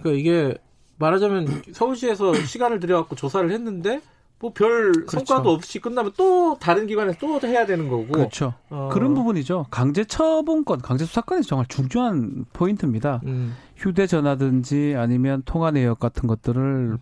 [0.00, 0.54] 그러니까 이게
[0.98, 4.00] 말하자면 서울시에서 시간을 들여갖고 조사를 했는데
[4.38, 5.24] 뭐별 그렇죠.
[5.24, 8.08] 성과도 없이 끝나면 또 다른 기관에서 또 해야 되는 거고.
[8.08, 8.54] 그렇죠.
[8.68, 8.90] 어.
[8.92, 9.66] 그런 부분이죠.
[9.70, 13.22] 강제 처분권, 강제 수사권이 정말 중요한 포인트입니다.
[13.24, 13.56] 음.
[13.76, 16.98] 휴대전화든지 아니면 통화 내역 같은 것들을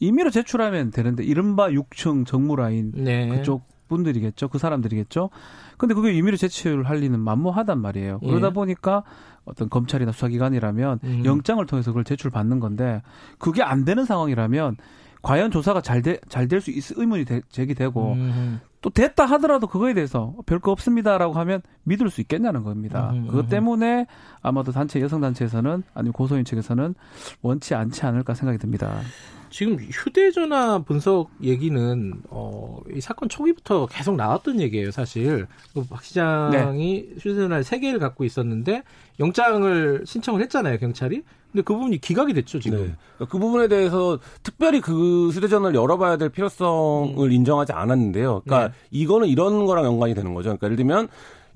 [0.00, 3.28] 임의로 제출하면 되는데 이른바 6층 정무라인 네.
[3.28, 4.48] 그쪽 분들이겠죠.
[4.48, 5.30] 그 사람들이겠죠.
[5.76, 8.18] 근데 그게 임의로 제출할 리는 만무하단 말이에요.
[8.22, 8.26] 예.
[8.26, 9.04] 그러다 보니까
[9.44, 11.22] 어떤 검찰이나 수사기관이라면 음.
[11.24, 13.02] 영장을 통해서 그걸 제출받는 건데
[13.38, 14.76] 그게 안 되는 상황이라면
[15.22, 18.60] 과연 조사가 잘잘 될 수 있을 의문이 되, 제기되고 음.
[18.80, 23.10] 또 됐다 하더라도 그거에 대해서 별거 없습니다라고 하면 믿을 수 있겠냐는 겁니다.
[23.14, 23.28] 음.
[23.28, 24.06] 그것 때문에
[24.42, 26.94] 아마도 단체 여성 단체에서는 아니면 고소인 측에서는
[27.42, 29.00] 원치 않지 않을까 생각이 듭니다.
[29.50, 35.46] 지금 휴대전화 분석 얘기는 어, 이 사건 초기부터 계속 나왔던 얘기예요, 사실.
[35.74, 37.14] 그박 시장이 네.
[37.20, 38.82] 휴대전화 세 개를 갖고 있었는데
[39.20, 41.22] 영장을 신청을 했잖아요, 경찰이.
[41.52, 42.96] 근데 그 부분이 기각이 됐죠, 지금.
[43.18, 43.26] 네.
[43.26, 47.32] 그 부분에 대해서 특별히 그 휴대전화를 열어봐야 될 필요성을 음.
[47.32, 48.42] 인정하지 않았는데요.
[48.44, 48.74] 그러니까 네.
[48.90, 50.46] 이거는 이런 거랑 연관이 되는 거죠.
[50.48, 51.08] 그러니까 예를 들면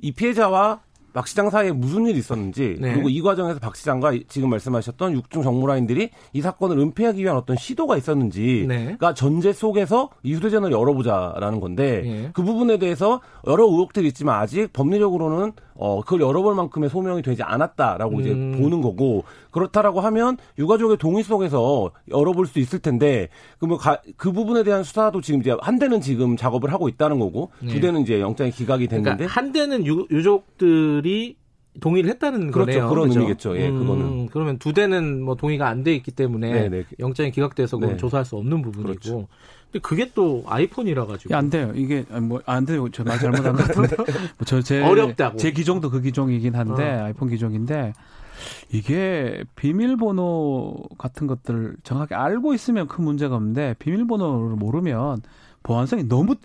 [0.02, 0.80] 이 피해자와
[1.16, 2.92] 박 시장 사이에 무슨 일이 있었는지 네.
[2.92, 7.96] 그리고 이 과정에서 박 시장과 지금 말씀하셨던 육중 정무라인들이 이 사건을 은폐하기 위한 어떤 시도가
[7.96, 9.14] 있었는지가 네.
[9.14, 12.30] 전제 속에서 이 휴대전화를 열어보자라는 건데 네.
[12.34, 18.16] 그 부분에 대해서 여러 의혹들이 있지만 아직 법리적으로는 어, 그걸 열어볼 만큼의 소명이 되지 않았다라고
[18.16, 18.20] 음.
[18.20, 19.24] 이제 보는 거고
[19.56, 23.28] 그렇다라고 하면 유가족의 동의 속에서 열어볼 수 있을 텐데
[23.58, 27.50] 그러면 가, 그 부분에 대한 수사도 지금 이제 한 대는 지금 작업을 하고 있다는 거고
[27.60, 27.72] 네.
[27.72, 31.36] 두 대는 이제 영장이 기각이 그러니까 됐는데 그러니까 한 대는 유, 유족들이
[31.80, 32.88] 동의를 했다는 그렇죠, 거네요.
[32.88, 33.20] 그런 그렇죠?
[33.20, 33.56] 의미겠죠.
[33.58, 34.26] 예, 음, 그거는.
[34.28, 36.68] 그러면 두 대는 뭐 동의가 안 돼 있기 때문에 네네.
[36.68, 36.84] 네.
[36.98, 37.96] 영장이 기각돼서 그건 네.
[37.98, 38.88] 조사할 수 없는 부분이고.
[38.88, 39.28] 그렇죠.
[39.72, 41.72] 근데 그게 또 아이폰이라 가지고 안 돼요.
[41.74, 42.88] 이게 뭐 안 돼요.
[42.90, 43.96] 저 말 잘못한 것 같은데.
[44.46, 45.36] 저제 어렵다고.
[45.38, 47.04] 제 기종도 그 기종이긴 한데 어.
[47.04, 47.92] 아이폰 기종인데
[48.70, 55.22] 이게 비밀번호 같은 것들 정확히 알고 있으면 큰 문제가 없는데 비밀번호를 모르면
[55.62, 56.36] 보안성이 너무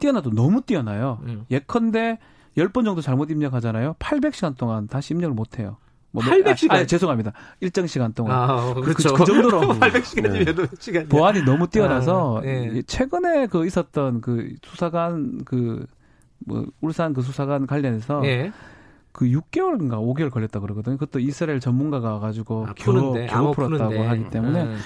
[0.00, 1.20] 뛰어나도 너무 뛰어나요.
[1.24, 1.46] 음.
[1.50, 2.18] 예컨대
[2.56, 3.94] 10번 정도 잘못 입력하잖아요.
[3.98, 5.76] 800시간 동안 다시 입력을 못 해요.
[6.10, 6.72] 뭐 800시간?
[6.72, 7.32] 아, 아, 죄송합니다.
[7.60, 8.34] 일정 시간 동안.
[8.34, 9.12] 아, 그, 그렇죠.
[9.12, 10.66] 그, 그 정도로 800시간이면 네.
[10.78, 12.82] 시간 보안이 너무 뛰어나서 아, 네.
[12.82, 18.50] 최근에 그 있었던 그 수사관 그뭐 울산 그 수사관 관련해서 네.
[19.16, 20.98] 그 6개월인가 5개월 걸렸다 그러거든요.
[20.98, 24.78] 그것도 이스라엘 전문가가 가지고 아, 겨우, 겨우 풀었다고 하기 때문에 음.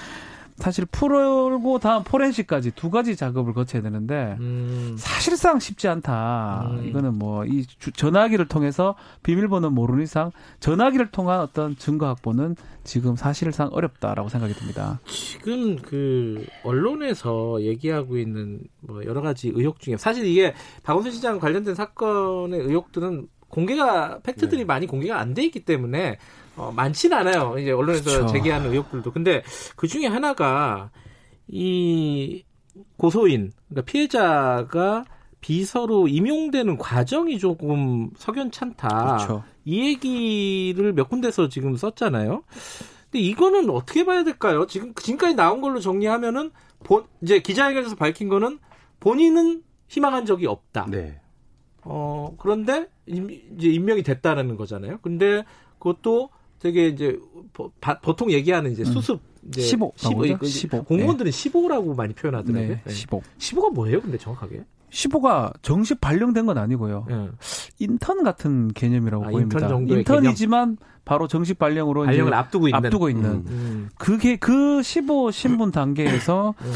[0.55, 4.95] 사실 풀고 다음 포렌식까지 두 가지 작업을 거쳐야 되는데 음.
[4.97, 6.69] 사실상 쉽지 않다.
[6.71, 6.87] 음.
[6.87, 10.31] 이거는 뭐 이 전화기를 통해서 비밀번호 모르는 이상
[10.61, 12.55] 전화기를 통한 어떤 증거 확보는
[12.85, 15.01] 지금 사실상 어렵다라고 생각이 듭니다.
[15.07, 20.53] 지금 그 언론에서 얘기하고 있는 뭐 여러 가지 의혹 중에 사실 이게
[20.83, 24.65] 박원순 시장 관련된 사건의 의혹들은 공개가 팩트들이 네.
[24.65, 26.17] 많이 공개가 안 돼 있기 때문에
[26.55, 27.57] 어, 많지는 않아요.
[27.59, 28.27] 이제 언론에서 그쵸.
[28.27, 29.11] 제기하는 의혹들도.
[29.11, 29.43] 근데
[29.75, 30.89] 그 중에 하나가
[31.47, 32.43] 이
[32.97, 35.05] 고소인, 그러니까 피해자가
[35.41, 39.17] 비서로 임용되는 과정이 조금 석연찮다.
[39.17, 39.43] 그쵸.
[39.65, 42.43] 이 얘기를 몇 군데서 지금 썼잖아요.
[43.11, 44.65] 근데 이거는 어떻게 봐야 될까요?
[44.67, 46.51] 지금 지금까지 나온 걸로 정리하면은
[46.83, 48.59] 본 이제 기자회견에서 밝힌 거는
[48.99, 50.87] 본인은 희망한 적이 없다.
[50.89, 51.19] 네.
[51.83, 54.99] 어 그런데 임, 이제 임명이 됐다는 거잖아요.
[55.01, 55.43] 근데
[55.79, 56.29] 그것도
[56.59, 57.19] 되게 이제
[57.53, 57.71] 보,
[58.15, 58.85] 통 얘기하는 이제 음.
[58.85, 59.47] 수습 음.
[59.49, 60.83] 이제 15, 15, 15.
[60.83, 61.49] 공무원들은 네.
[61.49, 62.79] 15라고 많이 표현하더라고요.
[62.83, 63.21] 네, 15.
[63.39, 64.01] 15가 뭐예요?
[64.01, 64.63] 근데 정확하게?
[64.91, 67.05] 15가 정식 발령된 건 아니고요.
[67.07, 67.29] 네.
[67.79, 69.67] 인턴 같은 개념이라고 아, 보입니다.
[69.67, 70.75] 인턴 개념?
[71.05, 73.25] 바로 정식 발령으로 발령을 앞두고 있는, 앞두고 있는.
[73.25, 73.89] 음, 음.
[73.97, 76.71] 그게 그 15 신분 단계에서 음.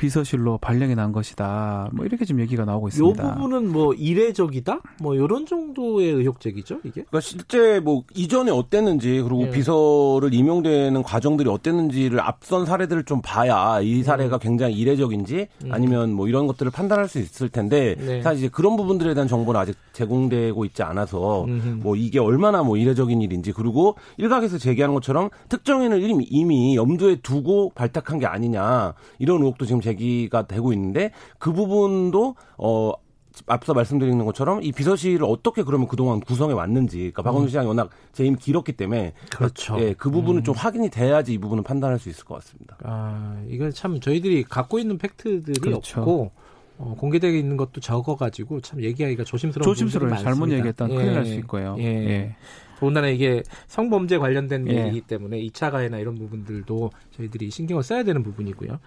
[0.00, 1.90] 비서실로 발령이 난 것이다.
[1.92, 3.22] 뭐 이렇게 지금 얘기가 나오고 있습니다.
[3.22, 4.80] 이 부분은 뭐 이례적이다?
[4.98, 7.02] 뭐 이런 정도의 의혹적이죠, 이게?
[7.02, 9.50] 그러니까 실제 뭐 이전에 어땠는지 그리고 네.
[9.50, 14.40] 비서를 임용되는 과정들이 어땠는지를 앞선 사례들을 좀 봐야 이 사례가 음.
[14.40, 15.68] 굉장히 이례적인지 음.
[15.70, 18.22] 아니면 뭐 이런 것들을 판단할 수 있을 텐데 네.
[18.22, 21.68] 사실 이제 그런 부분들에 대한 정보는 아직 제공되고 있지 않아서 음흠.
[21.82, 27.72] 뭐 이게 얼마나 뭐 이례적인 일인지 그리고 일각에서 제기하는 것처럼 특정인을 이미, 이미 염두에 두고
[27.74, 32.92] 발탁한 게 아니냐 이런 의혹도 지금 제 기가 되고 있는데 그 부분도 어
[33.46, 37.48] 앞서 말씀드린 것처럼 이 비서실을 어떻게 그러면 그동안 구성해 왔는지, 그러니까 박원순 음.
[37.48, 39.76] 시장이 워낙 재임이 길었기 때문에 그렇죠.
[39.80, 40.44] 예, 그 부분은 음.
[40.44, 42.76] 좀 확인이 돼야지 이 부분은 판단할 수 있을 것 같습니다.
[42.82, 46.00] 아, 이건 참 저희들이 갖고 있는 팩트들이 그렇죠.
[46.00, 46.32] 없고
[46.78, 50.16] 어, 공개되어 있는 것도 적어가지고 참 얘기하기가 조심스러운 조심스러워요.
[50.18, 50.94] 잘못 얘기했다 예.
[50.94, 51.76] 큰일 날 수 있고요.
[51.78, 51.84] 예.
[51.84, 52.36] 예.
[52.80, 54.72] 더군다나 이게 성범죄 관련된 예.
[54.72, 58.78] 일이기 때문에 2차 가해나 이런 부분들도 저희들이 신경을 써야 되는 부분이고요.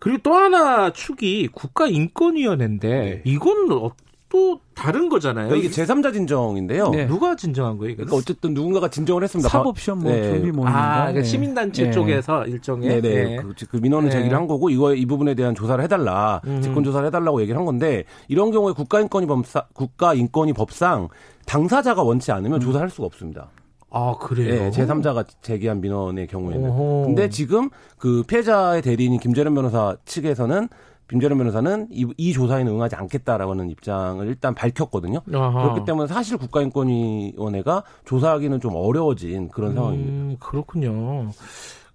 [0.00, 3.22] 그리고 또 하나 축이 국가인권위원회인데 네.
[3.24, 3.92] 이건 어,
[4.30, 5.48] 또 다른 거잖아요.
[5.48, 6.90] 그러니까 이게 제3자 진정인데요.
[6.90, 7.06] 네.
[7.06, 7.96] 누가 진정한 거예요?
[7.96, 9.48] 그러니까 어쨌든 누군가가 진정을 했습니다.
[9.48, 10.22] 사법시험 뭐 네.
[10.22, 10.68] 준비 모임.
[10.68, 11.22] 아, 그러니까 네.
[11.24, 11.90] 시민단체 네.
[11.90, 13.24] 쪽에서 일종의 네네.
[13.24, 13.36] 네.
[13.36, 14.16] 그, 그 민원을 네.
[14.16, 16.62] 제기를 한 거고 이거 이 부분에 대한 조사를 해달라, 음.
[16.62, 21.08] 직권 조사를 해달라고 얘기를 한 건데 이런 경우에 국가인권위 법상 국가인권위 법상
[21.46, 22.60] 당사자가 원치 않으면 음.
[22.60, 23.48] 조사할 수가 없습니다.
[23.90, 24.54] 아, 그래요?
[24.54, 26.70] 네, 제3자가 제기한 민원의 경우에는.
[26.70, 27.02] 오호.
[27.06, 30.68] 근데 지금 그 피해자의 대리인인 김재련 변호사 측에서는
[31.08, 35.20] 김재련 변호사는 이, 이 조사에는 응하지 않겠다라는 입장을 일단 밝혔거든요.
[35.34, 35.62] 아하.
[35.62, 40.46] 그렇기 때문에 사실 국가인권위원회가 조사하기는 좀 어려워진 그런 음, 상황입니다.
[40.46, 41.30] 그렇군요.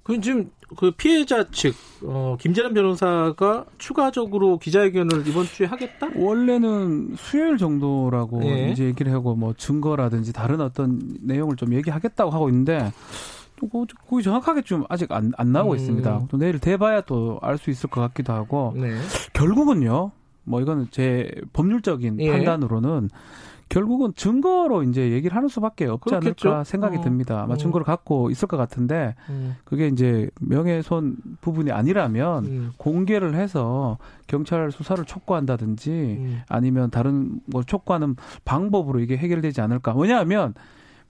[0.06, 1.73] 그 지금 그 피해자 측
[2.03, 6.10] 어, 김재란 변호사가 추가적으로 기자회견을 이번 주에 하겠다?
[6.15, 8.69] 원래는 수요일 정도라고 네.
[8.72, 12.91] 이제 얘기를 하고 뭐 증거라든지 다른 어떤 내용을 좀 얘기하겠다고 하고 있는데
[14.07, 15.76] 거의 정확하게 좀 아직 안, 안 나오고 음.
[15.77, 16.27] 있습니다.
[16.30, 18.95] 또 내일 대봐야 또 알 수 있을 것 같기도 하고 네.
[19.34, 20.11] 결국은요.
[20.44, 22.32] 뭐 이거는 제 법률적인 예.
[22.32, 23.10] 판단으로는
[23.70, 26.50] 결국은 증거로 이제 얘기를 하는 수밖에 없지 그렇겠죠.
[26.50, 27.02] 않을까 생각이 어.
[27.02, 27.42] 듭니다.
[27.42, 27.58] 아마 음.
[27.58, 29.56] 증거를 갖고 있을 것 같은데 음.
[29.64, 32.72] 그게 이제 명예훼손 부분이 아니라면 음.
[32.78, 33.98] 공개를 해서
[34.28, 36.42] 경찰 수사를 촉구한다든지 음.
[36.48, 38.16] 아니면 다른 뭐 촉구하는
[38.46, 39.94] 방법으로 이게 해결되지 않을까.
[39.96, 40.54] 왜냐하면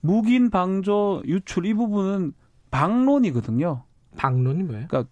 [0.00, 2.32] 묵인 방조 유출 이 부분은
[2.70, 3.82] 방론이거든요.
[4.16, 4.86] 방론이 뭐예요?
[4.88, 5.10] 그러니까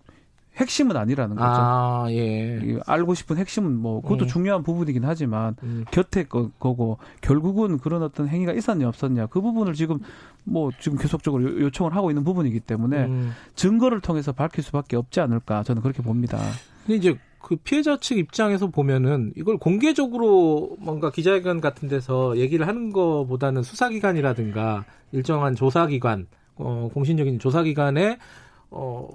[0.57, 1.49] 핵심은 아니라는 거죠.
[1.49, 2.79] 아, 예.
[2.87, 4.29] 알고 싶은 핵심은 뭐 그것도 음.
[4.29, 5.85] 중요한 부분이긴 하지만 음.
[5.91, 9.99] 곁에 거, 고 결국은 그런 어떤 행위가 있었냐 없었냐 그 부분을 지금
[10.45, 13.33] 뭐 지금 계속적으로 요청을 하고 있는 부분이기 때문에 음.
[13.57, 16.39] 증거를 통해서 밝힐 수밖에 없지 않을까 저는 그렇게 봅니다.
[16.87, 22.91] 근데 이제 그 피해자 측 입장에서 보면은 이걸 공개적으로 뭔가 기자회견 같은 데서 얘기를 하는
[22.91, 26.27] 것보다는 수사기관이라든가 일정한 조사기관,
[26.57, 28.19] 어, 공신적인 조사기관에
[28.71, 29.09] 어,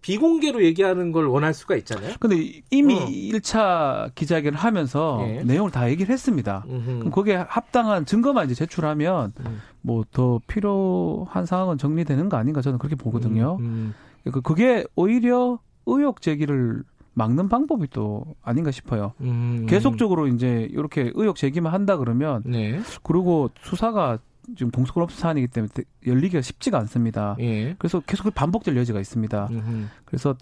[0.00, 2.14] 비공개로 얘기하는 걸 원할 수가 있잖아요.
[2.20, 3.06] 근데 이미 어.
[3.06, 5.42] 1차 기자회견을 하면서 예.
[5.44, 6.64] 내용을 다 얘기를 했습니다.
[6.68, 6.98] 음흠.
[6.98, 9.60] 그럼 거기에 합당한 증거만 이제 제출하면 음.
[9.82, 13.56] 뭐더 필요한 상황은 정리되는 거 아닌가 저는 그렇게 보거든요.
[13.60, 13.94] 음,
[14.26, 14.32] 음.
[14.42, 16.84] 그게 오히려 의혹 제기를
[17.14, 19.12] 막는 방법이 또 아닌가 싶어요.
[19.20, 19.66] 음.
[19.68, 22.80] 계속적으로 이제 이렇게 의혹 제기만 한다 그러면 네.
[23.02, 24.18] 그리고 수사가
[24.56, 25.70] 지금 동서클럽 사안이기 때문에
[26.06, 27.36] 열리기가 쉽지가 않습니다.
[27.40, 27.74] 예.
[27.78, 29.48] 그래서 계속 반복될 여지가 있습니다.
[29.50, 29.86] 음흠.
[30.04, 30.36] 그래서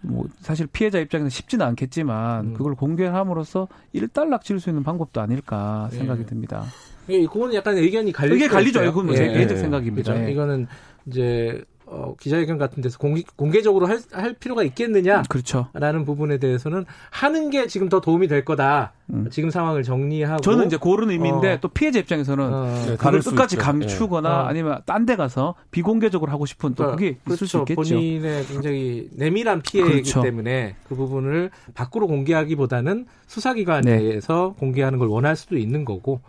[0.00, 2.54] 뭐 사실 피해자 입장에서 쉽지는 않겠지만 음.
[2.54, 6.26] 그걸 공개함으로써 일단락 칠수 있는 방법도 아닐까 생각이 예.
[6.26, 6.64] 듭니다.
[7.08, 8.80] 예, 그거는 약간 의견이 갈릴 의견 갈리죠.
[8.80, 9.18] 그건 뭐 예.
[9.18, 10.12] 제 개인적 생각입니다.
[10.12, 10.30] 그렇죠?
[10.30, 10.66] 이거는
[11.06, 15.22] 이제 어, 기자회견 같은 데서 공개, 공개적으로 할, 할 필요가 있겠느냐?
[15.28, 15.68] 그렇죠.
[15.72, 18.92] 라는 부분에 대해서는 하는 게 지금 더 도움이 될 거다.
[19.12, 19.28] 음.
[19.30, 21.58] 지금 상황을 정리하고 저는 이제 그런 의미인데 어.
[21.60, 22.64] 또 피해자 입장에서는 어.
[22.86, 24.48] 네, 그걸 끝까지 감추거나 네.
[24.48, 27.34] 아니면 딴 데 가서 비공개적으로 하고 싶은 또 그게 그렇죠.
[27.34, 27.74] 있을 수 있겠죠.
[27.94, 30.22] 본인의 굉장히 내밀한 피해이기 그렇죠.
[30.22, 34.60] 때문에 그 부분을 밖으로 공개하기보다는 수사기관에서 네.
[34.60, 36.20] 공개하는 걸 원할 수도 있는 거고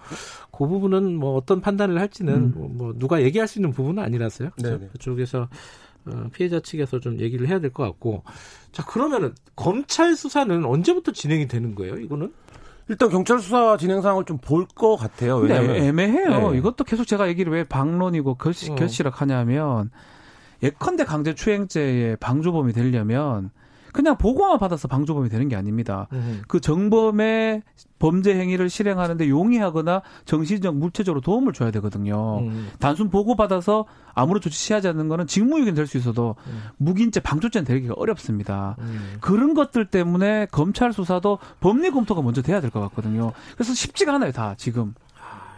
[0.52, 2.54] 그 부분은 뭐 어떤 판단을 할지는 음.
[2.56, 4.50] 뭐, 뭐 누가 얘기할 수 있는 부분은 아니라서요.
[4.58, 4.90] 네, 네.
[4.94, 5.48] 그쪽에서
[6.06, 8.24] 어, 피해자 측에서 좀 얘기를 해야 될 것 같고
[8.72, 11.98] 자 그러면은 검찰 수사는 언제부터 진행이 되는 거예요?
[11.98, 12.34] 이거는?
[12.90, 15.38] 일단 경찰 수사 진행 상황을 좀 볼 것 같아요.
[15.38, 16.52] 왜냐면 애매해요.
[16.52, 16.58] 네.
[16.58, 18.76] 이것도 계속 제가 얘기를 왜 방론이고 결시, 어.
[18.76, 19.92] 결시락 하냐면
[20.64, 23.52] 예컨대 강제 추행죄의 방조범이 되려면
[23.94, 26.08] 그냥 보고만 받아서 방조범이 되는 게 아닙니다.
[26.14, 26.42] 음.
[26.48, 27.62] 그 정범의
[28.00, 32.40] 범죄 행위를 실행하는데 용이하거나 정신적 물체적으로 도움을 줘야 되거든요.
[32.40, 32.70] 음.
[32.80, 36.64] 단순 보고 받아서 아무런 조치 취하지 않는 거는 직무유기는 될 수 있어도 음.
[36.78, 38.76] 무기인죄 방조죄는 되기가 어렵습니다.
[38.80, 39.18] 음.
[39.22, 43.34] 그런 것들 때문에 검찰 수사도 법리 검토가 먼저 돼야 될 것 같거든요.
[43.56, 44.94] 그래서 쉽지가 않아요, 다 지금.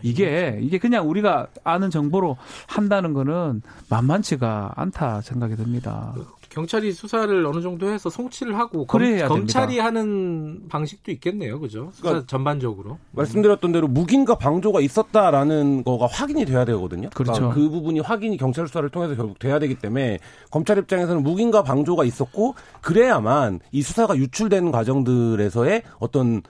[0.01, 2.35] 이게 이게 그냥 우리가 아는 정보로
[2.67, 6.13] 한다는 거는 만만치가 않다 생각이 듭니다.
[6.53, 9.85] 경찰이 수사를 어느 정도 해서 송치를 하고 검, 검찰이 됩니다.
[9.85, 11.89] 하는 방식도 있겠네요, 그죠?
[11.93, 17.09] 수사 그러니까 전반적으로 말씀드렸던 대로 무기인가 방조가 있었다라는 거가 확인이 돼야 되거든요.
[17.11, 17.33] 그렇죠.
[17.33, 20.19] 그러니까 그 부분이 확인이 경찰 수사를 통해서 결국 돼야 되기 때문에
[20.51, 26.43] 검찰 입장에서는 무기인가 방조가 있었고 그래야만 이 수사가 유출되는 과정들에서의 어떤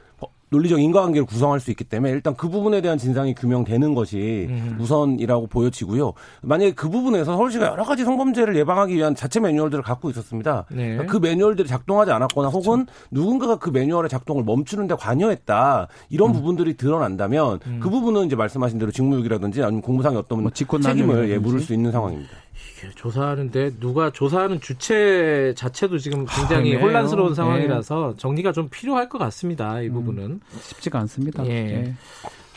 [0.54, 4.78] 논리적 인과관계를 구성할 수 있기 때문에 일단 그 부분에 대한 진상이 규명되는 것이 음.
[4.80, 6.14] 우선이라고 보여지고요.
[6.42, 10.66] 만약에 그 부분에서 서울시가 여러 가지 성범죄를 예방하기 위한 자체 매뉴얼들을 갖고 있었습니다.
[10.72, 10.98] 네.
[11.08, 12.70] 그 매뉴얼들이 작동하지 않았거나 그렇죠.
[12.70, 16.34] 혹은 누군가가 그 매뉴얼의 작동을 멈추는데 관여했다 이런 음.
[16.34, 17.80] 부분들이 드러난다면 음.
[17.82, 21.92] 그 부분은 이제 말씀하신 대로 직무유기라든지 아니면 공무상의 어떤 뭐 책임을 예, 물을 수 있는
[21.92, 22.43] 상황입니다.
[22.96, 28.18] 조사하는데 누가 조사하는 주체 자체도 지금 굉장히 아, 혼란스러운 상황이라서 네.
[28.18, 29.82] 정리가 좀 필요할 것 같습니다.
[29.82, 31.46] 이 음, 부분은 쉽지가 않습니다.
[31.46, 31.64] 예.
[31.64, 31.96] 네.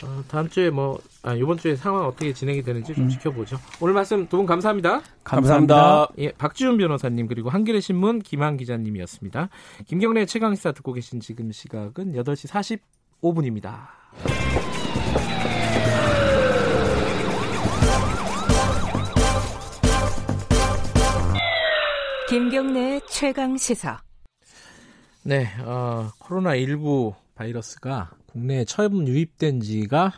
[0.03, 3.09] 어, 다음 주에 뭐 아, 이번 주에 상황 어떻게 진행이 되는지 좀 음.
[3.09, 3.57] 지켜보죠.
[3.81, 5.01] 오늘 말씀 두분 감사합니다.
[5.23, 6.07] 감사합니다.
[6.19, 9.49] 예, 박지훈 변호사님 그리고 한겨레 신문 김한 기자님이었습니다.
[9.87, 12.79] 김경래 최강 시사 듣고 계신 지금 시각은 8시
[13.21, 14.76] 45분입니다.
[22.27, 24.01] 김경래 최강 시사.
[25.23, 30.11] 네, 어, 코로나 19 바이러스가 국내에 처음 유입된 지가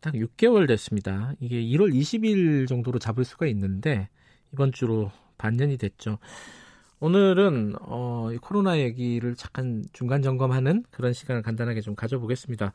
[0.00, 1.32] 딱 6개월 됐습니다.
[1.40, 4.08] 이게 1월 20일 정도로 잡을 수가 있는데
[4.52, 6.18] 이번 주로 반년이 됐죠.
[7.00, 12.72] 오늘은 어, 코로나 얘기를 잠깐 중간 점검하는 그런 시간을 간단하게 좀 가져보겠습니다.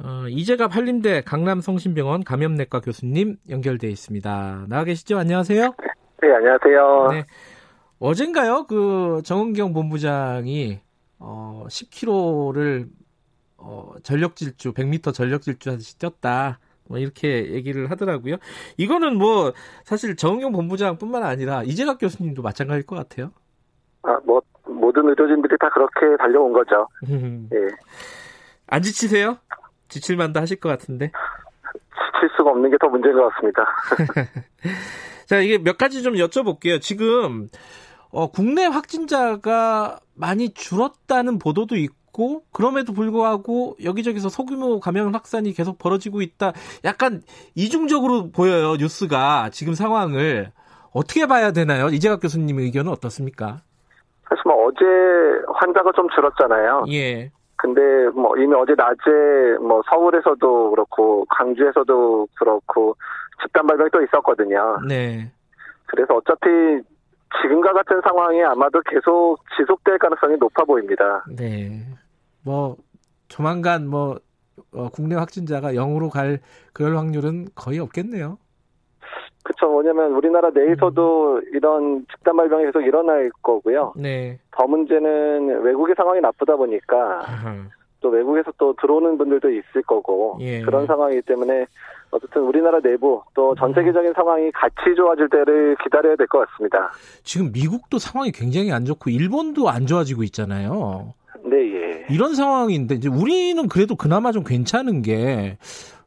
[0.00, 4.66] 어, 이재갑 한림대 강남성심병원 감염내과 교수님 연결돼 있습니다.
[4.68, 5.18] 나와 계시죠?
[5.18, 5.74] 안녕하세요.
[6.22, 7.08] 네, 안녕하세요.
[7.12, 7.24] 네.
[8.00, 8.64] 어젠가요?
[8.66, 10.80] 그 정은경 본부장이
[11.18, 12.88] 어 10km를
[13.58, 16.58] 어 전력 질주 100m 전력 질주 하듯이 뛰었다.
[16.88, 18.36] 뭐 이렇게 얘기를 하더라고요.
[18.78, 19.52] 이거는 뭐
[19.84, 23.30] 사실 정은경 본부장뿐만 아니라 이재갑 교수님도 마찬가지일 것 같아요.
[24.02, 26.88] 아, 뭐 모든 의료진들이 다 그렇게 달려온 거죠.
[27.08, 27.58] 예.
[28.66, 29.36] 안 지치세요?
[29.88, 31.12] 지칠만도 하실 것 같은데.
[32.14, 33.66] 지칠 수가 없는 게 더 문제인 것 같습니다.
[35.26, 36.80] 자, 이게 몇 가지 좀 여쭤볼게요.
[36.80, 37.48] 지금
[38.12, 46.20] 어, 국내 확진자가 많이 줄었다는 보도도 있고 그럼에도 불구하고 여기저기서 소규모 감염 확산이 계속 벌어지고
[46.22, 46.52] 있다.
[46.84, 47.22] 약간
[47.54, 50.50] 이중적으로 보여요 뉴스가 지금 상황을
[50.92, 51.88] 어떻게 봐야 되나요?
[51.88, 53.58] 이재갑 교수님의 의견은 어떻습니까?
[54.28, 54.84] 사실 뭐 어제
[55.54, 56.84] 환자가 좀 줄었잖아요.
[56.90, 57.30] 예.
[57.56, 57.80] 근데
[58.14, 62.96] 뭐 이미 어제 낮에 뭐 서울에서도 그렇고 광주에서도 그렇고
[63.42, 64.78] 집단 발병이 또 있었거든요.
[64.88, 65.30] 네.
[65.86, 66.48] 그래서 어차피
[67.42, 71.24] 지금과 같은 상황이 아마도 계속 지속될 가능성이 높아 보입니다.
[71.36, 71.82] 네.
[72.44, 72.76] 뭐
[73.28, 74.18] 조만간 뭐
[74.72, 76.40] 어, 국내 확진자가 0으로 갈
[76.72, 78.38] 그럴 확률은 거의 없겠네요.
[79.42, 79.70] 그렇죠.
[79.70, 81.42] 뭐냐면 우리나라 내에서도 음.
[81.54, 83.94] 이런 집단 발병이 계속 일어날 거고요.
[83.96, 84.38] 네.
[84.50, 87.20] 더 문제는 외국의 상황이 나쁘다 보니까
[88.00, 90.60] 또 외국에서 또 들어오는 분들도 있을 거고 예.
[90.62, 91.66] 그런 상황이기 때문에
[92.10, 96.90] 어쨌든 우리나라 내부 또 전 세계적인 상황이 같이 좋아질 때를 기다려야 될 것 같습니다.
[97.22, 101.14] 지금 미국도 상황이 굉장히 안 좋고 일본도 안 좋아지고 있잖아요.
[101.44, 102.06] 네, 예.
[102.10, 105.56] 이런 상황인데 이제 우리는 그래도 그나마 좀 괜찮은 게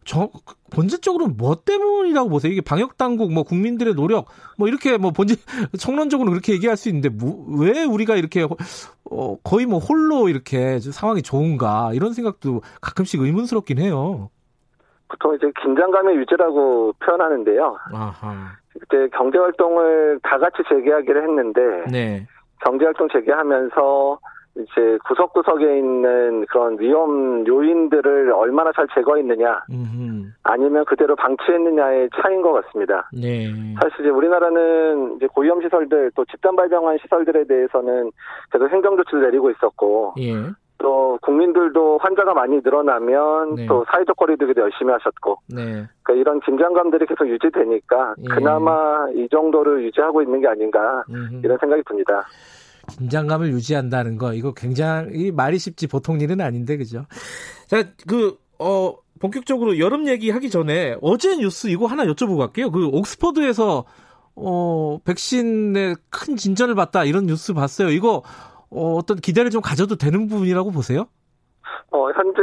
[0.06, 0.30] 저,
[0.74, 2.52] 본질적으로 뭐 때문이라고 보세요?
[2.52, 4.26] 이게 방역 당국, 뭐 국민들의 노력,
[4.58, 5.38] 뭐 이렇게 뭐 본질
[5.80, 11.22] 청론적으로 그렇게 얘기할 수 있는데 뭐, 왜 우리가 이렇게 어, 거의 뭐 홀로 이렇게 상황이
[11.22, 14.30] 좋은가 이런 생각도 가끔씩 의문스럽긴 해요.
[15.10, 17.78] 보통 이제 긴장감의 유지라고 표현하는데요.
[17.94, 18.58] 아하.
[18.80, 21.62] 그때 경제 활동을 다 같이 재개하기로 했는데
[21.92, 22.28] 네.
[22.66, 24.20] 경제 활동 재개하면서
[24.56, 30.28] 이제 구석구석에 있는 그런 위험 요인들을 얼마나 잘 제거했느냐, 음흠.
[30.44, 33.10] 아니면 그대로 방치했느냐의 차이인 것 같습니다.
[33.12, 33.48] 네.
[33.82, 38.12] 사실 이제 우리나라는 이제 고위험 시설들 또 집단 발병한 시설들에 대해서는
[38.52, 40.34] 계속 행정 조치를 내리고 있었고, 예.
[40.78, 43.66] 또 국민들도 환자가 많이 늘어나면 네.
[43.68, 45.86] 또 사회적 거리두기도 열심히 하셨고, 네.
[46.04, 48.28] 그러니까 이런 긴장감들이 계속 유지되니까 예.
[48.28, 51.42] 그나마 이 정도를 유지하고 있는 게 아닌가 음흠.
[51.44, 52.24] 이런 생각이 듭니다.
[52.98, 57.06] 긴장감을 유지한다는 거 이거 굉장히 말이 쉽지 보통 일은 아닌데 그죠?
[57.68, 62.72] 자, 그 어, 본격적으로 여름 얘기하기 전에 어제 뉴스 이거 하나 여쭤보고 갈게요.
[62.72, 63.86] 그 옥스퍼드에서
[64.36, 67.90] 어, 백신에 큰 진전을 봤다 이런 뉴스 봤어요.
[67.90, 68.24] 이거
[68.70, 71.06] 어, 어떤 기대를 좀 가져도 되는 부분이라고 보세요?
[71.92, 72.42] 어, 현재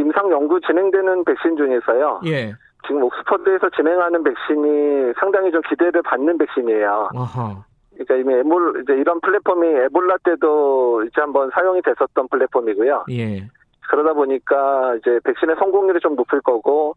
[0.00, 2.20] 임상 연구 진행되는 백신 중에서요.
[2.26, 2.52] 예.
[2.86, 7.10] 지금 옥스퍼드에서 진행하는 백신이 상당히 좀 기대를 받는 백신이에요.
[7.14, 7.64] 아하.
[7.98, 13.06] 그러니까 이미 에몰 이제 이런 플랫폼이 에볼라 때도 이제 한번 사용이 됐었던 플랫폼이고요.
[13.10, 13.48] 예.
[13.90, 16.94] 그러다 보니까 이제 백신의 성공률이 좀 높을 거고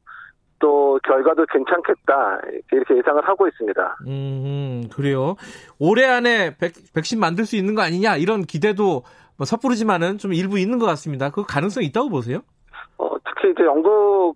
[0.59, 2.41] 또 결과도 괜찮겠다
[2.71, 3.97] 이렇게 예상을 하고 있습니다.
[4.07, 5.35] 음 그래요.
[5.79, 9.03] 올해 안에 백, 백신 만들 수 있는 거 아니냐 이런 기대도
[9.37, 11.31] 뭐 섣부르지만은 좀 일부 있는 것 같습니다.
[11.31, 12.41] 그 가능성이 있다고 보세요?
[12.97, 14.35] 어 특히 이제 영국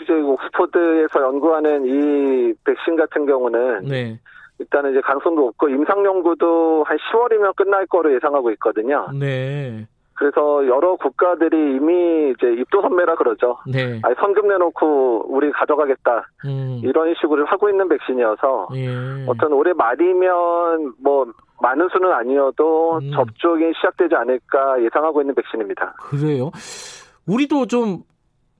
[0.00, 4.20] 이제 옥스퍼드에서 연구하는 이 백신 같은 경우는 네.
[4.58, 9.08] 일단은 이제 가능성도 없고 임상 연구도 한 10월이면 끝날 거로 예상하고 있거든요.
[9.18, 9.86] 네.
[10.18, 13.56] 그래서 여러 국가들이 이미 이제 입도 선매라 그러죠.
[13.70, 14.00] 네.
[14.02, 16.80] 아니 선금 내놓고 우리 가져가겠다 음.
[16.82, 18.88] 이런 식으로 하고 있는 백신이어서 예.
[19.28, 21.26] 어떤 올해 말이면 뭐
[21.62, 23.12] 많은 수는 아니어도 음.
[23.12, 25.94] 접종이 시작되지 않을까 예상하고 있는 백신입니다.
[25.98, 26.50] 그래요?
[27.28, 28.02] 우리도 좀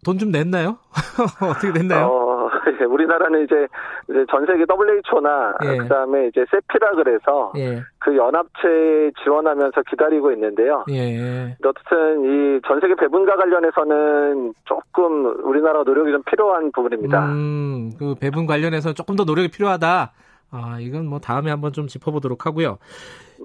[0.05, 0.79] 돈좀 냈나요?
[1.43, 2.07] 어떻게 됐나요?
[2.07, 2.28] 어,
[2.81, 3.67] 예, 우리나라는 이제,
[4.11, 5.77] 이제 전 세계 WHO나 예.
[5.79, 7.81] 그다음에 이제 세피라 그래서 예.
[7.99, 10.85] 그 연합체에 지원하면서 기다리고 있는데요.
[10.91, 11.57] 예.
[11.65, 17.25] 어쨌든 이 전 세계 배분과 관련해서는 조금 우리나라 노력이 좀 필요한 부분입니다.
[17.27, 20.13] 음, 그 배분 관련해서 조금 더 노력이 필요하다.
[20.51, 22.79] 아, 이건 뭐 다음에 한번 좀 짚어보도록 하고요.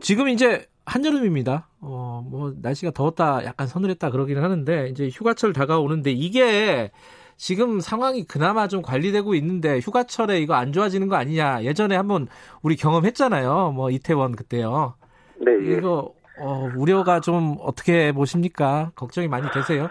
[0.02, 1.68] 지금 이제 한여름입니다.
[1.82, 6.92] 어, 뭐 날씨가 더웠다, 약간 서늘했다 그러기는 하는데 이제 휴가철 다가오는데 이게
[7.38, 11.64] 지금 상황이 그나마 좀 관리되고 있는데 휴가철에 이거 안 좋아지는 거 아니냐.
[11.64, 12.28] 예전에 한번
[12.62, 13.72] 우리 경험했잖아요.
[13.72, 14.96] 뭐 이태원 그때요.
[15.38, 15.52] 네.
[15.52, 15.78] 예.
[15.78, 18.92] 이거 어, 우려가 좀 어떻게 보십니까?
[18.96, 19.90] 걱정이 많이 되세요?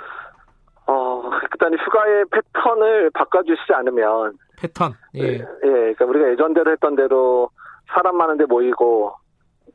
[0.87, 4.93] 어, 일단 휴가의 패턴을 바꿔주시지 않으면 패턴.
[5.17, 5.23] 예.
[5.35, 5.45] 예.
[5.63, 7.51] 그러니까 우리가 예전대로 했던 대로
[7.95, 9.15] 사람 많은데 모이고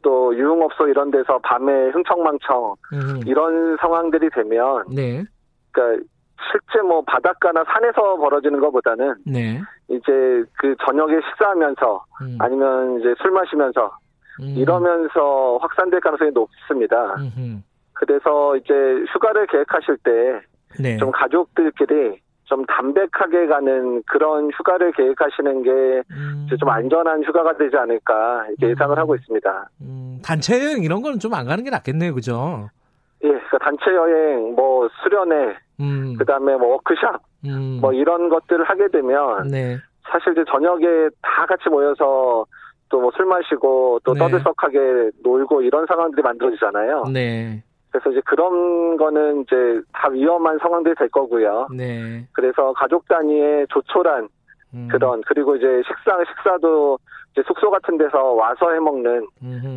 [0.01, 3.21] 또 유흥업소 이런 데서 밤에 흥청망청 음.
[3.25, 5.23] 이런 상황들이 되면 네.
[5.71, 6.05] 그러니까
[6.51, 9.61] 실제 뭐 바닷가나 산에서 벌어지는 것보다는 네.
[9.89, 12.37] 이제 그 저녁에 식사하면서 음.
[12.39, 13.91] 아니면 이제 술 마시면서
[14.41, 14.53] 음.
[14.55, 17.15] 이러면서 확산될 가능성이 높습니다.
[17.15, 17.59] 음흠.
[17.93, 18.73] 그래서 이제
[19.11, 20.97] 휴가를 계획하실 때좀 네.
[21.13, 26.69] 가족들끼리 좀 담백하게 가는 그런 휴가를 계획하시는 게좀 음.
[26.69, 28.71] 안전한 휴가가 되지 않을까 이렇게 음.
[28.71, 29.69] 예상을 하고 있습니다.
[29.81, 30.19] 음.
[30.23, 32.69] 단체 여행 이런 거는 좀 안 가는 게 낫겠네요, 그죠?
[33.23, 36.15] 예, 그러니까 단체 여행, 뭐 수련회, 음.
[36.17, 37.79] 그다음에 뭐 워크샵, 음.
[37.81, 39.77] 뭐 이런 것들을 하게 되면 네.
[40.09, 40.85] 사실 이제 저녁에
[41.21, 42.45] 다 같이 모여서
[42.89, 44.19] 또 뭐 술 마시고 또 네.
[44.19, 47.03] 떠들썩하게 놀고 이런 상황들이 만들어지잖아요.
[47.13, 47.61] 네.
[47.91, 51.67] 그래서 이제 그런 거는 이제 다 위험한 상황들이 될 거고요.
[51.75, 52.25] 네.
[52.31, 54.29] 그래서 가족 단위의 조촐한
[54.73, 54.87] 음.
[54.89, 56.97] 그런 그리고 이제 식사 식사도
[57.33, 59.27] 이제 숙소 같은 데서 와서 해 먹는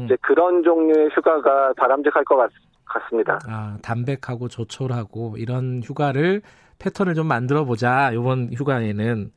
[0.05, 2.70] 이제 그런 종류의 휴가가 바람직할 것 같습니다.
[2.91, 3.39] 같습니다.
[3.47, 6.43] 아, 담백하고 조촐하고 이런 휴가를
[6.79, 8.11] 패턴을 좀 만들어 보자.
[8.15, 9.33] 요번 휴가에는.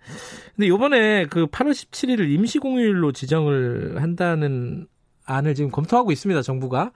[0.55, 4.87] 근데 요번에 그 8월 17일을 임시 공휴일로 지정을 한다는
[5.25, 6.41] 안을 지금 검토하고 있습니다.
[6.41, 6.91] 정부가.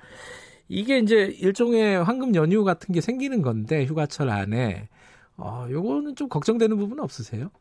[0.70, 4.90] 이게 이제 일종의 황금 연휴 같은 게 생기는 건데 휴가철 안에
[5.38, 7.52] 어, 요거는 좀 걱정되는 부분 없으세요?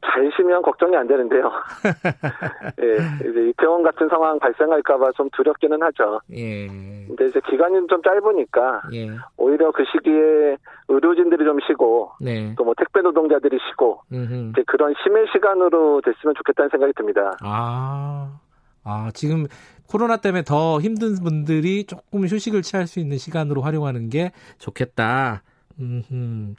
[0.00, 1.50] 잘 쉬면 걱정이 안 되는데요.
[2.80, 6.20] 예, 이제 이태원 같은 상황 발생할까봐 좀 두렵기는 하죠.
[6.32, 6.66] 예.
[6.68, 9.10] 근데 이제 기간이 좀 짧으니까 예.
[9.36, 10.56] 오히려 그 시기에
[10.88, 12.54] 의료진들이 좀 쉬고 네.
[12.56, 14.50] 또뭐 택배 노동자들이 쉬고 음흠.
[14.52, 17.36] 이제 그런 심의 시간으로 됐으면 좋겠다는 생각이 듭니다.
[17.40, 18.38] 아,
[18.84, 19.46] 아 지금
[19.88, 25.42] 코로나 때문에 더 힘든 분들이 조금 휴식을 취할 수 있는 시간으로 활용하는 게 좋겠다.
[25.80, 26.54] 음.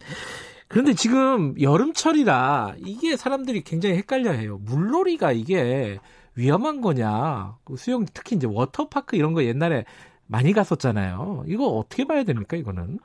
[0.70, 4.60] 그런데 지금 여름철이라 이게 사람들이 굉장히 헷갈려 해요.
[4.66, 6.00] 물놀이가 이게
[6.38, 7.56] 위험한 거냐.
[7.66, 9.84] 그 수영 특히 이제 워터파크 이런 거 옛날에
[10.28, 11.44] 많이 갔었잖아요.
[11.48, 13.00] 이거 어떻게 봐야 됩니까, 이거는?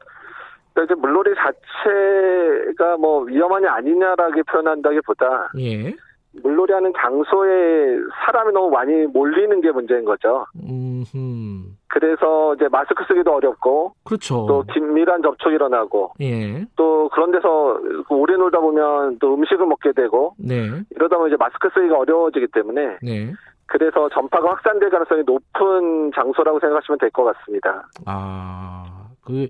[0.74, 5.94] 그러니까 이제 물놀이 자체가 뭐 위험하냐 아니냐라고 표현한다기보다 예.
[6.42, 7.96] 물놀이하는 장소에
[8.26, 10.44] 사람이 너무 많이 몰리는 게 문제인 거죠.
[10.56, 11.70] 음흠.
[11.94, 14.46] 그래서 이제 마스크 쓰기도 어렵고, 그렇죠.
[14.46, 16.66] 또 긴밀한 접촉이 일어나고, 예.
[16.74, 20.68] 또 그런 데서 오래 놀다 보면 또 음식을 먹게 되고, 네.
[20.90, 23.32] 이러다 보면 이제 마스크 쓰기가 어려워지기 때문에, 네.
[23.66, 27.86] 그래서 전파가 확산될 가능성이 높은 장소라고 생각하시면 될 것 같습니다.
[28.06, 29.46] 아, 그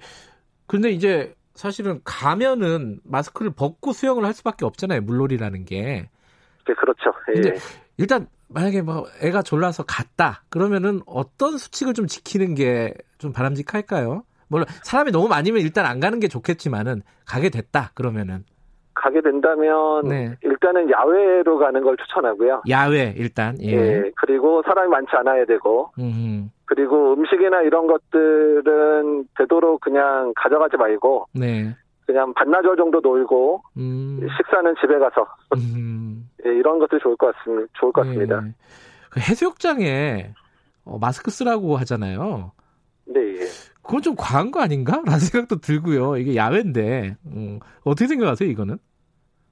[0.67, 5.01] 근데 이제 사실은 가면은 마스크를 벗고 수영을 할 수밖에 없잖아요.
[5.01, 6.11] 물놀이라는 게.
[6.67, 7.11] 네, 그렇죠.
[7.31, 7.41] 예.
[7.41, 7.55] 근데
[7.97, 12.95] 일단 만약에 뭐 애가 졸라서 갔다 그러면은 어떤 수칙을 좀 지키는 게
[13.25, 14.23] 좀 바람직할까요?
[14.49, 18.45] 물론 사람이 너무 많으면 일단 안 가는 게 좋겠지만은 가게 됐다 그러면은
[18.93, 20.37] 가게 된다면 네.
[20.43, 22.63] 일단은 야외로 가는 걸 추천하고요.
[22.69, 23.73] 야외 일단 예.
[23.73, 26.49] 예, 그리고 사람이 많지 않아야 되고 음흠.
[26.67, 31.75] 그리고 음식이나 이런 것들은 되도록 그냥 가져가지 말고 네.
[32.07, 34.21] 그냥 반나절 정도 놀고 음.
[34.37, 35.27] 식사는 집에 가서
[35.57, 36.14] 음.
[36.47, 37.69] 예, 이런 것들이 좋을 것 같습니다.
[37.75, 38.43] 좋을 것 같습니다.
[38.45, 38.55] 예.
[39.11, 40.33] 그 해수욕장에
[40.85, 42.53] 어, 마스크 쓰라고 하잖아요.
[43.07, 43.21] 네.
[43.21, 43.45] 예.
[43.83, 45.03] 그건 좀 과한 거 아닌가?
[45.05, 46.17] 라는 생각도 들고요.
[46.17, 48.79] 이게 야외인데 음, 어떻게 생각하세요, 이거는?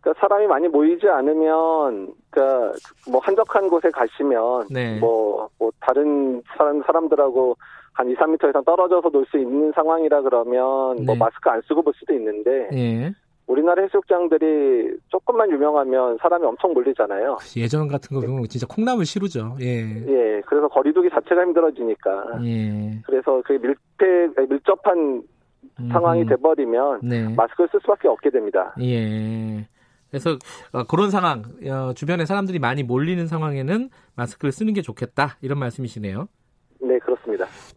[0.00, 2.72] 그러니까 사람이 많이 모이지 않으면 그러니까
[3.08, 4.98] 뭐 한적한 곳에 가시면 네.
[4.98, 7.56] 뭐, 뭐 다른 사람 사람들하고
[7.92, 10.56] 한 2, 3미터 이상 떨어져서 놀 수 있는 상황이라 그러면
[11.04, 11.18] 뭐 네.
[11.18, 13.14] 마스크 안 쓰고 볼 수도 있는데 예.
[13.46, 17.38] 우리나라 해수욕장들이 조금만 유명하면 사람이 엄청 몰리잖아요.
[17.56, 19.56] 예전 같은 거 보면 진짜 콩나물 시루죠.
[19.60, 19.80] 예.
[20.06, 22.40] 예, 그래서 거리두기 자체가 힘들어지니까.
[22.44, 23.00] 예.
[23.04, 25.22] 그래서 그 밀폐 밀접한
[25.90, 26.26] 상황이 음.
[26.26, 27.34] 돼버리면 네.
[27.34, 28.74] 마스크를 쓸 수밖에 없게 됩니다.
[28.80, 29.66] 예.
[30.10, 30.36] 그래서
[30.72, 36.28] 어, 그런 상황, 어, 주변에 사람들이 많이 몰리는 상황에는 마스크를 쓰는 게 좋겠다 이런 말씀이시네요.
[36.82, 37.21] 네, 그렇습니다.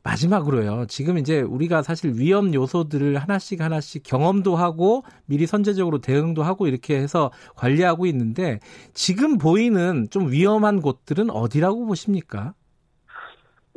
[0.03, 0.86] 마지막으로요.
[0.88, 6.95] 지금 이제 우리가 사실 위험 요소들을 하나씩 하나씩 경험도 하고 미리 선제적으로 대응도 하고 이렇게
[6.98, 8.60] 해서 관리하고 있는데
[8.94, 12.53] 지금 보이는 좀 위험한 곳들은 어디라고 보십니까?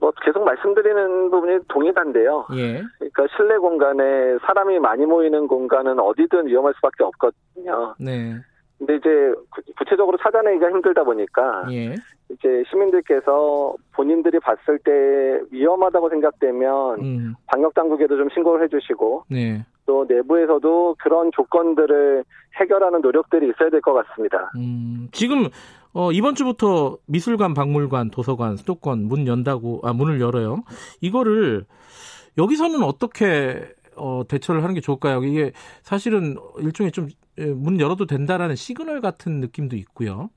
[0.01, 2.47] 뭐 계속 말씀드리는 부분이 동일한데요.
[2.55, 2.83] 예.
[2.99, 4.05] 그러니까 실내 공간에
[4.47, 7.95] 사람이 많이 모이는 공간은 어디든 위험할 수밖에 없거든요.
[7.99, 8.37] 네.
[8.79, 9.09] 근데 이제
[9.51, 11.95] 구- 구체적으로 찾아내기가 힘들다 보니까 예.
[12.31, 17.35] 이제 시민들께서 본인들이 봤을 때 위험하다고 생각되면 음.
[17.47, 19.65] 방역 당국에도 좀 신고를 해주시고 네.
[19.87, 22.23] 또 내부에서도 그런 조건들을
[22.61, 24.51] 해결하는 노력들이 있어야 될 것 같습니다.
[24.57, 25.49] 음, 지금
[25.95, 30.59] 어, 이번 주부터 미술관, 박물관, 도서관, 수도권 문 연다고 아 문을 열어요.
[31.01, 31.65] 이거를
[32.37, 33.67] 여기서는 어떻게
[33.99, 35.23] 어, 대처를 하는 게 좋을까요?
[35.25, 35.53] 이게
[35.83, 37.09] 사실은 일종의 좀
[37.41, 40.29] 문 열어도 된다라는 시그널 같은 느낌도 있고요.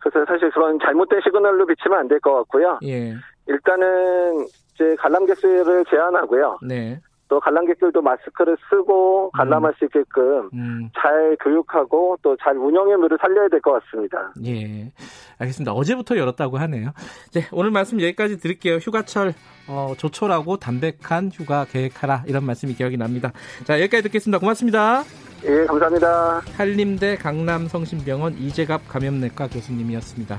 [0.00, 2.80] 그래서 사실 그런 잘못된 시그널로 비치면 안 될 것 같고요.
[2.82, 3.14] 예.
[3.46, 4.44] 일단은
[4.74, 6.58] 이제 관람객 수를 제한하고요.
[6.66, 6.98] 네.
[7.30, 10.90] 또 관람객들도 마스크를 쓰고 관람할 수 있게끔 음.
[11.00, 14.32] 잘 교육하고 또 잘 운영의 묘를 살려야 될 것 같습니다.
[14.44, 14.90] 예.
[15.38, 15.72] 알겠습니다.
[15.72, 16.90] 어제부터 열었다고 하네요.
[17.32, 18.76] 네, 오늘 말씀 여기까지 드릴게요.
[18.76, 19.32] 휴가철
[19.68, 23.32] 어, 조촐하고 담백한 휴가 계획하라 이런 말씀이 기억이 납니다.
[23.64, 24.38] 자, 여기까지 듣겠습니다.
[24.40, 25.02] 고맙습니다.
[25.44, 26.42] 예, 감사합니다.
[26.56, 30.38] 한림대 강남성심병원 이재갑 감염내과 교수님이었습니다.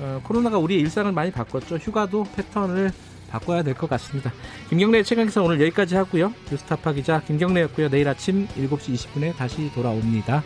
[0.00, 1.76] 어, 코로나가 우리의 일상을 많이 바꿨죠.
[1.76, 2.90] 휴가도 패턴을
[3.30, 4.32] 바꿔야 될 것 같습니다.
[4.68, 6.34] 김경래 최강기사 오늘 여기까지 하고요.
[6.50, 7.88] 뉴스타파 기자 김경래였고요.
[7.88, 10.42] 내일 아침 7시 20분에 다시 돌아옵니다.